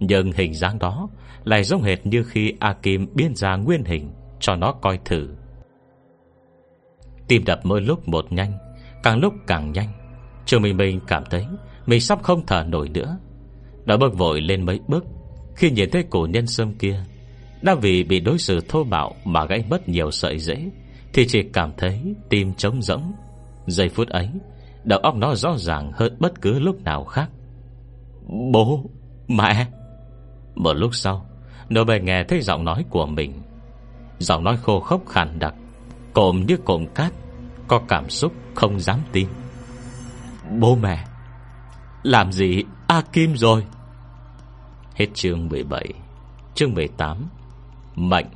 Nhưng 0.00 0.32
hình 0.32 0.54
dáng 0.54 0.78
đó 0.78 1.08
Lại 1.44 1.64
giống 1.64 1.82
hệt 1.82 2.06
như 2.06 2.24
khi 2.24 2.52
A 2.60 2.72
Kim 2.72 3.06
biên 3.14 3.34
ra 3.34 3.56
nguyên 3.56 3.84
hình 3.84 4.10
Cho 4.40 4.56
nó 4.56 4.72
coi 4.72 4.98
thử. 5.04 5.28
Tim 7.28 7.44
đập 7.44 7.60
mỗi 7.64 7.80
lúc 7.80 8.08
một 8.08 8.32
nhanh, 8.32 8.52
Càng 9.02 9.18
lúc 9.18 9.34
càng 9.46 9.72
nhanh. 9.72 9.97
Trường 10.48 10.62
mình 10.62 10.76
mình 10.76 11.00
cảm 11.06 11.24
thấy 11.30 11.46
Mình 11.86 12.00
sắp 12.00 12.22
không 12.22 12.46
thở 12.46 12.64
nổi 12.68 12.88
nữa. 12.88 13.18
Đã 13.84 13.96
bước 13.96 14.14
vội 14.14 14.40
lên 14.40 14.66
mấy 14.66 14.80
bước, 14.88 15.04
Khi 15.56 15.70
nhìn 15.70 15.90
thấy 15.90 16.04
cổ 16.10 16.26
nhân 16.30 16.46
sâm 16.46 16.74
kia, 16.74 17.04
Đã 17.62 17.74
vì 17.74 18.04
bị 18.04 18.20
đối 18.20 18.38
xử 18.38 18.60
thô 18.68 18.84
bạo 18.84 19.14
Mà 19.24 19.44
gãy 19.44 19.64
mất 19.70 19.88
nhiều 19.88 20.10
sợi 20.10 20.38
dễ 20.38 20.70
Thì 21.12 21.26
chỉ 21.28 21.42
cảm 21.52 21.72
thấy 21.76 22.14
tim 22.28 22.54
trống 22.54 22.82
rỗng. 22.82 23.12
Giây 23.66 23.88
phút 23.88 24.08
ấy, 24.08 24.28
Đầu 24.84 24.98
óc 24.98 25.16
nó 25.16 25.34
rõ 25.34 25.54
ràng 25.56 25.92
hơn 25.94 26.16
bất 26.18 26.40
cứ 26.40 26.58
lúc 26.58 26.82
nào 26.82 27.04
khác. 27.04 27.30
Bố, 28.52 28.84
Mẹ! 29.28 29.66
Một 30.54 30.72
lúc 30.72 30.94
sau, 30.94 31.26
Nó 31.68 31.84
bề 31.84 32.00
nghe 32.00 32.24
thấy 32.24 32.40
giọng 32.40 32.64
nói 32.64 32.84
của 32.90 33.06
mình. 33.06 33.32
Giọng 34.18 34.44
nói 34.44 34.56
khô 34.56 34.80
khốc 34.80 35.06
khàn 35.08 35.38
đặc, 35.38 35.54
Cộm 36.12 36.44
như 36.46 36.56
cộm 36.64 36.86
cát, 36.94 37.12
Có 37.68 37.80
cảm 37.88 38.10
xúc 38.10 38.32
không 38.54 38.80
dám 38.80 39.00
tin. 39.12 39.28
Bố 40.50 40.76
mẹ, 40.76 41.04
Làm 42.02 42.32
gì 42.32 42.64
A 42.86 43.02
Kim 43.12 43.36
rồi? 43.36 43.64
Hết 44.94 45.06
chương 45.14 45.48
17 45.48 45.88
Chương 46.54 46.74
18 46.74 47.28
mạnh 47.94 48.30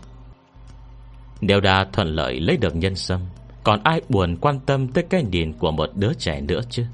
Đều 1.40 1.61
đa 1.61 1.87
thuận 1.92 2.09
lợi 2.09 2.40
lấy 2.40 2.57
được 2.57 2.77
nhân 2.77 2.94
sâm, 2.94 3.20
còn 3.64 3.81
ai 3.83 4.01
buồn 4.09 4.37
quan 4.40 4.61
tâm 4.61 4.88
tới 4.88 5.05
cái 5.11 5.25
nhìn 5.25 5.53
của 5.53 5.70
một 5.70 5.90
đứa 5.94 6.14
trẻ 6.14 6.40
nữa 6.40 6.61
chứ? 6.70 6.87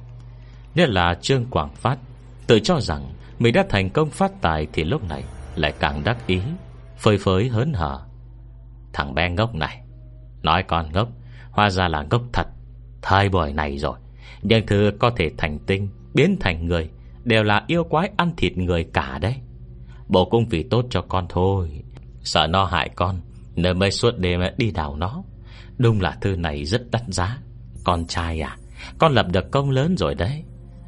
Nhất 0.75 0.89
là 0.89 1.15
Trương 1.21 1.45
Quảng 1.45 1.75
Phát, 1.75 1.99
Tự 2.47 2.61
cho 2.61 2.81
rằng 2.81 3.13
Mình 3.39 3.55
đã 3.55 3.65
thành 3.69 3.91
công 3.91 4.11
phát 4.11 4.33
tài 4.41 4.67
Thì 4.73 4.85
lúc 4.85 5.09
này 5.09 5.25
lại 5.55 5.73
càng 5.81 6.05
đắc 6.05 6.27
ý, 6.27 6.41
Phơi 6.97 7.19
phới 7.19 7.49
hớn 7.49 7.73
hở. 7.73 8.01
Thằng 8.93 9.15
bé 9.15 9.31
ngốc 9.31 9.55
này, 9.55 9.81
Nói 10.43 10.63
con 10.63 10.93
ngốc, 10.93 11.09
Hóa 11.51 11.71
ra 11.71 11.89
là 11.89 12.03
ngốc 12.11 12.23
thật. 12.33 12.47
Thời 13.03 13.29
buổi 13.29 13.53
này 13.53 13.79
rồi 13.79 13.99
nhưng 14.43 14.67
thứ 14.67 14.91
có 14.99 15.11
thể 15.17 15.31
thành 15.37 15.59
tinh, 15.67 15.89
Biến 16.15 16.37
thành 16.41 16.67
người, 16.67 16.91
Đều 17.25 17.43
là 17.43 17.65
yêu 17.67 17.85
quái 17.85 18.11
ăn 18.17 18.33
thịt 18.37 18.57
người 18.57 18.85
cả 18.85 19.19
đấy. 19.19 19.35
Bộ 20.09 20.25
cũng 20.25 20.47
vì 20.51 20.63
tốt 20.63 20.87
cho 20.91 21.03
con 21.03 21.27
thôi. 21.29 21.83
Sợ 22.23 22.47
nó 22.47 22.65
hại 22.65 22.89
con, 22.89 23.21
Nên 23.55 23.79
mới 23.79 23.91
suốt 23.91 24.19
đêm 24.19 24.41
đi 24.57 24.71
đào 24.71 24.97
nó. 24.97 25.23
Đúng 25.79 26.01
là 26.01 26.17
thư 26.21 26.37
này 26.37 26.65
rất 26.65 26.91
đắt 26.91 27.03
giá. 27.07 27.39
Con 27.85 28.07
trai 28.07 28.41
à 28.41 28.57
Con 28.99 29.13
lập 29.13 29.27
được 29.33 29.51
công 29.51 29.71
lớn 29.71 29.97
rồi 29.97 30.15
đấy. 30.15 30.45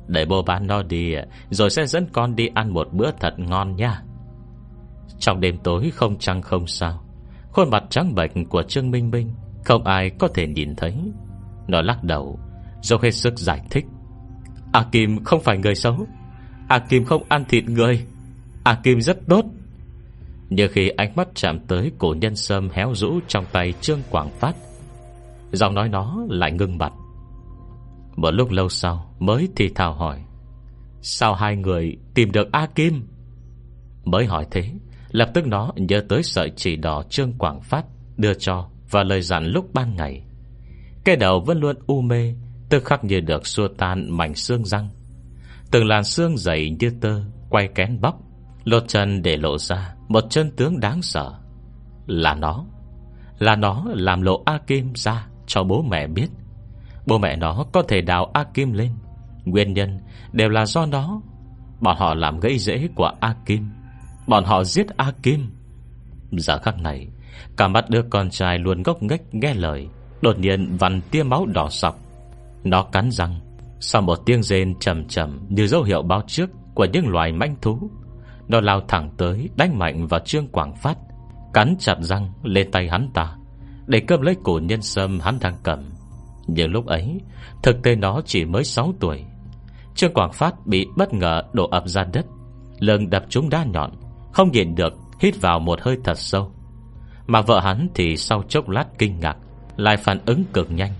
Để 0.07 0.24
bố 0.24 0.42
bán 0.42 0.66
nó 0.66 0.83
đi, 0.83 1.14
Rồi 1.50 1.70
sẽ 1.70 1.87
dẫn 1.87 2.07
con 2.12 2.37
đi 2.37 2.48
ăn 2.55 2.74
một 2.74 2.88
bữa 2.92 3.11
thật 3.20 3.38
ngon 3.38 3.76
nha. 3.76 4.03
Trong 5.18 5.40
đêm 5.40 5.59
tối 5.59 5.90
không 5.94 6.18
trăng 6.18 6.42
không 6.42 6.66
sao, 6.66 7.05
Khuôn 7.53 7.70
mặt 7.70 7.85
trắng 7.90 8.14
bệnh 8.14 8.48
của 8.48 8.62
Trương 8.62 8.90
Minh 8.90 9.11
Minh, 9.11 9.35
Không 9.64 9.85
ai 9.85 10.11
có 10.11 10.29
thể 10.35 10.46
nhìn 10.46 10.76
thấy. 10.76 10.94
Nó 11.68 11.83
lắc 11.83 12.05
đầu 12.05 12.38
rồi 12.83 12.99
hết 13.03 13.11
sức 13.11 13.38
giải 13.38 13.61
thích. 13.71 13.85
A 14.73 14.85
Kim 14.93 15.25
không 15.25 15.40
phải 15.40 15.59
người 15.59 15.75
xấu. 15.75 16.07
A 16.69 16.79
Kim 16.79 17.05
không 17.05 17.23
ăn 17.29 17.45
thịt 17.45 17.64
người. 17.64 18.07
A 18.64 18.75
Kim 18.75 19.01
rất 19.01 19.19
tốt. 19.29 19.45
Nhưng 20.51 20.71
khi 20.73 20.88
ánh 20.88 21.16
mắt 21.16 21.29
chạm 21.35 21.59
tới 21.61 21.93
cổ 21.99 22.14
nhân 22.21 22.37
sâm 22.37 22.69
héo 22.73 22.95
rũ 22.95 23.21
trong 23.29 23.45
tay 23.53 23.73
Trương 23.81 24.01
Quảng 24.11 24.31
Phát, 24.38 24.57
Giọng 25.53 25.75
nói 25.75 25.88
nó 25.88 26.27
lại 26.29 26.53
ngưng 26.53 26.79
bặt. 26.79 26.93
Một 28.16 28.31
lúc 28.31 28.51
lâu 28.51 28.69
sau 28.69 29.14
Mới 29.19 29.49
thì 29.57 29.69
thào 29.69 29.95
hỏi, 29.95 30.21
Sao 31.03 31.35
hai 31.35 31.57
người 31.57 31.97
tìm 32.14 32.33
được 32.33 32.53
A 32.53 32.66
Kim? 32.75 33.07
Mới 34.05 34.27
hỏi 34.27 34.47
thế, 34.51 34.73
Lập 35.11 35.31
tức 35.35 35.47
nó 35.47 35.73
nhớ 35.77 36.05
tới 36.09 36.23
sợi 36.23 36.51
chỉ 36.57 36.77
đỏ 36.77 37.03
Trương 37.11 37.33
Quảng 37.33 37.61
Phát 37.61 37.85
Đưa 38.16 38.35
cho 38.35 38.69
Và 38.90 39.03
lời 39.03 39.23
dặn 39.23 39.45
lúc 39.47 39.75
ban 39.75 39.97
ngày. 39.97 40.23
Cái 41.05 41.16
đầu 41.16 41.40
vẫn 41.40 41.61
luôn 41.61 41.77
u 41.87 42.01
mê 42.01 42.35
Tức 42.70 42.85
khắc 42.85 43.04
như 43.04 43.20
được 43.20 43.46
xua 43.46 43.68
tan 43.68 44.16
mảnh 44.16 44.35
xương 44.35 44.64
răng. 44.64 44.88
Từng 45.70 45.87
làn 45.87 46.04
xương 46.04 46.37
dày 46.37 46.70
như 46.80 46.90
tơ 47.00 47.20
Quay 47.48 47.68
kén 47.74 48.00
bóc, 48.00 48.20
Lột 48.64 48.88
chân 48.88 49.22
để 49.22 49.37
lộ 49.37 49.59
ra 49.59 49.94
Một 50.08 50.25
chân 50.31 50.50
tướng 50.56 50.81
đáng 50.81 51.02
sợ. 51.02 51.33
Là 52.06 52.35
nó. 52.35 52.64
Là 53.38 53.56
nó 53.56 53.85
làm 53.94 54.23
lộ 54.23 54.42
A 54.44 54.58
Kim 54.66 54.92
ra 54.94 55.27
cho 55.46 55.62
bố 55.62 55.83
mẹ 55.83 56.06
biết. 56.06 56.29
Bố 57.06 57.18
mẹ 57.18 57.37
nó 57.37 57.64
có 57.73 57.83
thể 57.88 58.00
đào 58.00 58.31
A 58.35 58.44
Kim 58.44 58.73
lên. 58.73 58.90
Nguyên 59.44 59.73
nhân 59.73 60.00
đều 60.33 60.48
là 60.48 60.66
do 60.66 60.87
nó. 60.87 61.21
Bọn 61.81 61.96
họ 61.96 62.14
làm 62.14 62.40
gãy 62.40 62.58
rễ 62.58 62.88
của 62.94 63.12
A 63.21 63.35
Kim 63.46 63.71
Bọn 64.27 64.44
họ 64.44 64.64
giết 64.64 64.87
A 64.96 65.12
Kim 65.23 65.50
Giờ 66.31 66.58
khắc 66.58 66.79
này, 66.79 67.08
Cả 67.56 67.68
mắt 67.68 67.90
đứa 67.90 68.02
con 68.10 68.31
trai 68.31 68.58
luôn 68.58 68.83
gốc 68.83 69.02
nghếch 69.02 69.35
nghe 69.35 69.54
lời. 69.54 69.88
Đột 70.23 70.38
nhiên 70.38 70.77
vằn 70.77 71.00
tia 71.10 71.23
máu 71.23 71.46
đỏ 71.46 71.68
sọc. 71.71 72.10
Nó 72.65 72.83
cắn 72.83 73.11
răng, 73.11 73.40
Sau 73.81 74.02
một 74.02 74.19
tiếng 74.27 74.42
rên 74.42 74.75
trầm 74.81 75.04
trầm 75.08 75.40
Như 75.48 75.67
dấu 75.67 75.83
hiệu 75.83 76.02
báo 76.02 76.23
trước 76.27 76.50
Của 76.75 76.87
những 76.92 77.08
loài 77.08 77.33
manh 77.33 77.56
thú. 77.63 77.90
Nó 78.48 78.61
lao 78.61 78.81
thẳng 78.88 79.11
tới, 79.17 79.48
đánh 79.56 79.79
mạnh 79.79 80.06
vào 80.06 80.21
Trương 80.21 80.48
Quảng 80.48 80.75
Phát, 80.75 80.98
Cắn 81.54 81.77
chặt 81.79 81.96
răng 82.00 82.33
lên 82.42 82.71
tay 82.71 82.88
hắn 82.88 83.11
ta, 83.15 83.37
để 83.87 84.00
cơm 84.00 84.21
lấy 84.21 84.37
cổ 84.44 84.61
nhân 84.63 84.83
sâm 84.83 85.21
hắn 85.21 85.38
đang 85.40 85.54
cầm. 85.63 85.79
Nhưng 86.46 86.71
lúc 86.71 86.87
ấy, 86.87 87.21
Thực 87.63 87.83
tế 87.83 87.94
nó 87.94 88.21
chỉ 88.25 88.44
mới 88.44 88.65
6 88.65 88.94
tuổi. 89.00 89.25
Trương 89.94 90.15
Quảng 90.15 90.33
Phát 90.33 90.67
bị 90.67 90.87
bất 90.96 91.13
ngờ 91.15 91.42
đổ 91.52 91.69
ập 91.69 91.88
ra 91.88 92.04
đất, 92.13 92.27
Lưng 92.79 93.11
đập 93.11 93.25
trúng 93.29 93.50
đá 93.50 93.65
nhọn, 93.65 93.90
Không 94.33 94.52
nhịn 94.52 94.75
được 94.75 94.92
Hít 95.21 95.40
vào 95.40 95.61
một 95.61 95.81
hơi 95.83 95.96
thật 96.04 96.19
sâu. 96.19 96.52
Mà 97.27 97.40
vợ 97.40 97.61
hắn 97.61 97.88
thì 97.94 98.17
sau 98.17 98.42
chốc 98.48 98.69
lát 98.69 98.85
kinh 98.98 99.21
ngạc, 99.21 99.37
Lại 99.77 99.96
phản 99.96 100.19
ứng 100.27 100.44
cực 100.52 100.71
nhanh, 100.71 100.92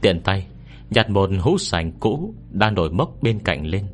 Tiện 0.00 0.20
tay 0.20 0.46
Nhặt 0.90 1.10
một 1.10 1.30
hũ 1.40 1.58
sành 1.58 1.92
cũ 2.00 2.34
Đang 2.50 2.74
nổi 2.74 2.90
mốc 2.90 3.16
bên 3.22 3.38
cạnh 3.38 3.66
lên. 3.66 3.86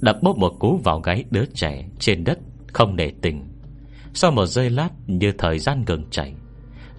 Đập 0.00 0.16
bóp 0.22 0.38
một 0.38 0.52
cú 0.58 0.80
vào 0.84 1.00
gáy 1.00 1.24
đứa 1.30 1.44
trẻ 1.54 1.84
Trên 1.98 2.24
đất, 2.24 2.38
không 2.72 2.96
để 2.96 3.12
tình 3.22 3.44
Sau 4.14 4.30
một 4.30 4.46
giây 4.46 4.70
lát 4.70 4.88
như 5.06 5.32
thời 5.38 5.58
gian 5.58 5.84
ngừng 5.86 6.04
chảy, 6.10 6.34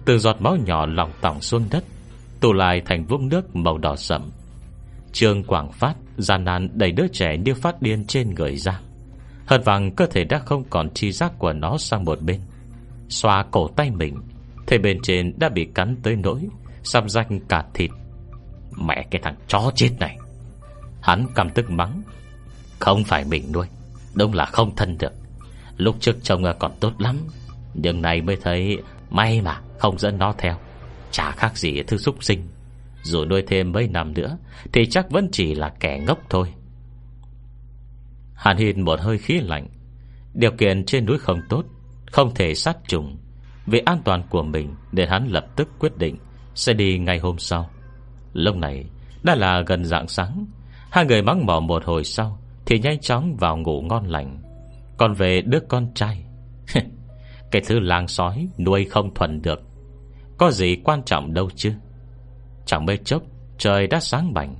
Từ 0.04 0.18
giọt 0.18 0.36
máu 0.40 0.56
nhỏ 0.66 0.86
lòng 0.86 1.12
tỏng 1.20 1.40
xuống 1.40 1.64
đất, 1.70 1.84
Tụ 2.40 2.52
lại 2.52 2.82
thành 2.84 3.04
vũng 3.04 3.28
nước 3.28 3.56
màu 3.56 3.78
đỏ 3.78 3.96
sậm 3.96 4.30
Trương 5.12 5.44
Quảng 5.44 5.72
Phát, 5.72 5.94
gian 6.18 6.44
nan 6.44 6.68
đẩy 6.74 6.92
đứa 6.92 7.08
trẻ 7.08 7.36
như 7.36 7.54
phát 7.54 7.82
điên 7.82 8.04
trên 8.04 8.34
người 8.34 8.56
ra. 8.56 8.80
Hận 9.46 9.60
vàng 9.64 9.94
cơ 9.94 10.06
thể 10.06 10.24
đã 10.24 10.38
không 10.38 10.64
còn 10.70 10.90
chi 10.94 11.12
giác 11.12 11.32
của 11.38 11.52
nó 11.52 11.76
sang 11.78 12.04
một 12.04 12.22
bên. 12.22 12.40
Xoa 13.08 13.44
cổ 13.50 13.68
tay 13.68 13.90
mình, 13.90 14.16
Thế 14.66 14.78
bên 14.78 14.98
trên 15.02 15.32
đã 15.38 15.48
bị 15.48 15.68
cắn 15.74 15.96
tới 16.02 16.16
nỗi, 16.16 16.40
Xăm 16.82 17.08
danh 17.08 17.40
cả 17.48 17.64
thịt. 17.74 17.90
Mẹ 18.80 19.06
cái 19.10 19.20
thằng 19.24 19.36
chó 19.48 19.70
chết 19.74 19.90
này. 20.00 20.18
Hắn 21.02 21.26
cầm 21.34 21.50
tức 21.50 21.70
mắng, 21.70 22.02
Không 22.78 23.04
phải 23.04 23.24
mình 23.24 23.52
nuôi, 23.52 23.66
Đúng 24.14 24.34
là 24.34 24.44
không 24.44 24.76
thân 24.76 24.98
được. 24.98 25.12
Lúc 25.76 25.96
trước 26.00 26.16
trông 26.22 26.44
còn 26.58 26.72
tốt 26.80 26.92
lắm, 26.98 27.18
Nhưng 27.74 28.02
này 28.02 28.22
mới 28.22 28.36
thấy 28.36 28.78
May 29.10 29.40
mà 29.40 29.60
không 29.78 29.98
dẫn 29.98 30.18
nó 30.18 30.34
theo. 30.38 30.56
Chả 31.10 31.30
khác 31.30 31.58
gì 31.58 31.82
thứ 31.82 31.96
xúc 31.96 32.24
sinh. 32.24 32.48
Dù 33.02 33.24
nuôi 33.24 33.42
thêm 33.46 33.72
mấy 33.72 33.88
năm 33.88 34.14
nữa, 34.14 34.38
Thì 34.72 34.86
chắc 34.90 35.10
vẫn 35.10 35.28
chỉ 35.32 35.54
là 35.54 35.74
kẻ 35.80 36.00
ngốc 36.06 36.18
thôi. 36.30 36.52
Hàn 38.34 38.56
hít 38.56 38.76
một 38.76 39.00
hơi 39.00 39.18
khí 39.18 39.40
lạnh. 39.40 39.66
Điều 40.34 40.50
kiện 40.50 40.84
trên 40.84 41.06
núi 41.06 41.18
không 41.18 41.40
tốt, 41.48 41.64
Không 42.12 42.34
thể 42.34 42.54
sát 42.54 42.76
trùng. 42.88 43.18
Vì 43.66 43.78
an 43.78 44.02
toàn 44.04 44.22
của 44.30 44.42
mình 44.42 44.74
Để 44.92 45.06
hắn 45.06 45.28
lập 45.28 45.46
tức 45.56 45.68
quyết 45.78 45.96
định 45.98 46.16
Sẽ 46.54 46.72
đi 46.72 46.98
ngày 46.98 47.18
hôm 47.18 47.38
sau. 47.38 47.70
Lúc 48.32 48.56
này, 48.56 48.84
đã 49.22 49.34
là 49.34 49.62
gần 49.66 49.84
dạng 49.84 50.08
sáng. 50.08 50.46
Hai 50.90 51.04
người 51.04 51.22
mắng 51.22 51.46
mỏ 51.46 51.60
một 51.60 51.84
hồi 51.84 52.04
sau, 52.04 52.38
Thì 52.66 52.78
nhanh 52.78 53.00
chóng 53.00 53.36
vào 53.36 53.56
ngủ 53.56 53.82
ngon 53.82 54.06
lành. 54.06 54.38
Còn 54.96 55.14
về 55.14 55.40
đứa 55.40 55.60
con 55.60 55.94
trai, 55.94 56.24
Cái 57.50 57.62
thứ 57.66 57.80
lang 57.80 58.08
sói 58.08 58.48
Nuôi 58.58 58.84
không 58.84 59.14
thuần 59.14 59.42
được. 59.42 59.62
Có 60.38 60.50
gì 60.50 60.76
quan 60.84 61.02
trọng 61.02 61.34
đâu 61.34 61.50
chứ? 61.56 61.72
Chẳng 62.66 62.86
mấy 62.86 62.96
chốc, 62.96 63.22
trời 63.58 63.86
đã 63.86 64.00
sáng 64.00 64.34
bảnh. 64.34 64.56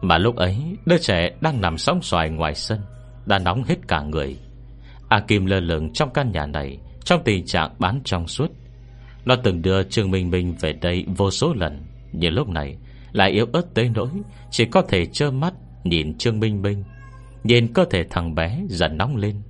Mà 0.00 0.18
lúc 0.18 0.36
ấy, 0.36 0.56
Đứa 0.86 0.98
trẻ 0.98 1.30
đang 1.40 1.60
nằm 1.60 1.78
sóng 1.78 2.02
xoài 2.02 2.30
ngoài 2.30 2.54
sân, 2.54 2.80
Đã 3.26 3.38
nóng 3.38 3.64
hết 3.64 3.76
cả 3.88 4.02
người. 4.02 4.36
A 5.08 5.20
Kim 5.20 5.46
lơ 5.46 5.60
lửng 5.60 5.92
trong 5.92 6.10
căn 6.14 6.32
nhà 6.32 6.46
này, 6.46 6.78
Trong 7.04 7.22
tình 7.24 7.46
trạng 7.46 7.74
bán 7.78 8.00
trong 8.04 8.28
suốt. 8.28 8.50
Nó 9.24 9.36
từng 9.36 9.62
đưa 9.62 9.82
Trương 9.82 10.10
Minh 10.10 10.30
Minh 10.30 10.54
về 10.60 10.72
đây 10.72 11.04
vô 11.16 11.30
số 11.30 11.54
lần, 11.54 11.82
Nhưng 12.12 12.34
lúc 12.34 12.48
này 12.48 12.76
lại 13.16 13.30
yếu 13.30 13.46
ớt 13.52 13.74
tới 13.74 13.88
nỗi 13.94 14.08
Chỉ 14.50 14.64
có 14.64 14.82
thể 14.82 15.06
trơ 15.06 15.30
mắt 15.30 15.54
nhìn 15.84 16.18
Trương 16.18 16.40
Minh 16.40 16.62
Minh. 16.62 16.84
Nhìn 17.44 17.72
cơ 17.72 17.84
thể 17.90 18.04
thằng 18.10 18.34
bé 18.34 18.62
dần 18.68 18.98
nóng 18.98 19.16
lên. 19.16 19.42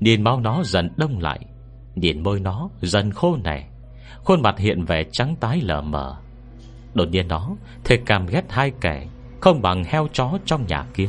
Nhìn 0.00 0.22
máu 0.22 0.40
nó 0.40 0.62
dần 0.64 0.90
đông 0.96 1.18
lại. 1.18 1.40
Nhìn 1.94 2.22
môi 2.22 2.40
nó 2.40 2.70
dần 2.82 3.12
khô 3.12 3.36
nẻ. 3.44 3.68
Khuôn 4.24 4.42
mặt 4.42 4.58
hiện 4.58 4.84
vẻ 4.84 5.04
trắng 5.12 5.36
tái 5.40 5.60
lờ 5.60 5.80
mờ. 5.80 6.16
Đột 6.94 7.08
nhiên 7.08 7.28
nó 7.28 7.56
Thề 7.84 7.98
cảm 8.06 8.26
ghét 8.26 8.44
hai 8.48 8.72
kẻ 8.80 9.06
Không 9.40 9.62
bằng 9.62 9.84
heo 9.84 10.08
chó 10.12 10.38
trong 10.44 10.66
nhà 10.66 10.86
kia. 10.94 11.08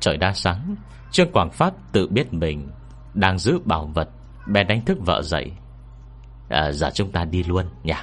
Trời 0.00 0.16
đã 0.16 0.32
sáng 0.32 0.76
Trương 1.10 1.32
Quảng 1.32 1.50
Phát 1.50 1.74
tự 1.92 2.08
biết 2.08 2.32
mình 2.32 2.68
Đang 3.14 3.38
giữ 3.38 3.58
bảo 3.64 3.86
vật 3.94 4.08
Bèn 4.46 4.66
đánh 4.66 4.84
thức 4.84 4.98
vợ 5.06 5.22
dậy. 5.22 5.52
À, 6.48 6.72
Giờ 6.72 6.90
chúng 6.94 7.12
ta 7.12 7.24
đi 7.24 7.42
luôn 7.42 7.66
nhỉ. 7.82 7.94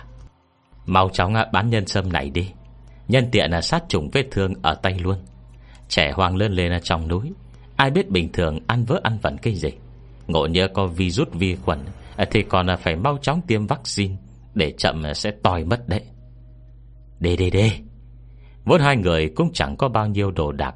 Mau 0.86 1.10
chóng 1.14 1.34
à, 1.34 1.46
bán 1.54 1.70
nhân 1.70 1.88
sâm 1.88 2.14
này 2.14 2.30
đi. 2.30 2.52
Nhân 3.08 3.30
tiện 3.32 3.52
là 3.52 3.62
sát 3.62 3.84
trùng 3.88 4.10
vết 4.10 4.28
thương 4.32 4.54
ở 4.62 4.76
tay 4.76 5.00
luôn. 5.00 5.18
Trẻ 5.90 6.12
hoang 6.16 6.36
lên 6.36 6.52
lên 6.52 6.72
ở 6.72 6.80
trong 6.80 7.08
núi, 7.08 7.32
Ai 7.76 7.92
biết 7.92 8.10
bình 8.10 8.32
thường 8.32 8.60
ăn 8.68 8.86
vỡ 8.86 9.00
ăn 9.04 9.18
vẩn 9.22 9.38
cái 9.38 9.56
gì. 9.56 9.70
Ngộ 10.28 10.46
nhớ 10.48 10.68
có 10.74 10.88
virus 10.88 11.28
vi 11.32 11.56
khuẩn, 11.56 11.80
Thì 12.32 12.44
còn 12.44 12.68
phải 12.80 12.96
mau 12.96 13.18
chóng 13.22 13.42
tiêm 13.48 13.68
vaccine 13.68 14.16
Để 14.54 14.74
chậm 14.78 15.04
sẽ 15.14 15.32
tòi 15.44 15.64
mất 15.64 15.90
đấy. 15.90 16.02
Đê 17.20 17.36
đê 17.36 17.50
đê. 17.50 17.72
Vốn 18.66 18.82
hai 18.82 18.98
người 18.98 19.30
cũng 19.36 19.54
chẳng 19.54 19.78
có 19.78 19.90
bao 19.90 20.08
nhiêu 20.08 20.32
đồ 20.32 20.52
đạc. 20.52 20.76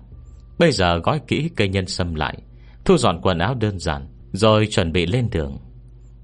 Bây 0.60 0.72
giờ 0.72 0.98
gói 0.98 1.22
kỹ 1.28 1.50
cây 1.56 1.68
nhân 1.68 1.88
sâm 1.88 2.16
lại, 2.16 2.38
Thu 2.86 2.98
dọn 2.98 3.22
quần 3.22 3.38
áo 3.38 3.54
đơn 3.54 3.80
giản, 3.80 4.08
Rồi 4.32 4.68
chuẩn 4.72 4.92
bị 4.92 5.06
lên 5.06 5.30
đường. 5.32 5.58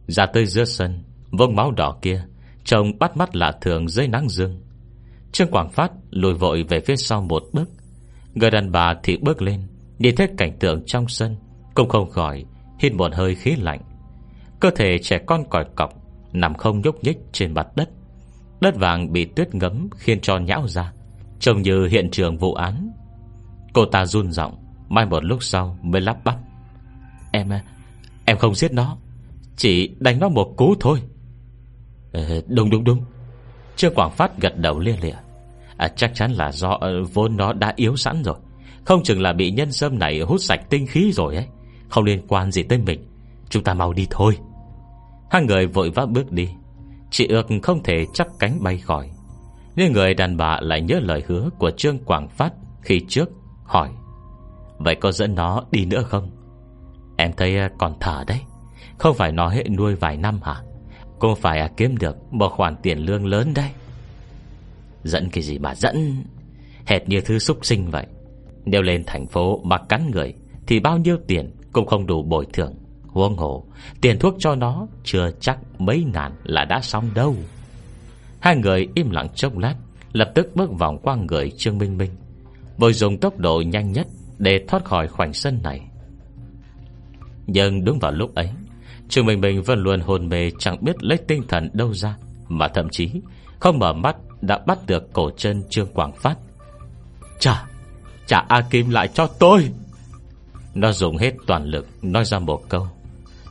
Ra 0.07 0.25
tới 0.25 0.45
giữa 0.45 0.65
sân, 0.65 1.03
Vông 1.31 1.55
máu 1.55 1.71
đỏ 1.71 1.97
kia, 2.01 2.25
Trông 2.63 2.99
bắt 2.99 3.17
mắt 3.17 3.35
lạ 3.35 3.51
thường 3.61 3.87
dưới 3.87 4.07
nắng 4.07 4.29
dương. 4.29 4.64
Trương 5.35 5.51
Quảng 5.51 5.69
Phát 5.69 5.91
lùi 6.09 6.33
vội 6.33 6.63
về 6.63 6.79
phía 6.79 6.95
sau 6.95 7.21
một 7.21 7.43
bước. 7.53 7.69
Người 8.33 8.51
đàn 8.51 8.71
bà 8.71 8.95
thì 9.03 9.17
bước 9.17 9.41
lên 9.41 9.61
Nhìn 9.99 10.15
thấy 10.15 10.27
cảnh 10.37 10.57
tượng 10.59 10.85
trong 10.85 11.07
sân 11.07 11.35
Cũng 11.73 11.89
không 11.89 12.09
khỏi 12.09 12.45
hít 12.79 12.93
một 12.93 13.13
hơi 13.13 13.35
khí 13.35 13.55
lạnh. 13.55 13.81
Cơ 14.59 14.69
thể 14.75 14.97
trẻ 14.97 15.19
con 15.27 15.43
còi 15.49 15.65
cọc 15.75 15.93
Nằm 16.33 16.53
không 16.53 16.81
nhúc 16.81 17.03
nhích 17.03 17.17
trên 17.31 17.53
mặt 17.53 17.67
đất. 17.75 17.89
Đất 18.61 18.75
vàng 18.75 19.13
bị 19.13 19.25
tuyết 19.25 19.55
ngấm 19.55 19.89
Khiến 19.95 20.19
cho 20.21 20.37
nhão 20.37 20.67
ra 20.67 20.93
Trông 21.39 21.61
như 21.61 21.87
hiện 21.87 22.11
trường 22.11 22.37
vụ 22.37 22.53
án. 22.53 22.91
Cô 23.73 23.85
ta 23.85 24.05
run 24.05 24.31
giọng 24.31 24.55
Mai 24.89 25.05
một 25.05 25.23
lúc 25.23 25.43
sau 25.43 25.77
mới 25.81 26.01
lắp 26.01 26.17
bắp. 26.23 26.37
Em 27.31 27.49
em 28.25 28.37
không 28.37 28.55
giết 28.55 28.73
nó 28.73 28.97
Chỉ 29.55 29.95
đánh 29.99 30.19
nó 30.19 30.29
một 30.29 30.53
cú 30.57 30.75
thôi. 30.79 31.01
Ừ, 32.11 32.41
Đúng 32.47 32.69
đúng 32.69 32.83
đúng. 32.83 33.05
Trương 33.75 33.95
Quảng 33.95 34.11
Phát 34.11 34.41
gật 34.41 34.57
đầu 34.57 34.79
lia 34.79 34.95
lịa 35.01 35.15
à, 35.77 35.87
Chắc 35.87 36.11
chắn 36.15 36.31
là 36.31 36.51
do 36.51 36.69
uh, 36.69 37.13
vốn 37.13 37.37
nó 37.37 37.53
đã 37.53 37.73
yếu 37.75 37.95
sẵn 37.95 38.23
rồi. 38.23 38.35
Không 38.85 39.03
chừng 39.03 39.21
là 39.21 39.33
bị 39.33 39.51
nhân 39.51 39.71
sâm 39.71 39.99
này 39.99 40.19
hút 40.19 40.41
sạch 40.41 40.69
tinh 40.69 40.87
khí 40.87 41.11
rồi 41.11 41.35
ấy. 41.35 41.47
Không 41.89 42.03
liên 42.03 42.27
quan 42.27 42.51
gì 42.51 42.63
tới 42.63 42.77
mình. 42.77 43.07
Chúng 43.49 43.63
ta 43.63 43.73
mau 43.73 43.93
đi 43.93 44.07
thôi. 44.09 44.37
Hai 45.31 45.43
người 45.43 45.67
vội 45.67 45.89
vã 45.89 46.05
bước 46.05 46.31
đi. 46.31 46.49
Chị 47.11 47.27
ước 47.27 47.47
không 47.63 47.83
thể 47.83 48.05
chắp 48.13 48.27
cánh 48.39 48.63
bay 48.63 48.77
khỏi. 48.77 49.09
Nhưng 49.75 49.93
người 49.93 50.13
đàn 50.13 50.37
bà 50.37 50.59
lại 50.61 50.81
nhớ 50.81 50.99
lời 50.99 51.23
hứa 51.27 51.49
Của 51.57 51.71
Trương 51.71 51.99
Quảng 51.99 52.29
Phát 52.29 52.53
khi 52.81 53.01
trước 53.07 53.29
Hỏi 53.65 53.89
Vậy 54.77 54.95
có 54.95 55.11
dẫn 55.11 55.35
nó 55.35 55.63
đi 55.71 55.85
nữa 55.85 56.03
không? 56.03 56.31
Em 57.17 57.31
thấy 57.37 57.57
ờ, 57.57 57.69
còn 57.77 57.93
thở 57.99 58.23
đấy. 58.27 58.41
Không 58.97 59.15
phải 59.15 59.31
nó 59.31 59.49
hệ 59.49 59.63
nuôi 59.77 59.95
vài 59.95 60.17
năm 60.17 60.39
hả? 60.43 60.55
Cô 61.19 61.35
phải 61.35 61.59
ờ, 61.59 61.67
kiếm 61.77 61.97
được 61.97 62.33
Một 62.33 62.49
khoản 62.49 62.75
tiền 62.75 62.97
lương 62.97 63.25
lớn 63.25 63.53
đấy. 63.55 63.69
Dẫn 65.05 65.29
cái 65.29 65.43
gì 65.43 65.59
mà 65.59 65.75
dẫn? 65.75 66.23
Hệt 66.85 67.09
như 67.09 67.21
thứ 67.21 67.39
súc 67.39 67.65
sinh 67.65 67.91
vậy. 67.91 68.05
Nếu 68.65 68.81
lên 68.81 69.03
thành 69.07 69.27
phố 69.27 69.61
mà 69.63 69.77
cắn 69.89 70.11
người, 70.11 70.33
Thì 70.67 70.79
bao 70.79 70.97
nhiêu 70.97 71.17
tiền 71.27 71.51
cũng 71.71 71.85
không 71.85 72.05
đủ 72.05 72.23
bồi 72.23 72.45
thường. 72.53 72.73
Huông 73.07 73.37
hồ, 73.37 73.65
Tiền 74.01 74.19
thuốc 74.19 74.35
cho 74.39 74.55
nó 74.55 74.87
Chưa 75.03 75.31
chắc 75.39 75.59
mấy 75.77 76.03
ngàn 76.13 76.31
là 76.43 76.65
đã 76.65 76.79
xong 76.81 77.09
đâu. 77.15 77.35
Hai 78.39 78.55
người 78.55 78.87
im 78.95 79.09
lặng 79.09 79.27
chốc 79.35 79.57
lát, 79.57 79.75
Lập 80.11 80.31
tức 80.35 80.55
bước 80.55 80.69
vòng 80.79 80.97
qua 81.03 81.15
người 81.15 81.51
Trương 81.57 81.77
Minh 81.77 81.97
Minh. 81.97 82.11
Vội 82.77 82.93
dùng 82.93 83.19
tốc 83.19 83.37
độ 83.37 83.61
nhanh 83.61 83.91
nhất 83.91 84.07
Để 84.37 84.65
thoát 84.67 84.85
khỏi 84.85 85.07
khoảnh 85.07 85.33
sân 85.33 85.59
này. 85.63 85.81
Nhưng 87.47 87.83
đúng 87.83 87.99
vào 87.99 88.11
lúc 88.11 88.35
ấy, 88.35 88.49
Trương 89.09 89.25
Minh 89.25 89.41
Minh 89.41 89.63
vẫn 89.63 89.79
luôn 89.79 89.99
hồn 89.99 90.29
mê 90.29 90.51
Chẳng 90.59 90.77
biết 90.81 91.03
lấy 91.03 91.17
tinh 91.27 91.43
thần 91.47 91.69
đâu 91.73 91.93
ra, 91.93 92.17
Mà 92.47 92.67
thậm 92.67 92.89
chí 92.89 93.11
không 93.59 93.79
mở 93.79 93.93
mắt 93.93 94.15
đã 94.41 94.59
bắt 94.65 94.77
được 94.87 95.13
cổ 95.13 95.29
chân 95.37 95.63
Trương 95.69 95.93
Quảng 95.93 96.11
Phát. 96.11 96.37
Trả 97.39 97.65
Trả 98.27 98.39
A 98.39 98.61
Kim 98.69 98.89
lại 98.89 99.07
cho 99.07 99.27
tôi. 99.27 99.69
Nó 100.73 100.91
dùng 100.91 101.17
hết 101.17 101.33
toàn 101.47 101.65
lực 101.65 101.87
Nói 102.01 102.25
ra 102.25 102.39
một 102.39 102.69
câu. 102.69 102.87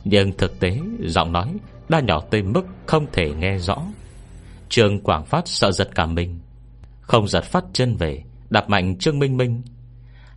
Nhưng 0.03 0.37
thực 0.37 0.59
tế, 0.59 0.79
giọng 0.99 1.31
nói 1.31 1.53
Đã 1.89 1.99
nhỏ 1.99 2.21
tới 2.29 2.43
mức 2.43 2.65
không 2.85 3.05
thể 3.11 3.33
nghe 3.33 3.57
rõ. 3.57 3.77
Trương 4.69 4.99
Quảng 5.01 5.25
Phát 5.25 5.47
sợ 5.47 5.71
giật 5.71 5.89
cả 5.95 6.05
mình. 6.05 6.39
Không 7.01 7.27
giật 7.27 7.43
phát 7.43 7.63
chân 7.73 7.95
về, 7.95 8.23
Đạp 8.49 8.69
mạnh 8.69 8.97
Trương 8.97 9.19
Minh 9.19 9.37
Minh. 9.37 9.61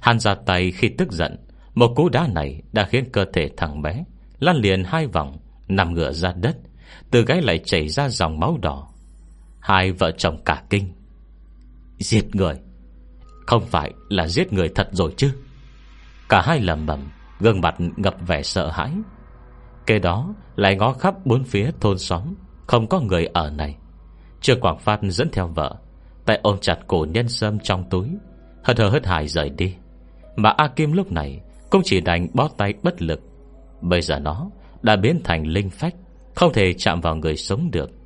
Hắn 0.00 0.20
ra 0.20 0.34
tay 0.34 0.70
khi 0.70 0.88
tức 0.88 1.12
giận, 1.12 1.36
Một 1.74 1.92
cú 1.96 2.08
đá 2.08 2.28
này 2.34 2.62
đã 2.72 2.86
khiến 2.90 3.04
cơ 3.12 3.24
thể 3.32 3.50
thằng 3.56 3.82
bé 3.82 4.04
Lăn 4.38 4.56
liền 4.56 4.84
hai 4.84 5.06
vòng, 5.06 5.38
Nằm 5.68 5.94
ngửa 5.94 6.12
ra 6.12 6.32
đất. 6.32 6.56
Từ 7.10 7.24
gáy 7.24 7.42
lại 7.42 7.60
chảy 7.64 7.88
ra 7.88 8.08
dòng 8.08 8.40
máu 8.40 8.58
đỏ. 8.62 8.88
Hai 9.68 9.92
vợ 9.92 10.10
chồng 10.10 10.38
cả 10.44 10.62
kinh. 10.70 10.92
Giết 11.98 12.34
người? 12.34 12.54
Không 13.46 13.66
phải 13.66 13.92
là 14.08 14.26
giết 14.28 14.52
người 14.52 14.68
thật 14.68 14.88
rồi 14.92 15.14
chứ? 15.16 15.30
Cả 16.28 16.40
hai 16.40 16.60
lầm 16.60 16.86
bầm, 16.86 17.10
Gương 17.40 17.60
mặt 17.60 17.74
ngập 17.96 18.14
vẻ 18.26 18.42
sợ 18.42 18.70
hãi. 18.70 18.92
Kế 19.86 19.98
đó, 19.98 20.34
lại 20.56 20.76
ngó 20.76 20.92
khắp 20.92 21.14
bốn 21.26 21.44
phía 21.44 21.70
thôn 21.80 21.98
xóm, 21.98 22.34
Không 22.66 22.86
có 22.86 23.00
người 23.00 23.26
ở 23.26 23.50
này. 23.50 23.76
Chưa 24.40 24.54
Quảng 24.56 24.78
Phát 24.78 25.00
dẫn 25.02 25.28
theo 25.32 25.48
vợ, 25.48 25.76
Tay 26.24 26.40
ôm 26.42 26.56
chặt 26.60 26.78
cổ 26.86 27.06
nhân 27.10 27.28
sâm 27.28 27.58
trong 27.58 27.90
túi 27.90 28.08
Hật 28.64 28.78
hờ 28.78 28.88
hất 28.88 29.06
hải 29.06 29.28
rời 29.28 29.50
đi. 29.50 29.74
Mà 30.36 30.50
A 30.50 30.68
Kim 30.68 30.92
lúc 30.92 31.12
này 31.12 31.40
Cũng 31.70 31.82
chỉ 31.84 32.00
đành 32.00 32.26
bó 32.34 32.48
tay 32.56 32.74
bất 32.82 33.02
lực. 33.02 33.20
Bây 33.80 34.00
giờ 34.02 34.18
nó 34.18 34.50
đã 34.82 34.96
biến 34.96 35.20
thành 35.24 35.46
linh 35.46 35.70
phách, 35.70 35.94
Không 36.34 36.52
thể 36.52 36.72
chạm 36.72 37.00
vào 37.00 37.16
người 37.16 37.36
sống 37.36 37.70
được. 37.70 37.97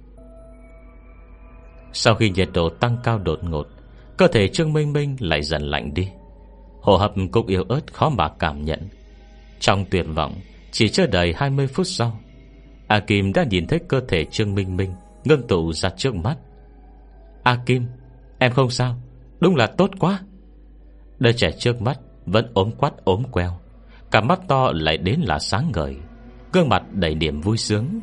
Sau 1.92 2.14
khi 2.14 2.30
nhiệt 2.30 2.48
độ 2.54 2.68
tăng 2.68 2.96
cao 3.04 3.18
đột 3.18 3.44
ngột, 3.44 3.68
Cơ 4.16 4.28
thể 4.28 4.48
Trương 4.48 4.72
Minh 4.72 4.92
Minh 4.92 5.16
lại 5.20 5.42
dần 5.42 5.62
lạnh 5.62 5.94
đi. 5.94 6.08
Hồ 6.80 6.96
hấp 6.96 7.12
cũng 7.32 7.46
yếu 7.46 7.62
ớt 7.68 7.92
khó 7.92 8.08
mà 8.08 8.28
cảm 8.38 8.64
nhận. 8.64 8.88
Trong 9.60 9.84
tuyệt 9.90 10.06
vọng, 10.14 10.34
Chỉ 10.70 10.88
chưa 10.88 11.06
đầy 11.06 11.34
20 11.36 11.66
phút 11.66 11.86
sau, 11.86 12.18
A 12.86 13.00
Kim 13.00 13.32
đã 13.32 13.44
nhìn 13.50 13.66
thấy 13.66 13.80
cơ 13.88 14.00
thể 14.08 14.24
Trương 14.24 14.54
Minh 14.54 14.76
Minh 14.76 14.94
Ngưng 15.24 15.46
tụ 15.46 15.72
ra 15.72 15.90
trước 15.96 16.14
mắt. 16.14 16.36
A 17.42 17.58
Kim, 17.66 17.86
Em 18.38 18.52
không 18.52 18.70
sao, 18.70 18.96
Đúng 19.40 19.56
là 19.56 19.66
tốt 19.66 19.90
quá. 19.98 20.20
Đứa 21.18 21.32
trẻ 21.32 21.50
trước 21.58 21.82
mắt 21.82 21.98
Vẫn 22.26 22.50
ốm 22.54 22.70
quát 22.78 23.04
ốm 23.04 23.22
queo, 23.30 23.58
Cả 24.10 24.20
mắt 24.20 24.40
to 24.48 24.72
lại 24.74 24.96
đến 24.96 25.20
là 25.20 25.38
sáng 25.38 25.72
ngời, 25.74 25.96
Gương 26.52 26.68
mặt 26.68 26.82
đầy 26.92 27.14
niềm 27.14 27.40
vui 27.40 27.56
sướng. 27.56 28.00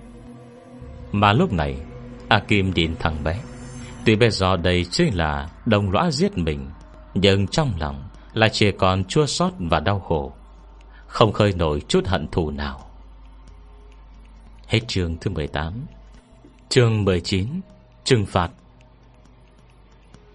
Mà 1.11 1.33
lúc 1.33 1.53
này, 1.53 1.75
A 2.27 2.39
Kim 2.39 2.71
nhìn 2.75 2.95
thằng 2.99 3.23
bé 3.23 3.39
Tuy 4.05 4.15
bây 4.15 4.29
giờ 4.29 4.57
đây 4.57 4.85
chính 4.91 5.17
là 5.17 5.49
Đồng 5.65 5.91
lõa 5.91 6.11
giết 6.11 6.37
mình, 6.37 6.69
Nhưng 7.13 7.47
trong 7.47 7.73
lòng 7.79 8.09
Là 8.33 8.49
chỉ 8.49 8.71
còn 8.71 9.03
chua 9.03 9.25
xót 9.25 9.53
và 9.59 9.79
đau 9.79 9.99
khổ, 9.99 10.33
Không 11.07 11.33
khơi 11.33 11.53
nổi 11.57 11.81
chút 11.87 12.07
hận 12.07 12.27
thù 12.31 12.51
nào. 12.51 12.89
Hết 14.67 14.79
chương 14.87 15.17
thứ 15.17 15.31
18 15.31 15.73
Chương 16.69 17.05
19 17.05 17.47
Trừng 18.03 18.25
phạt. 18.25 18.51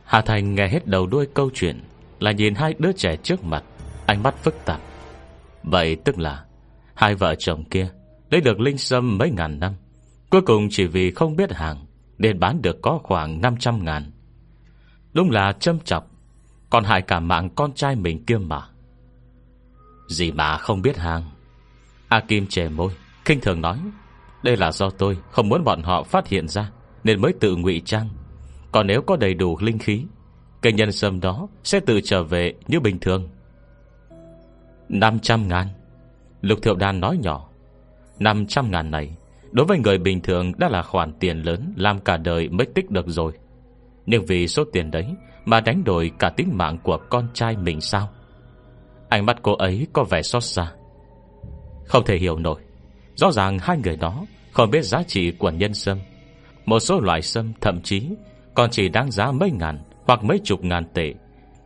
Hà 0.04 0.20
Thành 0.20 0.54
nghe 0.54 0.68
hết 0.68 0.86
đầu 0.86 1.06
đuôi 1.06 1.26
câu 1.34 1.50
chuyện 1.54 1.84
Là 2.20 2.32
nhìn 2.32 2.54
hai 2.54 2.74
đứa 2.78 2.92
trẻ 2.92 3.16
trước 3.16 3.44
mặt, 3.44 3.64
Ánh 4.06 4.22
mắt 4.22 4.34
phức 4.42 4.64
tạp. 4.64 4.80
Vậy 5.62 5.96
tức 5.96 6.18
là 6.18 6.44
Hai 6.94 7.14
vợ 7.14 7.34
chồng 7.34 7.64
kia 7.64 7.88
Lấy 8.30 8.40
được 8.40 8.60
linh 8.60 8.78
sâm 8.78 9.18
mấy 9.18 9.30
ngàn 9.30 9.60
năm, 9.60 9.74
Cuối 10.30 10.42
cùng 10.42 10.68
chỉ 10.70 10.86
vì 10.86 11.10
không 11.10 11.36
biết 11.36 11.52
hàng 11.52 11.83
nên 12.18 12.40
bán 12.40 12.62
được 12.62 12.82
có 12.82 13.00
khoảng 13.02 13.40
500 13.40 13.84
ngàn. 13.84 14.10
Đúng 15.12 15.30
là 15.30 15.52
châm 15.52 15.80
chọc, 15.80 16.10
Còn 16.70 16.84
hại 16.84 17.02
cả 17.02 17.20
mạng 17.20 17.50
con 17.54 17.72
trai 17.72 17.96
mình 17.96 18.24
kia 18.24 18.38
mà. 18.38 18.62
Gì 20.08 20.32
mà 20.32 20.58
không 20.58 20.82
biết 20.82 20.96
hàng? 20.96 21.22
A 22.08 22.20
Kim 22.20 22.46
chề 22.46 22.68
môi 22.68 22.92
kinh 23.24 23.40
thường 23.40 23.60
nói, 23.60 23.78
Đây 24.42 24.56
là 24.56 24.72
do 24.72 24.90
tôi, 24.90 25.18
không 25.30 25.48
muốn 25.48 25.64
bọn 25.64 25.82
họ 25.82 26.02
phát 26.02 26.28
hiện 26.28 26.48
ra, 26.48 26.70
Nên 27.04 27.20
mới 27.20 27.32
tự 27.40 27.56
ngụy 27.56 27.82
trang. 27.84 28.08
Còn 28.72 28.86
nếu 28.86 29.02
có 29.02 29.16
đầy 29.16 29.34
đủ 29.34 29.58
linh 29.60 29.78
khí 29.78 30.04
Cây 30.62 30.72
nhân 30.72 30.92
sâm 30.92 31.20
đó 31.20 31.48
sẽ 31.64 31.80
tự 31.80 32.00
trở 32.04 32.22
về 32.22 32.54
như 32.68 32.80
bình 32.80 32.98
thường. 33.00 33.28
500 34.88 35.48
ngàn. 35.48 35.68
Lục 36.40 36.58
Thiệu 36.62 36.74
Đan 36.74 37.00
nói 37.00 37.18
nhỏ 37.22 37.48
500 38.18 38.70
ngàn 38.70 38.90
này 38.90 39.16
Đối 39.54 39.66
với 39.66 39.78
người 39.78 39.98
bình 39.98 40.20
thường 40.20 40.52
đã 40.58 40.68
là 40.68 40.82
khoản 40.82 41.12
tiền 41.20 41.38
lớn, 41.38 41.72
Làm 41.76 42.00
cả 42.00 42.16
đời 42.16 42.48
mới 42.48 42.66
tích 42.74 42.90
được 42.90 43.04
rồi. 43.08 43.32
Nhưng 44.06 44.24
vì 44.26 44.48
số 44.48 44.64
tiền 44.72 44.90
đấy 44.90 45.06
Mà 45.44 45.60
đánh 45.60 45.84
đổi 45.84 46.10
cả 46.18 46.28
tính 46.28 46.50
mạng 46.52 46.78
của 46.82 46.98
con 47.10 47.28
trai 47.34 47.56
mình 47.56 47.80
sao? 47.80 48.08
Ánh 49.08 49.26
mắt 49.26 49.36
cô 49.42 49.54
ấy 49.54 49.86
có 49.92 50.04
vẻ 50.04 50.22
xót 50.22 50.44
xa. 50.44 50.72
Không 51.86 52.04
thể 52.04 52.16
hiểu 52.16 52.38
nổi. 52.38 52.60
Rõ 53.14 53.32
ràng 53.32 53.58
hai 53.58 53.78
người 53.84 53.96
đó 53.96 54.24
Không 54.52 54.70
biết 54.70 54.82
giá 54.82 55.02
trị 55.02 55.30
của 55.30 55.50
nhân 55.50 55.74
sâm. 55.74 55.98
Một 56.66 56.78
số 56.78 57.00
loại 57.00 57.22
sâm 57.22 57.52
thậm 57.60 57.80
chí 57.82 58.08
Còn 58.54 58.70
chỉ 58.70 58.88
đáng 58.88 59.10
giá 59.10 59.32
mấy 59.32 59.50
ngàn 59.50 59.78
Hoặc 60.06 60.24
mấy 60.24 60.40
chục 60.44 60.64
ngàn 60.64 60.84
tệ. 60.94 61.14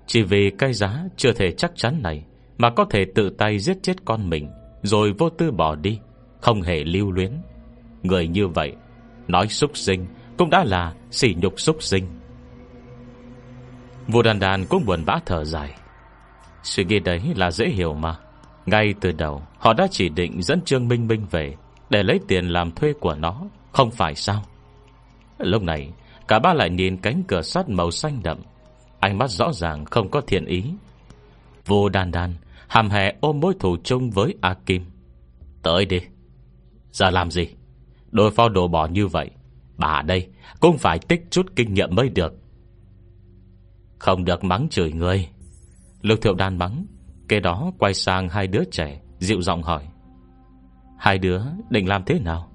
Chỉ 0.07 0.23
vì 0.23 0.51
cái 0.59 0.73
giá 0.73 1.05
chưa 1.17 1.33
thể 1.33 1.51
chắc 1.51 1.73
chắn 1.75 2.03
này 2.03 2.25
Mà 2.59 2.71
có 2.71 2.85
thể 2.85 3.05
tự 3.15 3.31
tay 3.31 3.59
giết 3.59 3.77
chết 3.83 4.05
con 4.05 4.31
mình, 4.31 4.51
Rồi 4.83 5.13
vô 5.19 5.31
tư 5.31 5.51
bỏ 5.51 5.75
đi, 5.75 5.99
Không 6.41 6.63
hề 6.63 6.85
lưu 6.85 7.11
luyến. 7.11 7.33
Người 8.03 8.29
như 8.29 8.49
vậy, 8.49 8.77
Nói 9.29 9.49
xúc 9.49 9.71
sinh, 9.75 10.07
Cũng 10.37 10.51
đã 10.51 10.65
là 10.65 10.95
sỉ 11.11 11.35
nhục 11.43 11.61
xúc 11.61 11.83
sinh. 11.83 12.05
Vua 14.09 14.23
đàn 14.23 14.39
đàn 14.39 14.67
cũng 14.67 14.85
buồn 14.87 15.05
bã 15.07 15.19
thở 15.27 15.45
dài. 15.45 15.75
Suy 16.63 16.85
nghĩ 16.85 16.99
đấy 16.99 17.21
là 17.37 17.51
dễ 17.51 17.69
hiểu 17.69 17.95
mà. 17.95 18.17
Ngay 18.67 18.95
từ 19.01 19.13
đầu, 19.13 19.43
Họ 19.59 19.73
đã 19.73 19.87
chỉ 19.91 20.09
định 20.09 20.43
dẫn 20.43 20.61
Trương 20.61 20.89
Minh 20.89 21.07
Minh 21.09 21.27
về 21.31 21.55
Để 21.91 22.03
lấy 22.03 22.21
tiền 22.29 22.49
làm 22.49 22.71
thuê 22.71 22.93
của 23.01 23.15
nó, 23.15 23.43
Không 23.73 23.91
phải 23.91 24.15
sao? 24.15 24.43
Lúc 25.39 25.63
này, 25.63 25.93
Cả 26.29 26.39
ba 26.39 26.55
lại 26.55 26.71
nhìn 26.71 26.97
cánh 26.97 27.23
cửa 27.29 27.43
sắt 27.43 27.69
màu 27.69 27.91
xanh 27.91 28.21
đậm. 28.23 28.39
Ánh 29.01 29.19
mắt 29.19 29.31
rõ 29.31 29.53
ràng 29.53 29.85
không 29.85 30.11
có 30.11 30.21
thiện 30.21 30.45
ý. 30.45 30.65
Vô 31.67 31.89
đàn 31.89 32.11
đàn 32.11 32.35
Hàm 32.69 32.91
hè 32.91 33.13
ôm 33.21 33.41
mối 33.41 33.55
thù 33.61 33.77
chung 33.85 34.11
với 34.11 34.35
A 34.41 34.55
Kim. 34.67 34.85
Tới 35.63 35.85
đi. 35.85 36.01
Giờ 36.93 37.11
làm 37.11 37.31
gì? 37.31 37.49
Đối 38.11 38.31
phó 38.31 38.49
đồ 38.49 38.69
bỏ 38.69 38.87
như 38.87 39.07
vậy, 39.07 39.31
Bà 39.79 40.03
đây, 40.03 40.29
cũng 40.61 40.79
phải 40.79 40.99
tích 40.99 41.27
chút 41.31 41.47
kinh 41.57 41.75
nghiệm 41.75 41.95
mới 41.95 42.09
được. 42.09 42.35
Không 43.99 44.25
được 44.25 44.45
mắng 44.45 44.69
chửi 44.71 44.93
người. 44.93 45.29
Lục 46.03 46.19
thiệu 46.23 46.35
đan 46.35 46.59
mắng 46.59 46.87
Kế 47.29 47.41
đó 47.41 47.73
quay 47.79 47.95
sang 47.95 48.29
hai 48.29 48.47
đứa 48.47 48.65
trẻ, 48.73 49.01
Dịu 49.19 49.43
giọng 49.43 49.63
hỏi. 49.63 49.89
Hai 50.99 51.19
đứa 51.19 51.43
định 51.71 51.89
làm 51.89 52.05
thế 52.05 52.21
nào? 52.21 52.51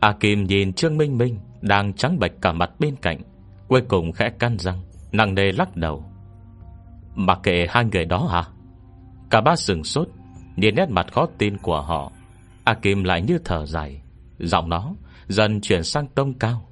A 0.00 0.12
Kim 0.20 0.44
nhìn 0.44 0.72
Trương 0.72 0.96
Minh 0.96 1.18
Minh 1.18 1.38
Đang 1.60 1.92
trắng 1.92 2.18
bạch 2.18 2.32
cả 2.40 2.52
mặt 2.52 2.70
bên 2.78 2.96
cạnh, 2.96 3.20
Cuối 3.68 3.80
cùng 3.88 4.12
khẽ 4.12 4.30
căn 4.38 4.58
răng, 4.58 4.80
Nặng 5.12 5.34
nề 5.34 5.52
lắc 5.52 5.76
đầu. 5.76 6.04
Mặc 7.14 7.38
kệ 7.42 7.66
hai 7.68 7.84
người 7.84 8.04
đó 8.04 8.28
hả? 8.30 8.44
Cả 9.30 9.40
ba 9.40 9.56
sừng 9.56 9.84
sốt, 9.84 10.08
Nhìn 10.56 10.74
nét 10.74 10.90
mặt 10.90 11.12
khó 11.12 11.26
tin 11.38 11.58
của 11.58 11.80
họ. 11.80 12.12
A 12.64 12.74
Kim 12.74 13.04
lại 13.04 13.22
như 13.22 13.38
thở 13.44 13.66
dài. 13.66 14.02
Giọng 14.38 14.68
nó 14.68 14.94
dần 15.28 15.60
chuyển 15.60 15.84
sang 15.84 16.06
tông 16.06 16.34
cao. 16.34 16.68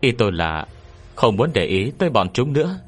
Ý 0.00 0.12
tôi 0.12 0.32
là 0.32 0.66
Không 1.14 1.36
muốn 1.36 1.50
để 1.54 1.64
ý 1.64 1.92
tới 1.98 2.10
bọn 2.10 2.28
chúng 2.32 2.52
nữa. 2.52 2.80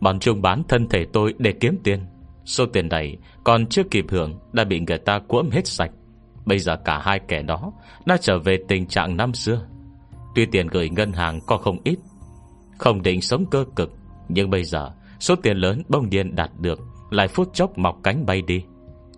Bọn 0.00 0.18
chúng 0.20 0.42
bán 0.42 0.62
thân 0.68 0.88
thể 0.88 1.06
tôi 1.12 1.34
để 1.38 1.52
kiếm 1.60 1.78
tiền. 1.84 2.06
Số 2.44 2.66
tiền 2.66 2.88
này 2.88 3.16
Còn 3.44 3.66
chưa 3.66 3.82
kịp 3.90 4.04
hưởng 4.10 4.38
Đã 4.52 4.64
bị 4.64 4.80
người 4.80 4.98
ta 4.98 5.18
cuỗm 5.28 5.50
hết 5.50 5.66
sạch. 5.66 5.90
Bây 6.44 6.58
giờ 6.58 6.76
cả 6.84 6.98
hai 6.98 7.20
kẻ 7.28 7.42
đó 7.42 7.72
Đã 8.06 8.16
trở 8.20 8.38
về 8.38 8.58
tình 8.68 8.86
trạng 8.86 9.16
năm 9.16 9.34
xưa. 9.34 9.66
Tuy 10.34 10.46
tiền 10.46 10.66
gửi 10.66 10.90
ngân 10.90 11.12
hàng 11.12 11.40
có 11.46 11.56
không 11.56 11.78
ít, 11.84 11.98
Không 12.78 13.02
định 13.02 13.20
sống 13.20 13.44
cơ 13.50 13.64
cực, 13.76 13.92
Nhưng 14.28 14.50
bây 14.50 14.64
giờ 14.64 14.90
Số 15.20 15.34
tiền 15.36 15.56
lớn 15.56 15.82
bông 15.88 16.10
điên 16.10 16.34
đạt 16.34 16.50
được, 16.58 16.80
Lại 17.10 17.28
phút 17.28 17.54
chốc 17.54 17.78
mọc 17.78 17.96
cánh 18.02 18.26
bay 18.26 18.42
đi. 18.42 18.64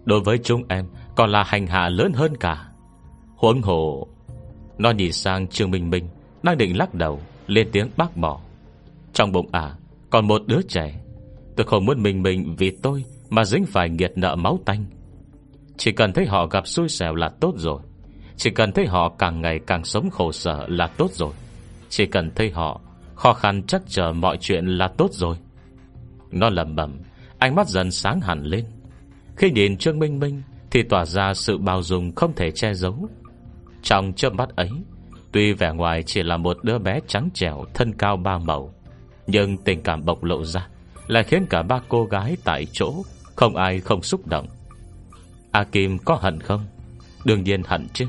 Đối 0.05 0.20
với 0.20 0.39
chúng 0.39 0.62
em 0.68 0.87
Còn 1.16 1.31
là 1.31 1.43
hành 1.47 1.66
hạ 1.66 1.89
lớn 1.89 2.12
hơn 2.12 2.37
cả. 2.37 2.72
Huống 3.43 3.62
hồ, 3.62 4.07
Nó 4.78 4.90
nhìn 4.90 5.12
sang 5.12 5.47
Trương 5.47 5.70
Minh 5.70 5.90
Minh, 5.90 6.09
Đang 6.43 6.59
định 6.59 6.76
lắc 6.76 6.95
đầu, 6.95 7.20
Lên 7.47 7.68
tiếng 7.72 7.88
bác 7.97 8.16
bỏ. 8.16 8.40
Trong 9.12 9.32
bụng 9.32 9.49
à 9.53 9.76
Còn 10.11 10.26
một 10.26 10.43
đứa 10.47 10.62
trẻ. 10.68 11.01
Tôi 11.57 11.66
không 11.66 11.84
muốn 11.84 12.03
Minh 12.03 12.22
Minh 12.22 12.55
vì 12.59 12.70
tôi 12.70 13.05
Mà 13.30 13.45
dính 13.45 13.66
phải 13.66 13.90
nghiệt 13.90 14.12
nợ 14.16 14.36
máu 14.36 14.59
tanh. 14.64 14.84
Chỉ 15.76 15.93
cần 15.93 16.12
thấy 16.12 16.26
họ 16.26 16.47
gặp 16.47 16.66
xui 16.66 16.88
xẻo 16.88 17.14
là 17.14 17.28
tốt 17.40 17.55
rồi. 17.57 17.80
Chỉ 18.36 18.51
cần 18.51 18.72
thấy 18.72 18.86
họ 18.86 19.09
càng 19.18 19.40
ngày 19.40 19.61
càng 19.66 19.84
sống 19.84 20.11
khổ 20.11 20.32
sở 20.32 20.66
là 20.68 20.86
tốt 20.86 21.11
rồi. 21.12 21.32
Chỉ 21.88 22.07
cần 22.07 22.30
thấy 22.34 22.51
họ 22.51 22.80
Khó 23.14 23.32
khăn 23.32 23.62
chắc 23.66 23.82
chờ 23.86 24.12
mọi 24.12 24.36
chuyện 24.40 24.66
là 24.66 24.88
tốt 24.88 25.09
rồi. 25.12 25.36
Nó 26.30 26.51
lầm 26.51 26.76
bẩm, 26.76 26.99
Ánh 27.38 27.55
mắt 27.55 27.68
dần 27.68 27.90
sáng 27.90 28.20
hẳn 28.20 28.43
lên. 28.43 28.64
Khi 29.36 29.51
nhìn 29.51 29.76
Trương 29.76 29.99
Minh 29.99 30.18
Minh 30.18 30.43
Thì 30.70 30.82
tỏa 30.82 31.05
ra 31.05 31.34
sự 31.34 31.59
bao 31.59 31.82
dung 31.82 32.14
không 32.14 32.32
thể 32.34 32.51
che 32.51 32.74
giấu. 32.74 33.09
Trong 33.83 34.12
chớp 34.12 34.33
mắt 34.33 34.57
ấy, 34.57 34.70
Tuy 35.33 35.53
vẻ 35.53 35.72
ngoài 35.72 36.03
chỉ 36.03 36.22
là 36.22 36.37
một 36.37 36.57
đứa 36.62 36.78
bé 36.78 37.01
trắng 37.07 37.28
trẻo, 37.35 37.64
Thân 37.74 37.93
cao 37.93 38.16
ba 38.16 38.39
màu, 38.39 38.74
Nhưng 39.26 39.57
tình 39.57 39.83
cảm 39.83 40.05
bộc 40.05 40.24
lộ 40.24 40.45
ra 40.45 40.68
Lại 41.07 41.24
khiến 41.24 41.47
cả 41.51 41.62
ba 41.62 41.80
cô 41.89 42.05
gái 42.05 42.37
tại 42.45 42.66
chỗ 42.72 43.03
Không 43.37 43.57
ai 43.57 43.80
không 43.80 44.03
xúc 44.03 44.26
động. 44.26 44.47
A 45.53 45.64
Kim 45.64 45.99
có 45.99 46.14
hận 46.14 46.41
không? 46.41 46.64
Đương 47.24 47.45
nhiên 47.45 47.62
hận 47.66 47.89
chứ. 47.93 48.07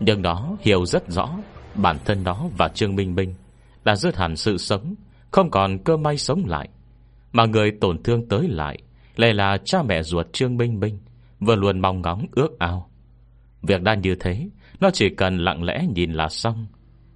Nhưng 0.00 0.22
đó 0.22 0.56
hiểu 0.60 0.86
rất 0.86 1.10
rõ 1.10 1.38
Bản 1.74 1.96
thân 2.04 2.24
nó 2.24 2.44
và 2.58 2.68
Trương 2.68 2.96
Minh 2.96 3.14
Minh 3.14 3.34
Đã 3.84 3.96
rớt 3.96 4.16
hẳn 4.16 4.36
sự 4.36 4.58
sống, 4.58 4.94
Không 5.30 5.50
còn 5.50 5.78
cơ 5.78 5.96
may 5.96 6.18
sống 6.18 6.44
lại. 6.46 6.68
Mà 7.32 7.46
người 7.46 7.72
tổn 7.80 8.02
thương 8.02 8.28
tới 8.28 8.48
lại 8.48 8.78
Lại 9.16 9.34
là 9.34 9.58
cha 9.64 9.82
mẹ 9.82 10.02
ruột 10.02 10.26
Trương 10.32 10.56
Minh 10.56 10.80
Minh, 10.80 10.98
Vừa 11.40 11.56
luôn 11.56 11.80
mong 11.80 12.02
ngóng 12.02 12.26
ước 12.32 12.58
ao. 12.58 12.90
Việc 13.62 13.82
đã 13.82 13.94
như 13.94 14.14
thế 14.20 14.48
nó 14.80 14.90
chỉ 14.90 15.08
cần 15.16 15.38
lặng 15.38 15.62
lẽ 15.62 15.86
nhìn 15.94 16.12
là 16.12 16.28
xong. 16.28 16.66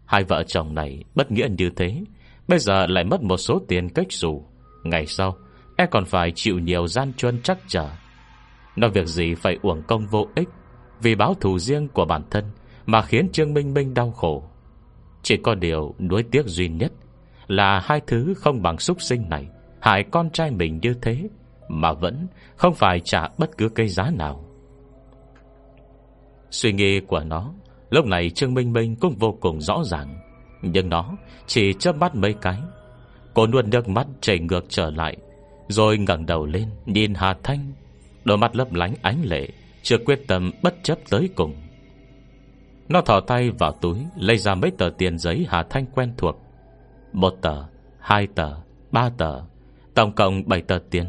Hai 0.07 0.25
vợ 0.25 0.43
chồng 0.43 0.75
này 0.75 1.05
bất 1.15 1.31
nghĩa 1.33 1.49
như 1.59 1.71
thế, 1.77 2.03
Bây 2.49 2.59
giờ 2.59 2.87
lại 2.87 3.05
mất 3.05 3.23
một 3.23 3.37
số 3.37 3.61
tiền 3.69 3.89
cách 3.89 4.07
dù. 4.11 4.43
Ngày 4.85 5.07
sau 5.07 5.37
E 5.77 5.87
còn 5.87 6.05
phải 6.05 6.33
chịu 6.35 6.59
nhiều 6.59 6.87
gian 6.87 7.13
truân 7.13 7.43
chắc 7.43 7.59
trở. 7.67 7.89
Nó 8.77 8.89
việc 8.89 9.07
gì 9.07 9.35
phải 9.35 9.59
uổng 9.63 9.83
công 9.83 10.07
vô 10.07 10.27
ích, 10.35 10.49
Vì 11.03 11.15
báo 11.15 11.35
thù 11.35 11.59
riêng 11.59 11.89
của 11.89 12.05
bản 12.05 12.23
thân 12.31 12.45
Mà 12.87 13.03
khiến 13.03 13.29
Trương 13.33 13.55
Minh 13.55 13.75
Minh 13.75 13.95
đau 13.95 14.11
khổ. 14.11 14.43
Chỉ 15.23 15.37
có 15.37 15.55
điều 15.55 15.95
nuối 15.99 16.23
tiếc 16.23 16.47
duy 16.47 16.69
nhất 16.69 16.93
Là 17.47 17.81
hai 17.85 18.01
thứ 18.07 18.35
không 18.37 18.63
bằng 18.63 18.79
súc 18.79 19.03
sinh 19.03 19.29
này, 19.29 19.49
Hại 19.81 20.05
con 20.11 20.31
trai 20.31 20.51
mình 20.51 20.79
như 20.83 20.95
thế 21.03 21.29
Mà 21.69 21.93
vẫn 21.93 22.27
không 22.57 22.75
phải 22.75 23.01
trả 23.05 23.29
bất 23.39 23.59
cứ 23.59 23.69
cây 23.69 23.89
giá 23.89 24.11
nào. 24.11 24.48
Suy 26.51 26.73
nghĩ 26.73 27.01
của 27.01 27.21
nó 27.21 27.53
Lúc 27.91 28.07
này 28.07 28.31
Trương 28.31 28.55
Minh 28.55 28.73
Minh 28.73 28.97
cũng 28.97 29.15
vô 29.19 29.37
cùng 29.41 29.61
rõ 29.61 29.83
ràng. 29.85 30.19
Nhưng 30.63 30.89
nó 30.89 31.17
chỉ 31.47 31.73
chớp 31.73 31.97
mắt 31.97 32.15
mấy 32.15 32.35
cái. 32.43 32.59
Cô 33.35 33.47
nuốt 33.47 33.65
nước 33.65 33.89
mắt 33.89 34.07
chảy 34.21 34.39
ngược 34.39 34.65
trở 34.69 34.91
lại 34.91 35.17
Rồi 35.69 35.99
ngẩng 35.99 36.27
đầu 36.27 36.47
lên 36.47 36.69
Nhìn 36.87 37.15
Hà 37.15 37.35
Thanh. 37.43 37.73
Đôi 38.25 38.39
mắt 38.39 38.57
lấp 38.57 38.73
lánh 38.73 38.95
ánh 39.03 39.23
lệ 39.25 39.49
Chưa 39.83 39.99
quyết 39.99 40.21
tâm 40.29 40.51
bất 40.63 40.75
chấp 40.83 40.99
tới 41.11 41.29
cùng. 41.35 41.55
Nó 42.89 43.01
thỏ 43.01 43.21
tay 43.21 43.51
vào 43.51 43.73
túi 43.73 43.99
Lấy 44.17 44.39
ra 44.39 44.55
mấy 44.55 44.71
tờ 44.79 44.91
tiền 44.99 45.19
giấy 45.19 45.47
Hà 45.49 45.63
Thanh 45.71 45.87
quen 45.87 46.15
thuộc. 46.17 46.37
Một 47.13 47.35
tờ, 47.43 47.65
hai 48.01 48.27
tờ, 48.27 48.55
ba 48.91 49.11
tờ 49.19 49.41
Tổng 49.95 50.13
cộng 50.13 50.49
bảy 50.49 50.63
tờ 50.63 50.79
tiền. 50.91 51.07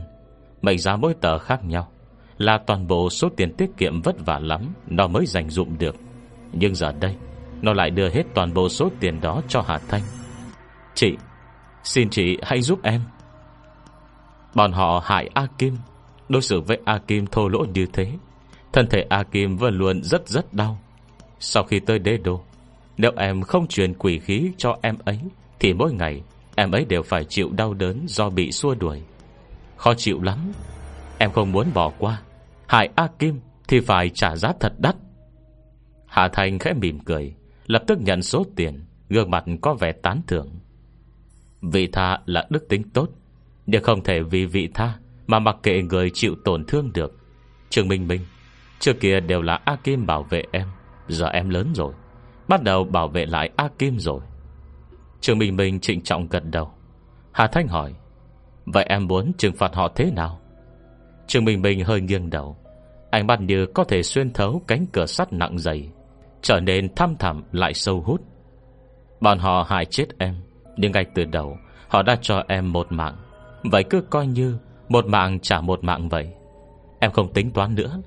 Mệnh 0.62 0.78
giá 0.78 0.96
mỗi 0.96 1.14
tờ 1.14 1.38
khác 1.38 1.66
nhau. 1.66 1.92
Là 2.40 2.58
toàn 2.68 2.88
bộ 2.88 3.10
số 3.10 3.30
tiền 3.38 3.54
tiết 3.54 3.70
kiệm 3.78 4.02
vất 4.02 4.26
vả 4.26 4.40
lắm, 4.40 4.74
Nó 4.88 5.08
mới 5.08 5.26
dành 5.26 5.50
dụng 5.50 5.78
được. 5.78 5.96
Nhưng 6.54 6.76
giờ 6.76 6.92
đây, 6.92 7.16
Nó 7.62 7.74
lại 7.74 7.90
đưa 7.90 8.10
hết 8.10 8.24
toàn 8.34 8.54
bộ 8.54 8.70
số 8.70 8.90
tiền 9.00 9.22
đó 9.22 9.42
cho 9.48 9.62
Hà 9.68 9.78
Thanh. 9.78 10.02
Chị, 10.94 11.12
Xin 11.84 12.10
chị 12.10 12.38
hãy 12.42 12.62
giúp 12.62 12.80
em. 12.84 13.02
Bọn 14.56 14.72
họ 14.72 15.02
hại 15.06 15.30
A 15.34 15.48
Kim, 15.58 15.78
Đối 16.30 16.42
xử 16.42 16.62
với 16.62 16.80
A 16.86 16.98
Kim 16.98 17.28
thô 17.28 17.48
lỗ 17.48 17.66
như 17.74 17.86
thế. 17.94 18.12
Thân 18.74 18.88
thể 18.90 19.06
A 19.10 19.24
Kim 19.24 19.58
vẫn 19.58 19.74
luôn 19.74 20.04
rất 20.04 20.28
rất 20.28 20.54
đau. 20.54 20.80
Sau 21.40 21.64
khi 21.64 21.80
tới 21.80 22.00
đế 22.00 22.18
đô, 22.18 22.42
Nếu 22.98 23.12
em 23.18 23.42
không 23.42 23.68
truyền 23.68 23.94
quỷ 23.94 24.20
khí 24.20 24.52
cho 24.58 24.78
em 24.82 24.96
ấy, 25.06 25.20
Thì 25.60 25.74
mỗi 25.74 25.94
ngày 25.94 26.22
Em 26.56 26.72
ấy 26.72 26.86
đều 26.86 27.04
phải 27.04 27.24
chịu 27.24 27.50
đau 27.52 27.74
đớn 27.74 28.06
do 28.08 28.30
bị 28.30 28.52
xua 28.52 28.76
đuổi. 28.76 29.02
Khó 29.78 29.94
chịu 29.94 30.22
lắm, 30.22 30.52
Em 31.18 31.32
không 31.32 31.52
muốn 31.52 31.68
bỏ 31.74 31.92
qua. 32.00 32.22
Hại 32.70 32.90
A 32.96 33.08
Kim 33.20 33.40
thì 33.68 33.80
phải 33.80 34.10
trả 34.10 34.36
giá 34.36 34.54
thật 34.60 34.74
đắt. 34.78 34.96
Hạ 36.06 36.30
Thành 36.34 36.60
khẽ 36.60 36.74
mỉm 36.74 37.00
cười, 37.00 37.36
Lập 37.66 37.84
tức 37.88 38.00
nhận 38.02 38.22
số 38.22 38.46
tiền, 38.56 38.86
Gương 39.10 39.32
mặt 39.32 39.46
có 39.62 39.74
vẻ 39.74 39.92
tán 39.92 40.22
thưởng. 40.28 40.50
Vị 41.62 41.88
tha 41.88 42.20
là 42.26 42.48
đức 42.50 42.70
tính 42.70 42.90
tốt, 42.94 43.10
Nhưng 43.66 43.84
không 43.84 44.04
thể 44.04 44.22
vì 44.22 44.46
vị 44.46 44.70
tha 44.74 44.94
Mà 45.28 45.40
mặc 45.40 45.56
kệ 45.64 45.82
người 45.82 46.10
chịu 46.14 46.36
tổn 46.46 46.66
thương 46.66 46.94
được. 46.94 47.18
Trường 47.70 47.88
Minh 47.88 48.08
Minh, 48.08 48.22
Trước 48.80 49.00
kia 49.00 49.20
đều 49.20 49.42
là 49.42 49.62
A 49.66 49.76
Kim 49.76 50.06
bảo 50.06 50.24
vệ 50.24 50.44
em, 50.52 50.68
Giờ 51.08 51.28
em 51.28 51.50
lớn 51.50 51.72
rồi, 51.76 51.94
Bắt 52.48 52.64
đầu 52.64 52.84
bảo 52.84 53.08
vệ 53.08 53.26
lại 53.26 53.50
A 53.56 53.70
Kim 53.80 54.00
rồi. 54.00 54.22
Trường 55.22 55.38
Minh 55.38 55.56
Minh 55.56 55.80
trịnh 55.80 56.02
trọng 56.02 56.28
gật 56.28 56.44
đầu. 56.52 56.72
Hà 57.32 57.48
Thanh 57.48 57.68
hỏi, 57.68 57.94
Vậy 58.66 58.86
em 58.90 59.08
muốn 59.08 59.32
trừng 59.38 59.56
phạt 59.56 59.76
họ 59.76 59.92
thế 59.96 60.12
nào? 60.16 60.40
Trường 61.30 61.46
Minh 61.46 61.62
Minh 61.62 61.84
hơi 61.84 62.02
nghiêng 62.02 62.30
đầu. 62.30 62.58
Ánh 63.12 63.28
mắt 63.28 63.42
như 63.42 63.66
có 63.66 63.84
thể 63.84 64.04
xuyên 64.04 64.34
thấu 64.34 64.62
Cánh 64.68 64.86
cửa 64.94 65.06
sắt 65.06 65.34
nặng 65.34 65.58
dày, 65.58 65.90
Trở 66.42 66.60
nên 66.60 66.96
thăm 66.96 67.16
thẳm 67.20 67.44
lại 67.52 67.74
sâu 67.74 68.02
hút. 68.02 68.22
Bọn 69.22 69.40
họ 69.40 69.66
hại 69.70 69.86
chết 69.86 70.06
em, 70.20 70.36
Nhưng 70.78 70.92
ngay 70.92 71.06
từ 71.16 71.26
đầu, 71.26 71.58
Họ 71.88 72.02
đã 72.02 72.18
cho 72.22 72.44
em 72.48 72.72
một 72.72 72.88
mạng. 72.90 73.16
Vậy 73.64 73.84
cứ 73.84 74.02
coi 74.02 74.28
như 74.28 74.58
Một 74.90 75.06
mạng 75.06 75.40
trả 75.40 75.62
một 75.62 75.84
mạng 75.84 76.10
vậy. 76.10 76.30
Em 77.00 77.12
không 77.12 77.34
tính 77.34 77.52
toán 77.52 77.76
nữa. 77.76 78.02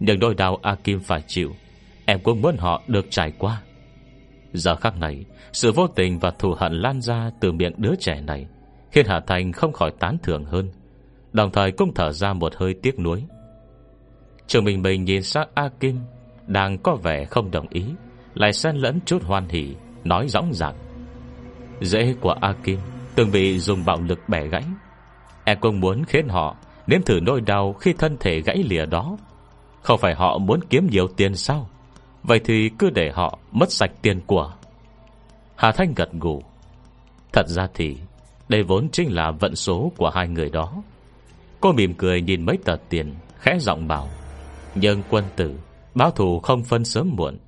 Nhưng 0.00 0.20
đôi 0.20 0.34
đau 0.34 0.58
A 0.62 0.74
Kim 0.74 1.00
phải 1.00 1.22
chịu, 1.26 1.52
Em 2.06 2.20
cũng 2.22 2.42
muốn 2.42 2.56
họ 2.58 2.82
được 2.86 3.06
trải 3.10 3.32
qua. 3.38 3.62
Giờ 4.52 4.76
khắc 4.76 4.98
này, 4.98 5.24
Sự 5.52 5.72
vô 5.72 5.86
tình 5.86 6.18
và 6.18 6.30
thù 6.30 6.54
hận 6.58 6.72
lan 6.72 7.00
ra 7.00 7.30
Từ 7.40 7.52
miệng 7.52 7.74
đứa 7.76 7.94
trẻ 8.00 8.20
này, 8.20 8.46
Khiến 8.92 9.06
Hà 9.08 9.20
Thành 9.20 9.52
không 9.52 9.72
khỏi 9.72 9.90
tán 9.98 10.16
thưởng 10.22 10.44
hơn. 10.44 10.70
Đồng 11.32 11.50
thời 11.50 11.72
cũng 11.72 11.94
thở 11.94 12.12
ra 12.12 12.32
một 12.32 12.54
hơi 12.56 12.74
tiếc 12.82 12.98
nuối. 12.98 13.24
Trường 14.46 14.64
bình 14.64 14.82
bình 14.82 15.04
nhìn 15.04 15.22
sát 15.22 15.48
A 15.54 15.68
Kim 15.80 16.00
Đang 16.46 16.78
có 16.78 16.96
vẻ 16.96 17.24
không 17.24 17.50
đồng 17.50 17.66
ý, 17.70 17.84
Lại 18.34 18.52
xen 18.52 18.76
lẫn 18.76 19.00
chút 19.06 19.24
hoan 19.24 19.48
hỉ, 19.48 19.74
Nói 20.04 20.28
rõ 20.28 20.40
ràng. 20.52 20.74
Dễ 21.80 22.14
của 22.20 22.34
A 22.40 22.54
Kim 22.64 22.78
Từng 23.14 23.30
bị 23.32 23.58
dùng 23.58 23.84
bạo 23.84 24.00
lực 24.00 24.18
bẻ 24.28 24.46
gãy. 24.46 24.64
Em 25.44 25.58
cũng 25.60 25.80
muốn 25.80 26.04
khiến 26.04 26.28
họ 26.28 26.56
Nếm 26.86 27.02
thử 27.02 27.20
nỗi 27.20 27.40
đau 27.40 27.72
khi 27.72 27.92
thân 27.92 28.16
thể 28.20 28.40
gãy 28.40 28.62
lìa 28.68 28.86
đó. 28.86 29.16
Không 29.82 29.98
phải 29.98 30.14
họ 30.14 30.38
muốn 30.38 30.60
kiếm 30.70 30.86
nhiều 30.90 31.08
tiền 31.16 31.34
sao? 31.34 31.68
Vậy 32.22 32.40
thì 32.44 32.70
cứ 32.78 32.90
để 32.90 33.10
họ 33.14 33.38
mất 33.52 33.72
sạch 33.72 33.90
tiền 34.02 34.20
của. 34.26 34.52
Hà 35.56 35.72
Thanh 35.72 35.94
gật 35.94 36.08
gù. 36.12 36.42
Thật 37.32 37.48
ra 37.48 37.68
thì, 37.74 37.96
Đây 38.48 38.62
vốn 38.62 38.88
chính 38.92 39.14
là 39.14 39.30
vận 39.30 39.56
số 39.56 39.92
của 39.96 40.10
hai 40.10 40.28
người 40.28 40.50
đó. 40.50 40.72
Cô 41.60 41.72
mỉm 41.72 41.94
cười 41.94 42.22
nhìn 42.22 42.46
mấy 42.46 42.58
tờ 42.64 42.76
tiền, 42.88 43.14
Khẽ 43.38 43.58
giọng 43.60 43.88
bảo 43.88 44.08
Nhưng 44.74 45.02
quân 45.10 45.24
tử, 45.36 45.58
Báo 45.94 46.10
thù 46.10 46.40
không 46.40 46.64
phân 46.64 46.84
sớm 46.84 47.10
muộn. 47.16 47.38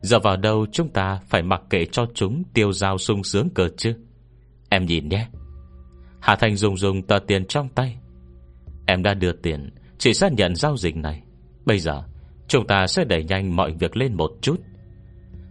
Giờ 0.00 0.18
vào 0.18 0.36
đâu 0.36 0.66
chúng 0.72 0.88
ta 0.88 1.20
phải 1.28 1.42
mặc 1.42 1.62
kệ 1.70 1.84
cho 1.84 2.06
chúng 2.14 2.42
Tiêu 2.54 2.72
dao 2.72 2.98
sung 2.98 3.24
sướng 3.24 3.48
cờ 3.50 3.68
chứ? 3.76 3.94
Em 4.68 4.86
nhìn 4.86 5.08
nhé. 5.08 5.28
Hà 6.20 6.36
Thành 6.36 6.56
dùng 6.56 6.76
dùng 6.76 7.02
tờ 7.02 7.18
tiền 7.26 7.46
trong 7.46 7.68
tay. 7.68 7.96
Em 8.86 9.02
đã 9.02 9.14
đưa 9.14 9.32
tiền, 9.32 9.70
Chỉ 9.98 10.14
xác 10.14 10.32
nhận 10.32 10.56
giao 10.56 10.76
dịch 10.76 10.96
này. 10.96 11.22
Bây 11.66 11.78
giờ, 11.78 12.02
chúng 12.48 12.66
ta 12.66 12.86
sẽ 12.86 13.04
đẩy 13.04 13.24
nhanh 13.24 13.56
mọi 13.56 13.72
việc 13.72 13.96
lên 13.96 14.14
một 14.14 14.30
chút. 14.42 14.60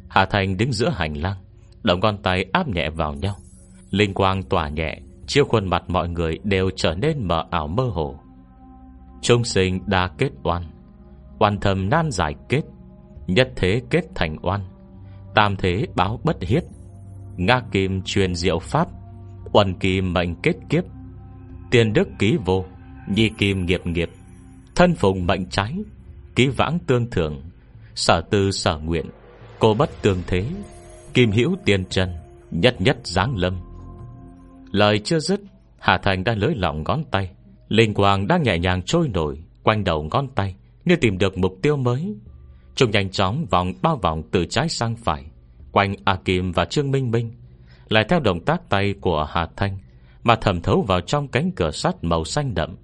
Hà 0.09 0.26
Thành 0.26 0.57
đứng 0.57 0.74
giữa 0.74 0.89
hành 0.89 1.14
lang 1.14 1.38
Động 1.84 2.01
con 2.01 2.18
tay 2.24 2.45
áp 2.53 2.68
nhẹ 2.68 2.89
vào 2.89 3.14
nhau. 3.14 3.36
Linh 3.91 4.14
quang 4.14 4.43
tỏa 4.43 4.70
nhẹ 4.70 4.99
Chiêu 5.28 5.46
khuôn 5.46 5.70
mặt 5.70 5.84
mọi 5.88 6.10
người 6.10 6.40
đều 6.44 6.70
trở 6.76 6.96
nên 6.96 7.28
mờ 7.28 7.46
ảo 7.52 7.68
mơ 7.68 7.84
hồ. 7.84 8.20
Trung 9.22 9.44
sinh 9.44 9.80
đa 9.86 10.08
kết 10.18 10.30
oan 10.44 10.64
Oan 11.40 11.58
thầm 11.62 11.90
nan 11.90 12.12
giải 12.12 12.36
kết, 12.50 12.62
Nhất 13.28 13.52
thế 13.56 13.82
kết 13.90 14.06
thành 14.16 14.38
oan, 14.42 14.62
Tam 15.36 15.56
thế 15.56 15.86
báo 15.96 16.20
bất 16.24 16.38
hiết 16.42 16.64
Nga 17.38 17.62
kim 17.72 18.02
truyền 18.02 18.36
diệu 18.36 18.60
pháp, 18.60 18.88
Uẩn 19.54 19.74
kim 19.74 20.14
mệnh 20.14 20.36
kết 20.36 20.56
kiếp 20.70 20.84
Tiền 21.72 21.94
đức 21.94 22.08
ký 22.20 22.38
vô, 22.46 22.66
Nhi 23.08 23.30
kim 23.38 23.66
nghiệp 23.66 23.86
nghiệp, 23.86 24.10
Thân 24.76 24.96
phùng 24.96 25.28
mệnh 25.28 25.46
trái, 25.50 25.76
Ký 26.36 26.48
vãng 26.48 26.80
tương 26.80 27.10
thưởng 27.10 27.42
Sở 27.96 28.22
tư 28.30 28.52
sở 28.52 28.78
nguyện, 28.78 29.06
Cô 29.60 29.74
bất 29.74 30.02
tương 30.02 30.22
thế, 30.28 30.46
Kim 31.14 31.32
hữu 31.32 31.56
tiên 31.66 31.86
chân 31.86 32.10
Nhất 32.52 32.76
nhất 32.82 32.98
giáng 33.04 33.38
lâm. 33.38 33.73
Lời 34.74 35.00
chưa 35.00 35.20
dứt, 35.20 35.42
Hà 35.80 35.98
Thành 35.98 36.24
đã 36.24 36.36
lưới 36.36 36.56
lỏng 36.56 36.84
ngón 36.84 37.04
tay. 37.12 37.30
Linh 37.68 37.94
quang 37.94 38.28
đang 38.28 38.44
nhẹ 38.44 38.58
nhàng 38.58 38.82
trôi 38.82 39.08
nổi, 39.08 39.44
Quanh 39.64 39.84
đầu 39.84 40.04
ngón 40.12 40.28
tay, 40.36 40.56
Như 40.86 40.96
tìm 40.96 41.18
được 41.18 41.38
mục 41.38 41.56
tiêu 41.62 41.78
mới. 41.78 42.16
Chúng 42.76 42.92
nhanh 42.92 43.10
chóng 43.10 43.46
vòng 43.50 43.74
bao 43.82 43.96
vòng 43.98 44.24
từ 44.32 44.46
trái 44.46 44.70
sang 44.70 44.96
phải, 44.96 45.26
Quanh 45.72 45.96
A 46.06 46.16
Kim 46.16 46.52
và 46.52 46.66
Trương 46.66 46.92
Minh 46.92 47.12
Minh. 47.12 47.32
Lại 47.90 48.06
theo 48.10 48.20
động 48.20 48.46
tác 48.46 48.70
tay 48.70 48.94
của 49.02 49.28
Hà 49.30 49.48
Thanh 49.56 49.78
Mà 50.24 50.36
thẩm 50.36 50.62
thấu 50.62 50.82
vào 50.82 51.02
trong 51.02 51.28
cánh 51.28 51.52
cửa 51.52 51.72
sắt 51.72 52.04
màu 52.04 52.24
xanh 52.24 52.54
đậm. 52.54 52.76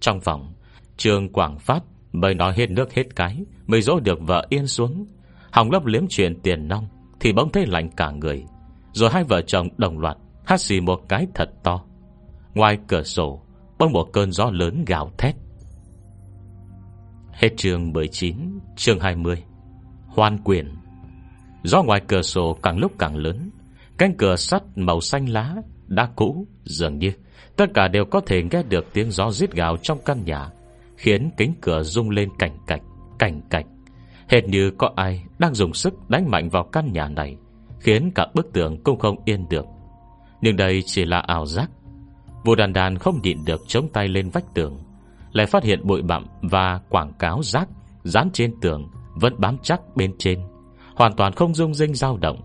Trong 0.00 0.20
vòng 0.20 0.52
Trương 0.96 1.28
Quảng 1.28 1.58
Phát 1.58 1.82
mới 2.12 2.34
nói 2.34 2.54
hết 2.56 2.70
nước 2.70 2.94
hết 2.94 3.16
cái, 3.16 3.44
Mới 3.66 3.82
dỗ 3.82 4.00
được 4.00 4.18
vợ 4.20 4.46
yên 4.48 4.66
xuống. 4.66 5.06
Hồng 5.50 5.70
lấp 5.70 5.86
liếm 5.86 6.04
chuyện 6.08 6.40
tiền 6.42 6.68
nong, 6.68 6.88
Thì 7.20 7.32
bỗng 7.32 7.52
thấy 7.52 7.66
lạnh 7.66 7.90
cả 7.96 8.10
người. 8.10 8.44
Rồi 8.92 9.10
hai 9.10 9.24
vợ 9.24 9.42
chồng 9.42 9.68
đồng 9.76 9.98
loạt 9.98 10.16
Hát 10.44 10.60
xì 10.60 10.80
một 10.80 11.00
cái 11.08 11.26
thật 11.34 11.50
to. 11.62 11.84
Ngoài 12.54 12.78
cửa 12.88 13.02
sổ 13.02 13.42
Bông 13.78 13.92
một 13.92 14.08
cơn 14.12 14.32
gió 14.32 14.50
lớn 14.50 14.84
gào 14.86 15.10
thét. 15.18 15.34
Hết 17.32 17.48
chương 17.56 17.92
19 17.92 18.58
Chương 18.76 19.00
20 19.00 19.44
Hoan 20.06 20.38
quyền. 20.44 20.74
Gió 21.62 21.82
ngoài 21.82 22.00
cửa 22.08 22.22
sổ 22.22 22.58
càng 22.62 22.78
lúc 22.78 22.92
càng 22.98 23.16
lớn. 23.16 23.50
Cánh 23.98 24.16
cửa 24.16 24.36
sắt 24.36 24.62
màu 24.76 25.00
xanh 25.00 25.28
lá 25.28 25.54
Đã 25.86 26.08
cũ 26.16 26.46
dường 26.64 26.98
như. 26.98 27.12
Tất 27.56 27.66
cả 27.74 27.88
đều 27.88 28.04
có 28.04 28.20
thể 28.26 28.42
nghe 28.42 28.62
được 28.62 28.86
tiếng 28.92 29.10
gió 29.10 29.30
rít 29.30 29.52
gào 29.52 29.76
trong 29.76 29.98
căn 30.04 30.24
nhà, 30.24 30.50
Khiến 30.96 31.30
kính 31.36 31.54
cửa 31.60 31.82
rung 31.82 32.10
lên 32.10 32.28
cảnh 32.38 32.56
cạch 32.66 32.82
Cảnh 33.18 33.40
cạch. 33.50 33.66
Hệt 34.28 34.44
như 34.44 34.70
có 34.78 34.92
ai 34.96 35.24
đang 35.38 35.54
dùng 35.54 35.74
sức 35.74 35.94
đánh 36.10 36.30
mạnh 36.30 36.48
vào 36.48 36.64
căn 36.72 36.92
nhà 36.92 37.08
này, 37.08 37.36
Khiến 37.80 38.10
cả 38.14 38.26
bức 38.34 38.52
tường 38.52 38.82
cũng 38.84 38.98
không 38.98 39.16
yên 39.24 39.46
được. 39.50 39.66
Nhưng 40.42 40.56
đây 40.56 40.82
chỉ 40.86 41.04
là 41.04 41.18
ảo 41.18 41.46
giác. 41.46 41.70
Vua 42.44 42.54
đàn 42.54 42.72
đàn 42.72 42.98
không 42.98 43.20
nhịn 43.22 43.44
được 43.44 43.60
chống 43.66 43.88
tay 43.92 44.08
lên 44.08 44.30
vách 44.30 44.54
tường, 44.54 44.78
Lại 45.32 45.46
phát 45.46 45.64
hiện 45.64 45.86
bụi 45.86 46.02
bặm 46.02 46.26
và 46.42 46.80
quảng 46.88 47.12
cáo 47.18 47.42
rác 47.42 47.68
Dán 48.04 48.30
trên 48.32 48.60
tường 48.60 48.88
Vẫn 49.14 49.34
bám 49.38 49.56
chắc 49.62 49.80
bên 49.96 50.12
trên, 50.18 50.40
Hoàn 50.96 51.12
toàn 51.16 51.32
không 51.32 51.54
rung 51.54 51.74
rinh 51.74 51.94
dao 51.94 52.16
động. 52.16 52.40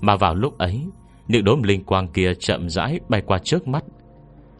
Mà 0.00 0.16
vào 0.16 0.34
lúc 0.34 0.58
ấy, 0.58 0.86
Những 1.28 1.44
đốm 1.44 1.62
linh 1.62 1.84
quang 1.84 2.08
kia 2.08 2.32
chậm 2.38 2.68
rãi 2.68 3.00
bay 3.08 3.22
qua 3.26 3.38
trước 3.38 3.68
mắt, 3.68 3.84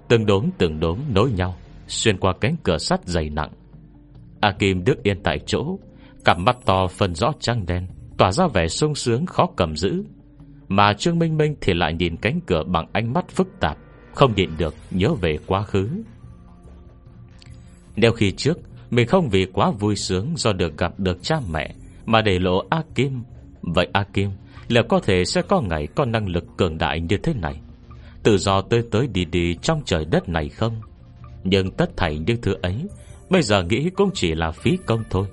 Từng 0.08 0.26
đốm 0.26 0.44
từng 0.58 0.80
đốm 0.80 0.98
nối 1.14 1.32
nhau, 1.32 1.54
Xuyên 1.88 2.18
qua 2.18 2.32
cánh 2.40 2.56
cửa 2.62 2.78
sắt 2.78 3.00
dày 3.04 3.30
nặng. 3.30 3.50
A 4.40 4.52
Kim 4.52 4.84
đứng 4.84 4.98
yên 5.02 5.22
tại 5.22 5.38
chỗ, 5.46 5.78
Cặp 6.24 6.38
mắt 6.38 6.56
to 6.64 6.86
phân 6.86 7.14
rõ 7.14 7.32
trăng 7.40 7.66
đen, 7.66 7.86
Tỏa 8.18 8.32
ra 8.32 8.46
vẻ 8.46 8.68
sung 8.68 8.94
sướng 8.94 9.26
khó 9.26 9.46
cầm 9.56 9.76
giữ. 9.76 10.04
Mà 10.72 10.92
Trương 10.92 11.18
Minh 11.18 11.36
Minh 11.36 11.54
thì 11.60 11.74
lại 11.74 11.92
nhìn 11.92 12.16
cánh 12.16 12.40
cửa 12.46 12.62
Bằng 12.66 12.86
ánh 12.92 13.12
mắt 13.12 13.24
phức 13.28 13.48
tạp, 13.60 13.78
Không 14.14 14.34
nhịn 14.36 14.50
được 14.58 14.74
nhớ 14.90 15.14
về 15.14 15.38
quá 15.46 15.62
khứ. 15.62 15.88
Nếu 17.96 18.12
khi 18.12 18.32
trước, 18.32 18.58
Mình 18.90 19.06
không 19.06 19.28
vì 19.28 19.46
quá 19.52 19.70
vui 19.70 19.96
sướng 19.96 20.32
Do 20.36 20.52
được 20.52 20.78
gặp 20.78 20.92
được 20.98 21.22
cha 21.22 21.40
mẹ, 21.50 21.74
Mà 22.06 22.22
để 22.22 22.38
lộ 22.38 22.62
A 22.70 22.82
Kim, 22.94 23.22
Vậy 23.62 23.88
A 23.92 24.04
Kim 24.12 24.30
Liệu 24.68 24.82
có 24.88 25.00
thể 25.00 25.24
sẽ 25.24 25.42
có 25.42 25.60
ngày 25.60 25.86
Có 25.94 26.04
năng 26.04 26.28
lực 26.28 26.44
cường 26.56 26.78
đại 26.78 27.00
như 27.00 27.16
thế 27.16 27.34
này. 27.34 27.60
Tự 28.22 28.38
do 28.38 28.60
tới 28.60 28.82
tới 28.90 29.06
đi 29.06 29.24
đi 29.24 29.54
trong 29.62 29.82
trời 29.84 30.04
đất 30.04 30.28
này 30.28 30.48
không? 30.48 30.80
Nhưng 31.44 31.70
tất 31.70 31.96
thảy 31.96 32.18
những 32.18 32.40
thứ 32.42 32.54
ấy, 32.62 32.86
Bây 33.30 33.42
giờ 33.42 33.62
nghĩ 33.62 33.90
cũng 33.90 34.10
chỉ 34.14 34.34
là 34.34 34.50
phí 34.50 34.78
công 34.86 35.04
thôi. 35.10 35.26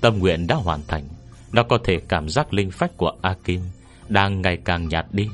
Tâm 0.00 0.18
nguyện 0.18 0.46
đã 0.46 0.56
hoàn 0.56 0.80
thành, 0.88 1.04
Nó 1.52 1.62
có 1.62 1.78
thể 1.84 2.00
cảm 2.08 2.28
giác 2.28 2.54
linh 2.54 2.70
phách 2.70 2.96
của 2.96 3.12
A 3.22 3.34
Kim 3.44 3.60
đang 4.08 4.42
ngày 4.42 4.58
càng 4.64 4.88
nhạt 4.88 5.06
đi. 5.12 5.28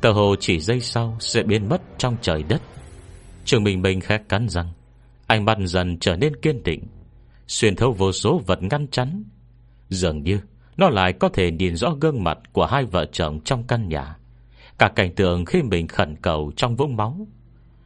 Tờ 0.00 0.12
hồ 0.12 0.34
chỉ 0.40 0.60
giây 0.60 0.80
sau 0.80 1.16
Sẽ 1.20 1.42
biến 1.42 1.68
mất 1.68 1.82
trong 1.98 2.16
trời 2.22 2.42
đất. 2.48 2.62
Trường 3.44 3.64
Bình 3.64 3.82
Bình 3.82 4.00
khẽ 4.00 4.18
cắn 4.28 4.48
răng. 4.48 4.72
Anh 5.26 5.44
mắt 5.44 5.58
dần 5.60 5.98
trở 5.98 6.16
nên 6.16 6.36
kiên 6.36 6.62
định. 6.62 6.82
Xuyên 7.46 7.76
thấu 7.76 7.92
vô 7.92 8.12
số 8.12 8.40
vật 8.46 8.62
ngăn 8.62 8.86
chắn. 8.88 9.24
Dường 9.88 10.22
như, 10.22 10.40
Nó 10.76 10.88
lại 10.88 11.12
có 11.12 11.28
thể 11.28 11.50
nhìn 11.50 11.76
rõ 11.76 11.90
gương 12.00 12.24
mặt 12.24 12.38
Của 12.52 12.66
hai 12.66 12.84
vợ 12.84 13.06
chồng 13.12 13.40
trong 13.44 13.64
căn 13.66 13.88
nhà. 13.88 14.16
Cả 14.78 14.90
cảnh 14.96 15.14
tượng 15.14 15.44
khi 15.44 15.62
mình 15.62 15.88
khẩn 15.88 16.16
cầu 16.16 16.52
Trong 16.56 16.76
vũng 16.76 16.96
máu. 16.96 17.26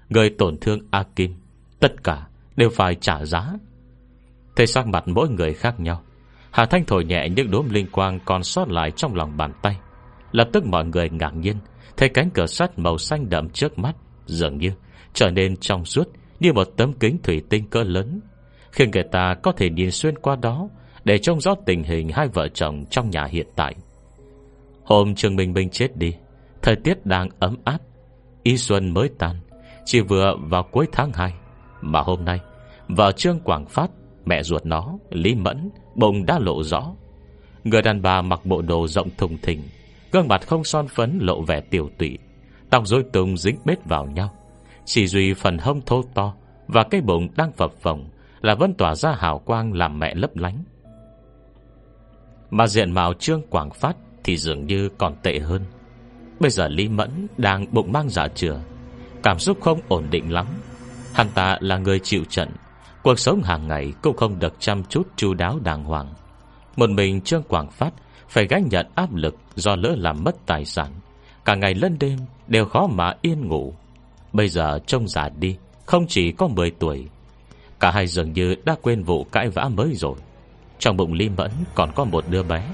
Người 0.09 0.31
tổn 0.31 0.59
thương 0.61 0.81
A 0.91 1.03
Kim, 1.17 1.35
Tất 1.81 2.05
cả 2.05 2.27
đều 2.57 2.71
phải 2.71 2.95
trả 2.95 3.25
giá. 3.25 3.53
Thế 4.57 4.67
sắc 4.67 4.87
mặt 4.87 5.09
mỗi 5.09 5.29
người 5.29 5.55
khác 5.55 5.81
nhau. 5.81 6.03
Hà 6.51 6.67
Thanh 6.67 6.85
thổi 6.85 7.05
nhẹ 7.05 7.29
những 7.29 7.51
đốm 7.51 7.71
linh 7.71 7.87
quang 7.93 8.21
Còn 8.25 8.43
sót 8.43 8.69
lại 8.69 8.91
trong 8.91 9.15
lòng 9.15 9.37
bàn 9.37 9.53
tay. 9.63 9.77
Lập 10.35 10.49
tức 10.53 10.65
mọi 10.67 10.85
người 10.85 11.11
ngạc 11.11 11.35
nhiên, 11.35 11.57
Thấy 11.97 12.09
cánh 12.09 12.31
cửa 12.31 12.47
sắt 12.47 12.79
màu 12.79 12.99
xanh 12.99 13.29
đậm 13.29 13.49
trước 13.49 13.79
mắt 13.79 13.97
Dường 14.27 14.59
như 14.59 14.71
trở 15.13 15.31
nên 15.31 15.57
trong 15.57 15.85
suốt 15.85 16.09
Như 16.41 16.53
một 16.53 16.65
tấm 16.77 16.93
kính 16.93 17.19
thủy 17.23 17.43
tinh 17.51 17.71
cỡ 17.71 17.83
lớn, 17.83 18.21
Khiến 18.73 18.91
người 18.91 19.03
ta 19.13 19.35
có 19.43 19.53
thể 19.53 19.71
nhìn 19.71 19.91
xuyên 19.91 20.19
qua 20.19 20.37
đó 20.37 20.69
Để 21.05 21.19
trông 21.19 21.41
rõ 21.41 21.55
tình 21.67 21.83
hình 21.83 22.09
hai 22.13 22.29
vợ 22.29 22.49
chồng 22.49 22.85
Trong 22.91 23.11
nhà 23.11 23.25
hiện 23.25 23.47
tại. 23.57 23.75
Hôm 24.85 25.15
Trường 25.15 25.37
Minh 25.37 25.53
Minh 25.53 25.71
chết 25.71 25.97
đi, 25.97 26.15
Thời 26.63 26.77
tiết 26.77 27.07
đang 27.07 27.29
ấm 27.39 27.57
áp, 27.65 27.79
Y 28.43 28.57
xuân 28.57 28.95
mới 28.95 29.09
tan, 29.19 29.37
Chỉ 29.85 30.01
vừa 30.01 30.37
vào 30.39 30.63
cuối 30.63 30.87
tháng 30.93 31.11
2 31.15 31.33
Mà 31.81 32.01
hôm 32.01 32.25
nay 32.25 32.41
Vợ 32.89 33.13
Trương 33.13 33.41
Quảng 33.41 33.67
Phát, 33.67 33.91
Mẹ 34.25 34.43
ruột 34.43 34.67
nó, 34.67 34.99
Lý 35.11 35.35
Mẫn 35.35 35.71
Bụng 35.95 36.27
đã 36.27 36.39
lộ 36.39 36.63
rõ. 36.63 36.95
Người 37.65 37.83
đàn 37.83 38.03
bà 38.03 38.23
mặc 38.23 38.41
bộ 38.45 38.63
đồ 38.63 38.87
rộng 38.87 39.09
thùng 39.19 39.39
thình 39.43 39.63
Gương 40.15 40.29
mặt 40.29 40.47
không 40.47 40.65
son 40.65 40.89
phấn 40.89 41.19
lộ 41.21 41.43
vẻ 41.43 41.61
tiểu 41.61 41.91
tụy. 41.99 42.19
Tóc 42.71 42.87
rối 42.87 43.05
tung 43.13 43.37
dính 43.37 43.59
bết 43.65 43.85
vào 43.85 44.07
nhau. 44.07 44.31
Chỉ 44.85 45.07
duy 45.07 45.35
phần 45.35 45.59
hông 45.59 45.81
thô 45.87 46.03
to 46.15 46.35
Và 46.69 46.85
cái 46.91 47.01
bụng 47.01 47.29
đang 47.37 47.53
phập 47.53 47.73
phồng 47.83 48.11
Là 48.41 48.55
vẫn 48.55 48.75
tỏa 48.75 48.95
ra 48.95 49.13
hào 49.13 49.39
quang 49.39 49.73
làm 49.73 49.99
mẹ 49.99 50.15
lấp 50.15 50.37
lánh. 50.37 50.65
Mà 52.51 52.67
diện 52.67 52.93
mạo 52.93 53.15
Trương 53.15 53.43
Quảng 53.51 53.71
Phát 53.71 53.97
Thì 54.25 54.37
dường 54.37 54.67
như 54.67 54.89
còn 54.99 55.15
tệ 55.23 55.39
hơn. 55.39 55.65
Bây 56.41 56.51
giờ 56.51 56.69
Lý 56.69 56.89
Mẫn 56.89 57.27
đang 57.39 57.67
bụng 57.71 57.93
mang 57.93 58.09
giả 58.09 58.29
chừa. 58.29 58.61
Cảm 59.23 59.39
xúc 59.39 59.59
không 59.61 59.81
ổn 59.89 60.05
định 60.11 60.33
lắm. 60.33 60.47
Hắn 61.13 61.27
ta 61.35 61.59
là 61.61 61.79
người 61.79 61.99
chịu 61.99 62.25
trận. 62.29 62.49
Cuộc 63.03 63.19
sống 63.19 63.43
hàng 63.43 63.69
ngày 63.69 63.93
cũng 64.03 64.17
không 64.17 64.39
được 64.39 64.55
chăm 64.61 64.85
chút 64.85 65.09
chu 65.17 65.35
đáo 65.35 65.59
đàng 65.63 65.85
hoàng. 65.85 66.15
Một 66.77 66.91
mình 66.91 67.21
Trương 67.21 67.43
Quảng 67.43 67.71
Phát 67.71 67.93
phải 68.35 68.47
gánh 68.47 68.69
nhận 68.71 68.87
áp 68.95 69.15
lực 69.15 69.37
Do 69.55 69.77
lỡ 69.77 69.95
làm 69.99 70.25
mất 70.25 70.47
tài 70.47 70.65
sản. 70.65 70.93
Cả 71.45 71.55
ngày 71.55 71.75
lẫn 71.75 71.97
đêm 72.01 72.19
đều 72.47 72.65
khó 72.65 72.87
mà 72.87 73.15
yên 73.23 73.49
ngủ. 73.49 73.73
Bây 74.33 74.49
giờ 74.49 74.79
trông 74.87 75.09
già 75.09 75.29
đi, 75.29 75.57
Không 75.87 76.07
chỉ 76.09 76.33
có 76.33 76.49
10 76.49 76.71
tuổi, 76.71 77.09
Cả 77.81 77.91
hai 77.91 78.07
dường 78.07 78.33
như 78.33 78.55
đã 78.65 78.77
quên 78.83 79.03
vụ 79.03 79.25
cãi 79.25 79.49
vã 79.49 79.69
mới 79.75 79.95
rồi. 79.95 80.15
Trong 80.79 80.97
bụng 80.97 81.13
Lý 81.13 81.29
Mẫn 81.29 81.51
còn 81.75 81.91
có 81.95 82.05
một 82.05 82.25
đứa 82.29 82.43
bé. 82.43 82.69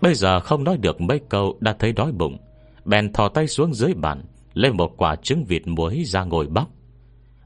Bây 0.00 0.14
giờ 0.14 0.40
không 0.40 0.64
nói 0.64 0.76
được 0.76 1.00
mấy 1.00 1.20
câu 1.28 1.56
Đã 1.60 1.76
thấy 1.78 1.92
đói 1.92 2.12
bụng. 2.12 2.38
Bèn 2.84 3.12
thò 3.12 3.28
tay 3.28 3.46
xuống 3.46 3.74
dưới 3.74 3.94
bàn, 3.94 4.22
lấy 4.54 4.72
một 4.72 4.94
quả 4.96 5.16
trứng 5.16 5.44
vịt 5.44 5.62
muối 5.66 6.02
ra 6.06 6.24
ngồi 6.24 6.46
bóc. 6.46 6.68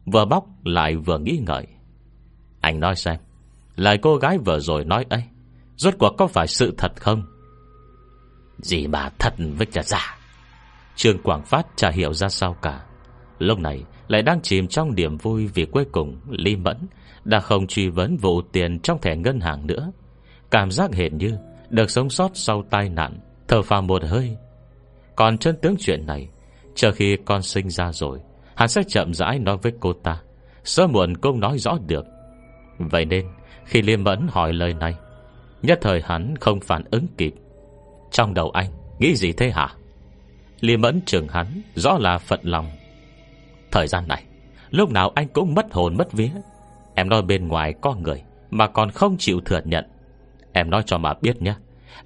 Vừa 0.06 0.24
bóc 0.24 0.46
lại 0.64 0.96
vừa 0.96 1.18
nghĩ 1.18 1.40
ngợi. 1.46 1.66
Anh 2.60 2.80
nói 2.80 2.96
xem, 2.96 3.16
Lời 3.76 3.98
cô 4.02 4.16
gái 4.16 4.38
vừa 4.38 4.58
rồi 4.58 4.84
nói 4.84 5.04
ấy, 5.08 5.22
Rốt 5.76 5.94
cuộc 5.98 6.14
có 6.18 6.26
phải 6.26 6.46
sự 6.46 6.74
thật 6.78 6.92
không? 6.96 7.22
Gì 8.58 8.86
mà 8.86 9.10
thật 9.18 9.34
với 9.56 9.66
cả 9.66 9.82
giả 9.82 10.18
Trương 10.96 11.18
Quảng 11.22 11.44
Phát 11.44 11.66
chả 11.76 11.90
hiểu 11.90 12.12
ra 12.12 12.28
sao 12.28 12.56
cả. 12.62 12.80
Lúc 13.38 13.58
này 13.58 13.84
lại 14.08 14.22
đang 14.22 14.40
chìm 14.42 14.68
trong 14.68 14.94
niềm 14.94 15.16
vui 15.16 15.46
Vì 15.46 15.64
cuối 15.64 15.84
cùng 15.92 16.20
Lý 16.30 16.56
Mẫn 16.56 16.76
Đã 17.24 17.40
không 17.40 17.66
truy 17.66 17.88
vấn 17.88 18.16
vụ 18.16 18.42
tiền 18.42 18.80
trong 18.80 19.00
thẻ 19.00 19.16
ngân 19.16 19.40
hàng 19.40 19.66
nữa. 19.66 19.92
Cảm 20.50 20.70
giác 20.70 20.94
hệt 20.94 21.12
như 21.12 21.38
Được 21.70 21.90
sống 21.90 22.10
sót 22.10 22.30
sau 22.34 22.64
tai 22.70 22.88
nạn, 22.88 23.18
Thở 23.48 23.62
phào 23.62 23.82
một 23.82 24.02
hơi. 24.04 24.36
Còn 25.16 25.38
chân 25.38 25.56
tướng 25.62 25.74
chuyện 25.78 26.06
này, 26.06 26.28
Chờ 26.74 26.92
khi 26.92 27.16
con 27.24 27.42
sinh 27.42 27.70
ra 27.70 27.92
rồi, 27.92 28.18
Hắn 28.54 28.68
sẽ 28.68 28.82
chậm 28.88 29.14
rãi 29.14 29.38
nói 29.38 29.56
với 29.62 29.72
cô 29.80 29.92
ta, 29.92 30.20
Sớm 30.64 30.92
muộn 30.92 31.16
cũng 31.16 31.40
nói 31.40 31.58
rõ 31.58 31.78
được. 31.86 32.04
Vậy 32.78 33.04
nên, 33.04 33.26
khi 33.64 33.82
Liêm 33.82 34.04
Mẫn 34.04 34.26
hỏi 34.30 34.52
lời 34.52 34.74
này, 34.74 34.94
Nhất 35.62 35.78
thời 35.82 36.02
hắn 36.04 36.34
không 36.40 36.60
phản 36.60 36.82
ứng 36.90 37.06
kịp. 37.18 37.34
Trong 38.10 38.34
đầu 38.34 38.50
anh, 38.50 38.70
Nghĩ 38.98 39.14
gì 39.16 39.32
thế 39.32 39.50
hả? 39.50 39.68
Lý 40.60 40.76
Mẫn 40.76 41.00
trường 41.06 41.28
hắn 41.28 41.46
Rõ 41.74 41.98
là 41.98 42.18
phận 42.18 42.40
lòng. 42.42 42.70
Thời 43.70 43.86
gian 43.86 44.08
này, 44.08 44.24
Lúc 44.70 44.90
nào 44.90 45.12
anh 45.14 45.28
cũng 45.28 45.54
mất 45.54 45.72
hồn, 45.72 45.96
mất 45.98 46.12
vía. 46.12 46.30
Em 46.94 47.08
nói 47.08 47.22
bên 47.22 47.48
ngoài 47.48 47.74
có 47.80 47.94
người 47.94 48.22
Mà 48.50 48.66
còn 48.66 48.90
không 48.90 49.16
chịu 49.18 49.40
thừa 49.44 49.60
nhận. 49.64 49.84
Em 50.52 50.70
nói 50.70 50.82
cho 50.86 50.98
mà 50.98 51.14
biết 51.22 51.42
nhé, 51.42 51.54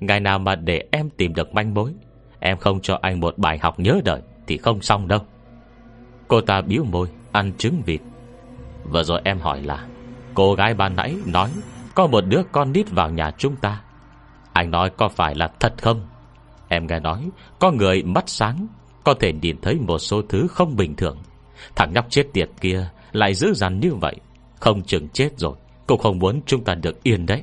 Ngày 0.00 0.20
nào 0.20 0.38
mà 0.38 0.54
để 0.54 0.84
em 0.90 1.10
tìm 1.10 1.34
được 1.34 1.54
manh 1.54 1.74
mối, 1.74 1.92
Em 2.40 2.58
không 2.58 2.80
cho 2.80 2.98
anh 3.02 3.20
một 3.20 3.38
bài 3.38 3.58
học 3.58 3.80
nhớ 3.80 4.00
đời 4.04 4.20
Thì 4.46 4.56
không 4.58 4.82
xong 4.82 5.08
đâu. 5.08 5.20
Cô 6.28 6.40
ta 6.40 6.60
biếu 6.60 6.84
môi, 6.84 7.08
Ăn 7.32 7.52
trứng 7.58 7.82
vịt. 7.86 8.00
Vừa 8.84 9.02
rồi 9.02 9.20
em 9.24 9.38
hỏi 9.38 9.62
là, 9.62 9.86
Cô 10.34 10.54
gái 10.54 10.74
ban 10.74 10.96
nãy 10.96 11.16
nói 11.26 11.50
Có 11.94 12.06
một 12.06 12.20
đứa 12.20 12.42
con 12.52 12.72
nít 12.72 12.90
vào 12.90 13.10
nhà 13.10 13.30
chúng 13.38 13.56
ta 13.56 13.82
anh 14.52 14.70
nói 14.70 14.90
có 14.96 15.08
phải 15.08 15.34
là 15.34 15.48
thật 15.60 15.74
không? 15.82 16.06
Em 16.68 16.86
nghe 16.86 17.00
nói, 17.00 17.30
Có 17.58 17.70
người 17.70 18.02
mắt 18.02 18.24
sáng, 18.26 18.66
Có 19.04 19.14
thể 19.20 19.32
nhìn 19.32 19.56
thấy 19.62 19.74
một 19.74 19.98
số 19.98 20.22
thứ 20.28 20.46
không 20.50 20.76
bình 20.76 20.96
thường. 20.96 21.18
Thằng 21.76 21.92
nhóc 21.94 22.06
chết 22.10 22.24
tiệt 22.32 22.50
kia 22.60 22.88
Lại 23.12 23.34
dữ 23.34 23.52
dằn 23.54 23.80
như 23.80 23.94
vậy, 23.94 24.16
Không 24.60 24.82
chừng 24.82 25.08
chết 25.08 25.38
rồi, 25.38 25.56
Cũng 25.86 26.00
không 26.00 26.18
muốn 26.18 26.40
chúng 26.46 26.64
ta 26.64 26.74
được 26.74 27.02
yên 27.02 27.26
đấy. 27.26 27.42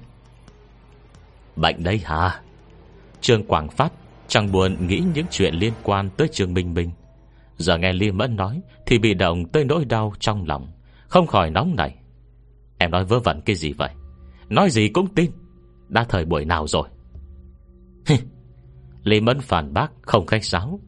Bệnh 1.55 1.83
đấy 1.83 2.01
hả? 2.03 2.41
Trương 3.21 3.43
Quảng 3.43 3.69
Phát 3.69 3.93
Chẳng 4.27 4.51
buồn 4.51 4.87
nghĩ 4.87 5.03
những 5.13 5.25
chuyện 5.31 5.53
liên 5.53 5.73
quan 5.83 6.09
tới 6.17 6.27
Trương 6.27 6.53
Minh 6.53 6.73
Minh. 6.73 6.91
Giờ 7.57 7.77
nghe 7.77 7.93
Liêm 7.93 8.17
Mẫn 8.17 8.35
nói 8.35 8.61
Thì 8.85 8.99
bị 8.99 9.13
động 9.13 9.45
tới 9.45 9.65
nỗi 9.65 9.85
đau 9.85 10.13
trong 10.19 10.47
lòng, 10.47 10.67
Không 11.07 11.27
khỏi 11.27 11.49
nóng 11.49 11.75
này 11.75 11.95
Em 12.77 12.91
nói 12.91 13.05
vớ 13.05 13.19
vẩn 13.19 13.41
cái 13.41 13.55
gì 13.55 13.73
vậy? 13.73 13.89
Nói 14.49 14.69
gì 14.69 14.89
cũng 14.89 15.07
tin. 15.15 15.31
Đã 15.87 16.05
thời 16.09 16.25
buổi 16.25 16.45
nào 16.45 16.67
rồi? 16.67 16.87
Lý 19.03 19.21
Mẫn 19.21 19.41
phản 19.41 19.73
bác 19.73 19.91
không 20.01 20.25
khách 20.25 20.43
sáo. 20.43 20.79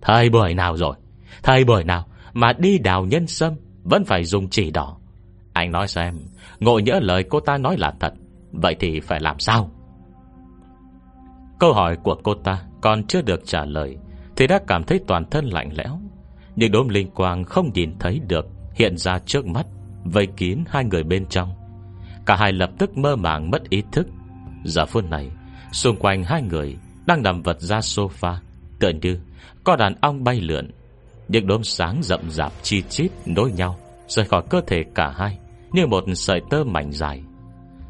Thời 0.00 0.30
buổi 0.30 0.54
nào 0.54 0.76
rồi? 0.76 0.96
Thời 1.42 1.64
buổi 1.64 1.84
nào 1.84 2.06
mà 2.32 2.52
đi 2.58 2.78
đào 2.78 3.04
nhân 3.04 3.26
sâm 3.26 3.54
Vẫn 3.82 4.04
phải 4.04 4.24
dùng 4.24 4.48
chỉ 4.50 4.70
đỏ? 4.70 4.98
Anh 5.52 5.72
nói 5.72 5.88
xem, 5.88 6.14
Ngộ 6.60 6.78
nhỡ 6.78 7.00
lời 7.02 7.24
cô 7.30 7.40
ta 7.40 7.58
nói 7.58 7.76
là 7.78 7.92
thật, 8.00 8.14
Vậy 8.52 8.76
thì 8.80 9.00
phải 9.00 9.20
làm 9.20 9.38
sao? 9.38 9.70
Câu 11.58 11.72
hỏi 11.72 11.96
của 11.96 12.16
cô 12.22 12.34
ta 12.34 12.62
Còn 12.80 13.06
chưa 13.06 13.22
được 13.22 13.40
trả 13.44 13.64
lời 13.64 13.96
Thì 14.36 14.46
đã 14.46 14.60
cảm 14.66 14.84
thấy 14.84 15.00
toàn 15.06 15.30
thân 15.30 15.44
lạnh 15.44 15.70
lẽo. 15.76 15.98
Nhưng 16.56 16.72
đốm 16.72 16.88
linh 16.88 17.10
quang 17.10 17.44
không 17.44 17.70
nhìn 17.74 17.98
thấy 17.98 18.20
được 18.28 18.46
Hiện 18.74 18.96
ra 18.96 19.18
trước 19.18 19.46
mắt, 19.46 19.66
Vây 20.04 20.26
kín 20.26 20.58
hai 20.68 20.84
người 20.84 21.02
bên 21.02 21.26
trong. 21.26 21.54
Cả 22.26 22.36
hai 22.36 22.52
lập 22.52 22.70
tức 22.78 22.98
mơ 22.98 23.16
màng 23.16 23.50
mất 23.50 23.68
ý 23.68 23.82
thức. 23.92 24.06
Giờ 24.64 24.86
phút 24.86 25.04
này 25.04 25.30
Xung 25.76 25.96
quanh 25.96 26.24
hai 26.24 26.42
người 26.42 26.76
Đang 27.06 27.22
nằm 27.22 27.42
vật 27.42 27.60
ra 27.60 27.78
sofa, 27.78 28.34
Tựa 28.78 28.90
như 29.02 29.20
có 29.64 29.76
đàn 29.76 29.94
ong 30.00 30.24
bay 30.24 30.40
lượn. 30.40 30.70
Những 31.28 31.46
đốm 31.46 31.62
sáng 31.62 32.00
rậm 32.02 32.30
rạp 32.30 32.52
chi 32.62 32.82
chít 32.82 33.10
nối 33.26 33.52
nhau, 33.52 33.76
Rời 34.08 34.26
khỏi 34.26 34.42
cơ 34.50 34.60
thể 34.66 34.84
cả 34.94 35.14
hai, 35.16 35.38
Như 35.72 35.86
một 35.86 36.04
sợi 36.14 36.40
tơ 36.50 36.64
mảnh 36.64 36.92
dài. 36.92 37.22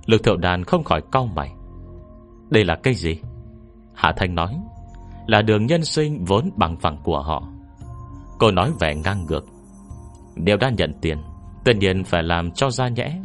Lực 0.06 0.24
thiệu 0.24 0.36
đàn 0.36 0.64
không 0.64 0.84
khỏi 0.84 1.00
cau 1.12 1.26
mày. 1.26 1.50
Đây 2.50 2.64
là 2.64 2.76
cây 2.82 2.94
gì? 2.94 3.16
Hạ 3.94 4.12
Thanh 4.16 4.34
nói, 4.34 4.56
Là 5.26 5.42
đường 5.42 5.66
nhân 5.66 5.84
sinh 5.84 6.24
vốn 6.24 6.50
bằng 6.56 6.76
phẳng 6.76 6.98
của 7.04 7.22
họ. 7.22 7.42
Cô 8.38 8.50
nói 8.50 8.72
vẻ 8.80 8.94
ngang 8.94 9.26
ngược. 9.26 9.44
Nếu 10.36 10.56
đã 10.56 10.70
nhận 10.70 10.92
tiền, 11.00 11.18
Tất 11.64 11.76
nhiên 11.76 12.04
phải 12.04 12.22
làm 12.22 12.50
cho 12.50 12.70
ra 12.70 12.88
nhẽ. 12.88 13.18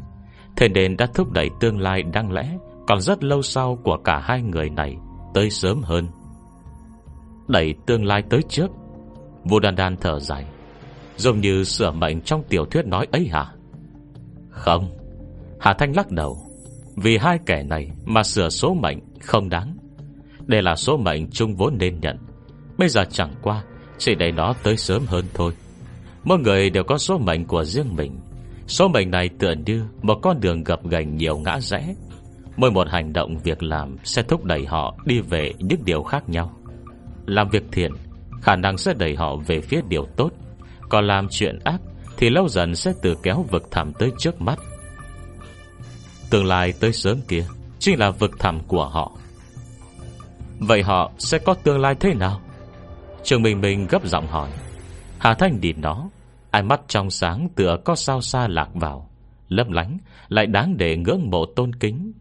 Thế 0.56 0.70
nên 0.70 0.98
đã 0.98 1.08
thúc 1.14 1.32
đẩy 1.32 1.50
tương 1.60 1.80
lai 1.80 2.04
đang 2.04 2.32
lẽ 2.32 2.58
còn 2.88 3.02
rất 3.02 3.24
lâu 3.24 3.42
sau 3.42 3.80
của 3.84 3.98
cả 3.98 4.20
hai 4.20 4.42
người 4.42 4.70
này 4.70 4.96
Tới 5.34 5.50
sớm 5.50 5.82
hơn. 5.84 6.08
Đẩy 7.48 7.76
tương 7.86 8.06
lai 8.06 8.24
tới 8.30 8.42
trước 8.50 8.72
Vô 9.44 9.60
đàn 9.60 9.76
đàn 9.76 9.98
thở 9.98 10.20
dài. 10.20 10.46
Giống 11.18 11.42
như 11.42 11.64
sửa 11.64 11.92
mệnh 11.92 12.22
trong 12.22 12.44
tiểu 12.50 12.66
thuyết 12.66 12.86
nói 12.86 13.08
ấy 13.12 13.28
hả? 13.28 13.46
Không. 14.50 14.90
Hà 15.60 15.74
Thanh 15.74 15.96
lắc 15.96 16.12
đầu. 16.12 16.38
Vì 16.96 17.18
hai 17.18 17.40
kẻ 17.46 17.64
này 17.64 17.92
mà 18.06 18.24
sửa 18.24 18.50
số 18.50 18.74
mệnh 18.74 19.00
không 19.22 19.50
đáng. 19.50 19.78
Đây 20.46 20.62
là 20.62 20.76
số 20.76 20.98
mệnh 20.98 21.32
chung 21.32 21.56
vốn 21.56 21.78
nên 21.78 22.00
nhận. 22.00 22.18
Bây 22.78 22.90
giờ 22.90 23.04
chẳng 23.12 23.34
qua, 23.42 23.64
Chỉ 23.98 24.16
để 24.16 24.32
nó 24.32 24.54
tới 24.64 24.78
sớm 24.78 25.06
hơn 25.08 25.26
thôi. 25.34 25.54
Mỗi 26.24 26.40
người 26.40 26.70
đều 26.70 26.84
có 26.84 26.98
số 26.98 27.18
mệnh 27.18 27.46
của 27.46 27.64
riêng 27.64 27.96
mình. 27.96 28.20
Số 28.68 28.88
mệnh 28.88 29.12
này 29.12 29.30
tựa 29.40 29.54
như 29.66 29.84
Một 30.02 30.20
con 30.22 30.40
đường 30.40 30.64
gập 30.64 30.88
gành 30.88 31.16
nhiều 31.16 31.38
ngã 31.38 31.60
rẽ. 31.60 31.96
Mỗi 32.58 32.72
một 32.72 32.88
hành 32.90 33.14
động 33.14 33.38
việc 33.38 33.64
làm 33.64 33.98
Sẽ 34.04 34.24
thúc 34.24 34.46
đẩy 34.46 34.66
họ 34.66 34.96
đi 35.06 35.20
về 35.20 35.54
những 35.60 35.80
điều 35.86 36.04
khác 36.04 36.30
nhau. 36.30 36.54
Làm 37.26 37.50
việc 37.50 37.64
thiện, 37.72 37.92
Khả 38.42 38.56
năng 38.56 38.78
sẽ 38.78 38.94
đẩy 38.94 39.16
họ 39.16 39.36
về 39.36 39.62
phía 39.62 39.82
điều 39.90 40.06
tốt. 40.16 40.32
Còn 40.90 41.08
làm 41.08 41.28
chuyện 41.32 41.60
ác, 41.64 41.82
Thì 42.18 42.30
lâu 42.30 42.48
dần 42.48 42.76
sẽ 42.76 42.94
tự 43.02 43.16
kéo 43.24 43.46
vực 43.50 43.72
thẳm 43.72 43.94
tới 43.94 44.12
trước 44.18 44.42
mắt. 44.42 44.60
Tương 46.30 46.46
lai 46.46 46.74
tới 46.80 46.94
sớm 46.94 47.18
kia 47.28 47.46
Chính 47.80 48.00
là 48.00 48.12
vực 48.12 48.40
thẳm 48.40 48.60
của 48.68 48.88
họ. 48.88 49.12
Vậy 50.60 50.84
họ 50.84 51.12
sẽ 51.18 51.40
có 51.40 51.54
tương 51.54 51.80
lai 51.80 51.96
thế 51.96 52.14
nào? 52.14 52.42
Trường 53.24 53.42
Minh 53.42 53.62
Minh 53.62 53.88
gấp 53.90 54.06
giọng 54.06 54.28
hỏi. 54.28 54.50
Hà 55.18 55.34
Thanh 55.34 55.60
nhìn 55.62 55.82
nó 55.82 56.10
Ai 56.52 56.64
mắt 56.64 56.82
trong 56.88 57.10
sáng 57.10 57.48
tựa 57.56 57.78
có 57.86 57.96
sao 57.96 58.22
xa 58.22 58.48
lạc 58.48 58.70
vào, 58.74 59.10
Lấp 59.48 59.70
lánh, 59.70 59.98
Lại 60.28 60.46
đáng 60.46 60.78
để 60.78 60.98
ngưỡng 60.98 61.30
mộ 61.30 61.46
tôn 61.56 61.76
kính. 61.76 62.12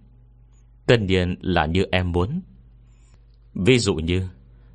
Tất 0.91 1.01
nhiên 1.01 1.37
là 1.41 1.67
như 1.67 1.85
em 1.93 2.13
muốn. 2.13 2.41
Ví 3.55 3.79
dụ 3.79 3.95
như, 3.95 4.29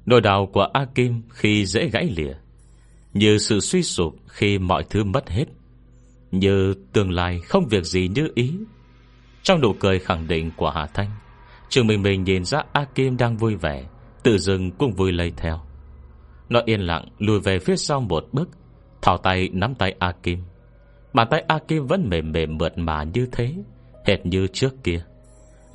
Nỗi 0.05 0.21
đau 0.21 0.45
của 0.53 0.67
A 0.73 0.85
Kim 0.95 1.21
khi 1.29 1.65
dễ 1.65 1.89
gãy 1.89 2.13
lìa, 2.15 2.33
Như 3.13 3.37
sự 3.37 3.59
suy 3.59 3.83
sụp 3.83 4.15
khi 4.27 4.57
mọi 4.57 4.83
thứ 4.89 5.03
mất 5.03 5.29
hết, 5.29 5.45
Như 6.31 6.73
tương 6.93 7.11
lai 7.11 7.39
không 7.39 7.67
việc 7.67 7.83
gì 7.83 8.07
như 8.07 8.27
ý. 8.35 8.53
Trong 9.43 9.61
nụ 9.61 9.73
cười 9.73 9.99
khẳng 9.99 10.27
định 10.27 10.51
của 10.57 10.69
Hà 10.69 10.85
Thanh 10.85 11.11
Trường 11.69 11.87
Minh 11.87 12.01
Minh 12.01 12.23
nhìn 12.23 12.45
ra 12.45 12.63
A 12.73 12.85
Kim 12.95 13.17
đang 13.17 13.37
vui 13.37 13.55
vẻ, 13.55 13.85
Tự 14.23 14.37
dưng 14.37 14.71
cũng 14.71 14.93
vui 14.93 15.11
lây 15.11 15.33
theo. 15.37 15.61
Nó 16.49 16.61
yên 16.65 16.81
lặng 16.81 17.05
lùi 17.19 17.39
về 17.39 17.59
phía 17.59 17.75
sau 17.75 18.01
một 18.01 18.27
bước 18.31 18.49
Thảo 19.01 19.17
tay 19.17 19.49
nắm 19.53 19.75
tay 19.75 19.95
A 19.99 20.11
Kim 20.23 20.39
Bàn 21.13 21.27
tay 21.31 21.43
A 21.47 21.59
Kim 21.67 21.85
vẫn 21.87 22.09
mềm 22.09 22.31
mềm 22.31 22.57
mượt 22.57 22.77
mà 22.77 23.03
như 23.03 23.27
thế, 23.31 23.55
Hệt 24.05 24.25
như 24.25 24.47
trước 24.47 24.83
kia. 24.83 25.05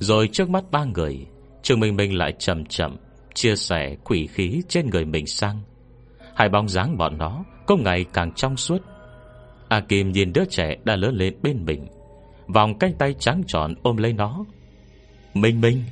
Rồi 0.01 0.27
trước 0.27 0.49
mắt 0.49 0.63
ba 0.71 0.83
người 0.83 1.25
Trường 1.61 1.79
Minh 1.79 1.95
Minh 1.95 2.17
lại 2.17 2.33
chậm 2.39 2.65
chậm 2.65 2.97
Chia 3.33 3.55
sẻ 3.55 3.95
quỷ 4.03 4.27
khí 4.27 4.61
trên 4.67 4.89
người 4.89 5.05
mình 5.05 5.27
sang. 5.27 5.61
Hai 6.35 6.49
bóng 6.49 6.69
dáng 6.69 6.97
bọn 6.97 7.17
nó 7.17 7.43
Cũng 7.65 7.83
ngày 7.83 8.05
càng 8.13 8.31
trong 8.35 8.57
suốt. 8.57 8.81
A 9.69 9.79
Kim 9.79 10.11
nhìn 10.11 10.33
đứa 10.33 10.45
trẻ 10.49 10.75
đã 10.83 10.95
lớn 10.95 11.15
lên 11.15 11.35
bên 11.41 11.65
mình, 11.65 11.87
Vòng 12.47 12.79
cánh 12.79 12.93
tay 12.97 13.15
trắng 13.19 13.41
tròn 13.47 13.73
ôm 13.83 13.97
lấy 13.97 14.13
nó. 14.13 14.45
Minh 15.33 15.61
Minh! 15.61 15.83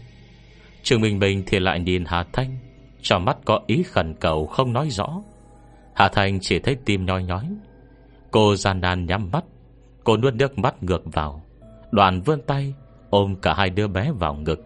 Trường 0.84 1.02
Minh 1.02 1.20
Minh 1.20 1.44
thì 1.48 1.60
lại 1.60 1.80
nhìn 1.80 2.04
Hà 2.08 2.24
Thanh, 2.34 2.58
Trong 3.02 3.26
mắt 3.26 3.38
có 3.46 3.60
ý 3.68 3.84
khẩn 3.84 4.16
cầu 4.20 4.46
không 4.46 4.74
nói 4.74 4.90
rõ. 4.90 5.22
Hà 5.96 6.10
Thanh 6.10 6.40
chỉ 6.40 6.60
thấy 6.60 6.78
tim 6.86 7.06
nhoi 7.06 7.24
nhói. 7.24 7.50
Cô 8.32 8.56
gian 8.56 8.82
nan 8.82 9.06
nhắm 9.06 9.30
mắt, 9.32 9.44
Cô 10.04 10.18
nuốt 10.18 10.34
nước 10.34 10.60
mắt 10.60 10.84
ngược 10.84 11.02
vào. 11.06 11.46
Đoàn 11.92 12.22
vươn 12.22 12.42
tay 12.48 12.74
Ôm 13.10 13.36
cả 13.42 13.54
hai 13.58 13.70
đứa 13.70 13.88
bé 13.88 14.12
vào 14.12 14.34
ngực. 14.34 14.60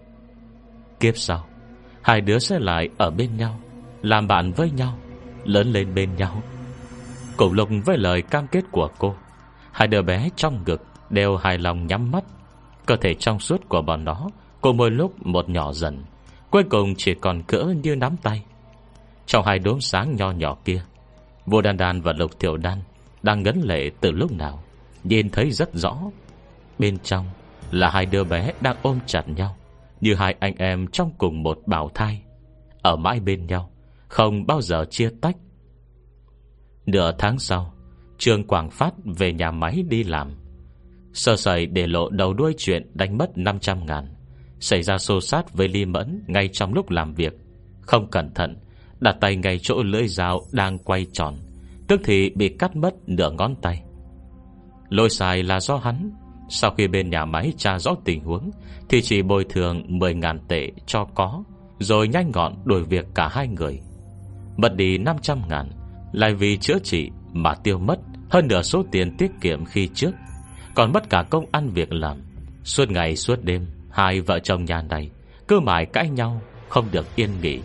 Kiếp 1.00 1.18
sau, 1.18 1.46
Hai 2.02 2.22
đứa 2.22 2.40
sẽ 2.40 2.60
lại 2.60 2.90
ở 2.98 3.12
bên 3.12 3.38
nhau, 3.38 3.60
Làm 4.02 4.28
bạn 4.28 4.52
với 4.52 4.72
nhau, 4.72 4.98
Lớn 5.44 5.72
lên 5.72 5.94
bên 5.96 6.16
nhau. 6.16 6.42
Cùng 7.38 7.54
lục 7.54 7.70
với 7.86 7.98
lời 7.98 8.22
cam 8.22 8.48
kết 8.48 8.64
của 8.72 8.90
cô, 8.98 9.16
Hai 9.72 9.88
đứa 9.88 10.02
bé 10.02 10.30
trong 10.36 10.64
ngực 10.66 10.84
Đều 11.10 11.38
hài 11.38 11.58
lòng 11.58 11.88
nhắm 11.88 12.12
mắt. 12.12 12.24
Cơ 12.86 12.96
thể 12.96 13.14
trong 13.14 13.40
suốt 13.40 13.70
của 13.70 13.82
bọn 13.82 14.04
nó, 14.04 14.30
Cô 14.62 14.74
mỗi 14.74 14.92
lúc 14.92 15.26
một 15.26 15.50
nhỏ 15.50 15.74
dần, 15.74 16.04
Cuối 16.50 16.64
cùng 16.64 16.94
chỉ 16.98 17.14
còn 17.14 17.44
cỡ 17.44 17.74
như 17.84 17.96
nắm 17.96 18.16
tay. 18.24 18.44
Trong 19.26 19.46
hai 19.46 19.60
đốm 19.60 19.82
sáng 19.82 20.16
nho 20.16 20.32
nhỏ 20.32 20.58
kia, 20.66 20.84
Vô 21.46 21.62
đan 21.62 21.78
đan 21.78 22.02
và 22.02 22.14
lục 22.18 22.40
tiểu 22.40 22.58
đan 22.58 22.82
Đang 23.24 23.44
ngấn 23.44 23.62
lệ 23.64 23.92
từ 24.02 24.12
lúc 24.12 24.32
nào, 24.32 24.64
Nhìn 25.04 25.30
thấy 25.30 25.52
rất 25.52 25.74
rõ. 25.74 25.98
Bên 26.80 26.98
trong 27.00 27.26
là 27.74 27.90
hai 27.90 28.06
đứa 28.06 28.24
bé 28.24 28.54
đang 28.62 28.76
ôm 28.82 29.00
chặt 29.06 29.30
nhau, 29.30 29.56
Như 30.02 30.16
hai 30.16 30.36
anh 30.40 30.56
em 30.58 30.88
trong 30.88 31.12
cùng 31.18 31.44
một 31.44 31.60
bào 31.66 31.90
thai, 31.94 32.22
Ở 32.82 32.96
mãi 32.96 33.20
bên 33.20 33.48
nhau, 33.48 33.72
Không 34.08 34.48
bao 34.48 34.62
giờ 34.62 34.86
chia 34.90 35.10
tách. 35.22 35.36
Nửa 36.86 37.12
tháng 37.18 37.40
sau, 37.40 37.74
Trương 38.18 38.48
Quảng 38.48 38.70
Phát 38.70 38.94
về 39.06 39.34
nhà 39.34 39.52
máy 39.52 39.84
đi 39.90 40.04
làm. 40.04 40.32
Sơ 41.14 41.36
sẩy 41.36 41.66
để 41.66 41.88
lộ 41.88 42.10
đầu 42.10 42.34
đuôi 42.34 42.54
chuyện 42.58 42.92
đánh 42.94 43.18
mất 43.18 43.38
500 43.38 43.86
ngàn, 43.86 44.16
Xảy 44.60 44.84
ra 44.84 44.98
xô 44.98 45.22
sát 45.22 45.54
với 45.54 45.68
Ly 45.68 45.86
Mẫn 45.86 46.24
Ngay 46.28 46.50
trong 46.54 46.74
lúc 46.74 46.90
làm 46.90 47.14
việc. 47.14 47.34
Không 47.82 48.10
cẩn 48.12 48.34
thận, 48.34 48.58
Đặt 49.00 49.16
tay 49.22 49.36
ngay 49.36 49.60
chỗ 49.62 49.84
lưỡi 49.84 50.08
dao 50.08 50.42
đang 50.52 50.78
quay 50.78 51.06
tròn, 51.14 51.36
Tức 51.88 52.02
thì 52.04 52.30
bị 52.30 52.50
cắt 52.60 52.76
mất 52.76 52.94
nửa 53.08 53.32
ngón 53.32 53.56
tay. 53.62 53.84
Lôi 54.90 55.10
xài 55.10 55.44
là 55.44 55.60
do 55.60 55.78
hắn 55.78 56.12
sau 56.50 56.72
khi 56.72 56.88
bên 56.88 57.10
nhà 57.10 57.26
máy 57.26 57.54
tra 57.58 57.80
rõ 57.80 57.96
tình 58.06 58.24
huống, 58.24 58.52
Thì 58.90 59.02
chỉ 59.02 59.22
bồi 59.22 59.46
thường 59.50 60.00
10.000 60.00 60.38
tệ 60.48 60.72
cho 60.86 61.06
có, 61.16 61.44
Rồi 61.80 62.08
nhanh 62.08 62.32
gọn 62.32 62.54
đổi 62.64 62.84
việc 62.84 63.06
cả 63.16 63.28
hai 63.28 63.48
người. 63.48 63.80
Mất 64.58 64.76
đi 64.76 64.98
500 64.98 65.42
ngàn, 65.50 65.70
Lại 66.12 66.34
vì 66.34 66.58
chữa 66.58 66.80
trị 66.84 67.10
mà 67.34 67.56
tiêu 67.64 67.80
mất 67.80 68.00
Hơn 68.30 68.48
nửa 68.48 68.62
số 68.62 68.84
tiền 68.92 69.18
tiết 69.18 69.32
kiệm 69.42 69.66
khi 69.66 69.90
trước. 69.94 70.12
Còn 70.76 70.94
mất 70.94 71.10
cả 71.10 71.24
công 71.30 71.46
ăn 71.52 71.70
việc 71.70 71.94
làm. 71.94 72.18
Suốt 72.64 72.90
ngày 72.90 73.16
suốt 73.16 73.44
đêm, 73.44 73.68
Hai 73.92 74.22
vợ 74.22 74.40
chồng 74.40 74.66
nhà 74.66 74.82
này 74.82 75.10
Cứ 75.48 75.60
mãi 75.60 75.86
cãi 75.86 76.10
nhau, 76.10 76.42
Không 76.70 76.86
được 76.92 77.16
yên 77.16 77.30
nghỉ. 77.42 77.60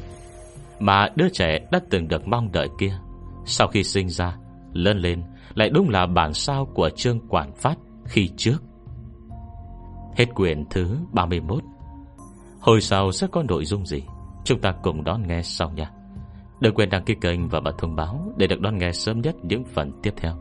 Mà 0.80 1.08
đứa 1.16 1.28
trẻ 1.28 1.58
đã 1.72 1.80
từng 1.90 2.08
được 2.08 2.28
mong 2.28 2.52
đợi 2.52 2.68
kia, 2.80 2.98
Sau 3.46 3.68
khi 3.68 3.84
sinh 3.84 4.08
ra, 4.08 4.36
Lớn 4.72 4.98
lên, 4.98 5.22
lại 5.54 5.70
đúng 5.70 5.88
là 5.88 6.06
bản 6.06 6.34
sao 6.34 6.66
của 6.74 6.90
Trương 6.96 7.28
Quản 7.28 7.54
Phát 7.54 7.78
khi 8.04 8.30
trước. 8.36 8.58
Hết 10.18 10.34
quyển 10.34 10.64
thứ 10.70 10.98
31 11.12 11.62
Hồi 12.60 12.80
sau 12.80 13.12
sẽ 13.12 13.26
có 13.32 13.42
nội 13.42 13.64
dung 13.64 13.86
gì? 13.86 14.02
Chúng 14.44 14.60
ta 14.60 14.72
cùng 14.82 15.04
đón 15.04 15.28
nghe 15.28 15.42
sau 15.42 15.70
nha. 15.70 15.90
Đừng 16.60 16.74
quên 16.74 16.90
đăng 16.90 17.04
ký 17.04 17.14
kênh 17.20 17.48
và 17.48 17.60
bật 17.60 17.78
thông 17.78 17.96
báo 17.96 18.32
Để 18.36 18.46
được 18.46 18.60
đón 18.60 18.78
nghe 18.78 18.92
sớm 18.92 19.20
nhất 19.20 19.36
những 19.42 19.64
phần 19.64 19.92
tiếp 20.02 20.14
theo. 20.16 20.36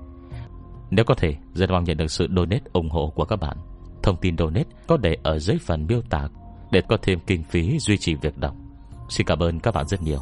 Nếu 0.89 1.05
có 1.05 1.13
thể, 1.13 1.36
Rất 1.53 1.69
mong 1.69 1.84
nhận 1.84 1.97
được 1.97 2.11
sự 2.11 2.28
donate 2.36 2.63
ủng 2.73 2.89
hộ 2.89 3.13
của 3.15 3.25
các 3.25 3.36
bạn. 3.36 3.57
Thông 4.03 4.17
tin 4.17 4.38
donate 4.38 4.69
có 4.88 4.97
để 4.97 5.17
ở 5.23 5.39
dưới 5.39 5.57
phần 5.57 5.86
miêu 5.88 6.01
tả 6.01 6.28
Để 6.71 6.82
có 6.89 6.97
thêm 7.01 7.19
kinh 7.28 7.43
phí 7.43 7.80
duy 7.80 7.97
trì 7.97 8.15
việc 8.15 8.38
đọc. 8.38 8.55
Xin 9.09 9.28
cảm 9.28 9.39
ơn 9.39 9.59
các 9.59 9.73
bạn 9.73 9.88
rất 9.88 10.01
nhiều. 10.01 10.19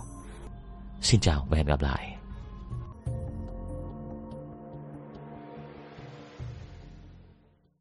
Xin 1.01 1.21
chào 1.21 1.47
và 1.49 1.57
hẹn 1.57 1.65
gặp 1.65 1.81
lại. 1.81 2.14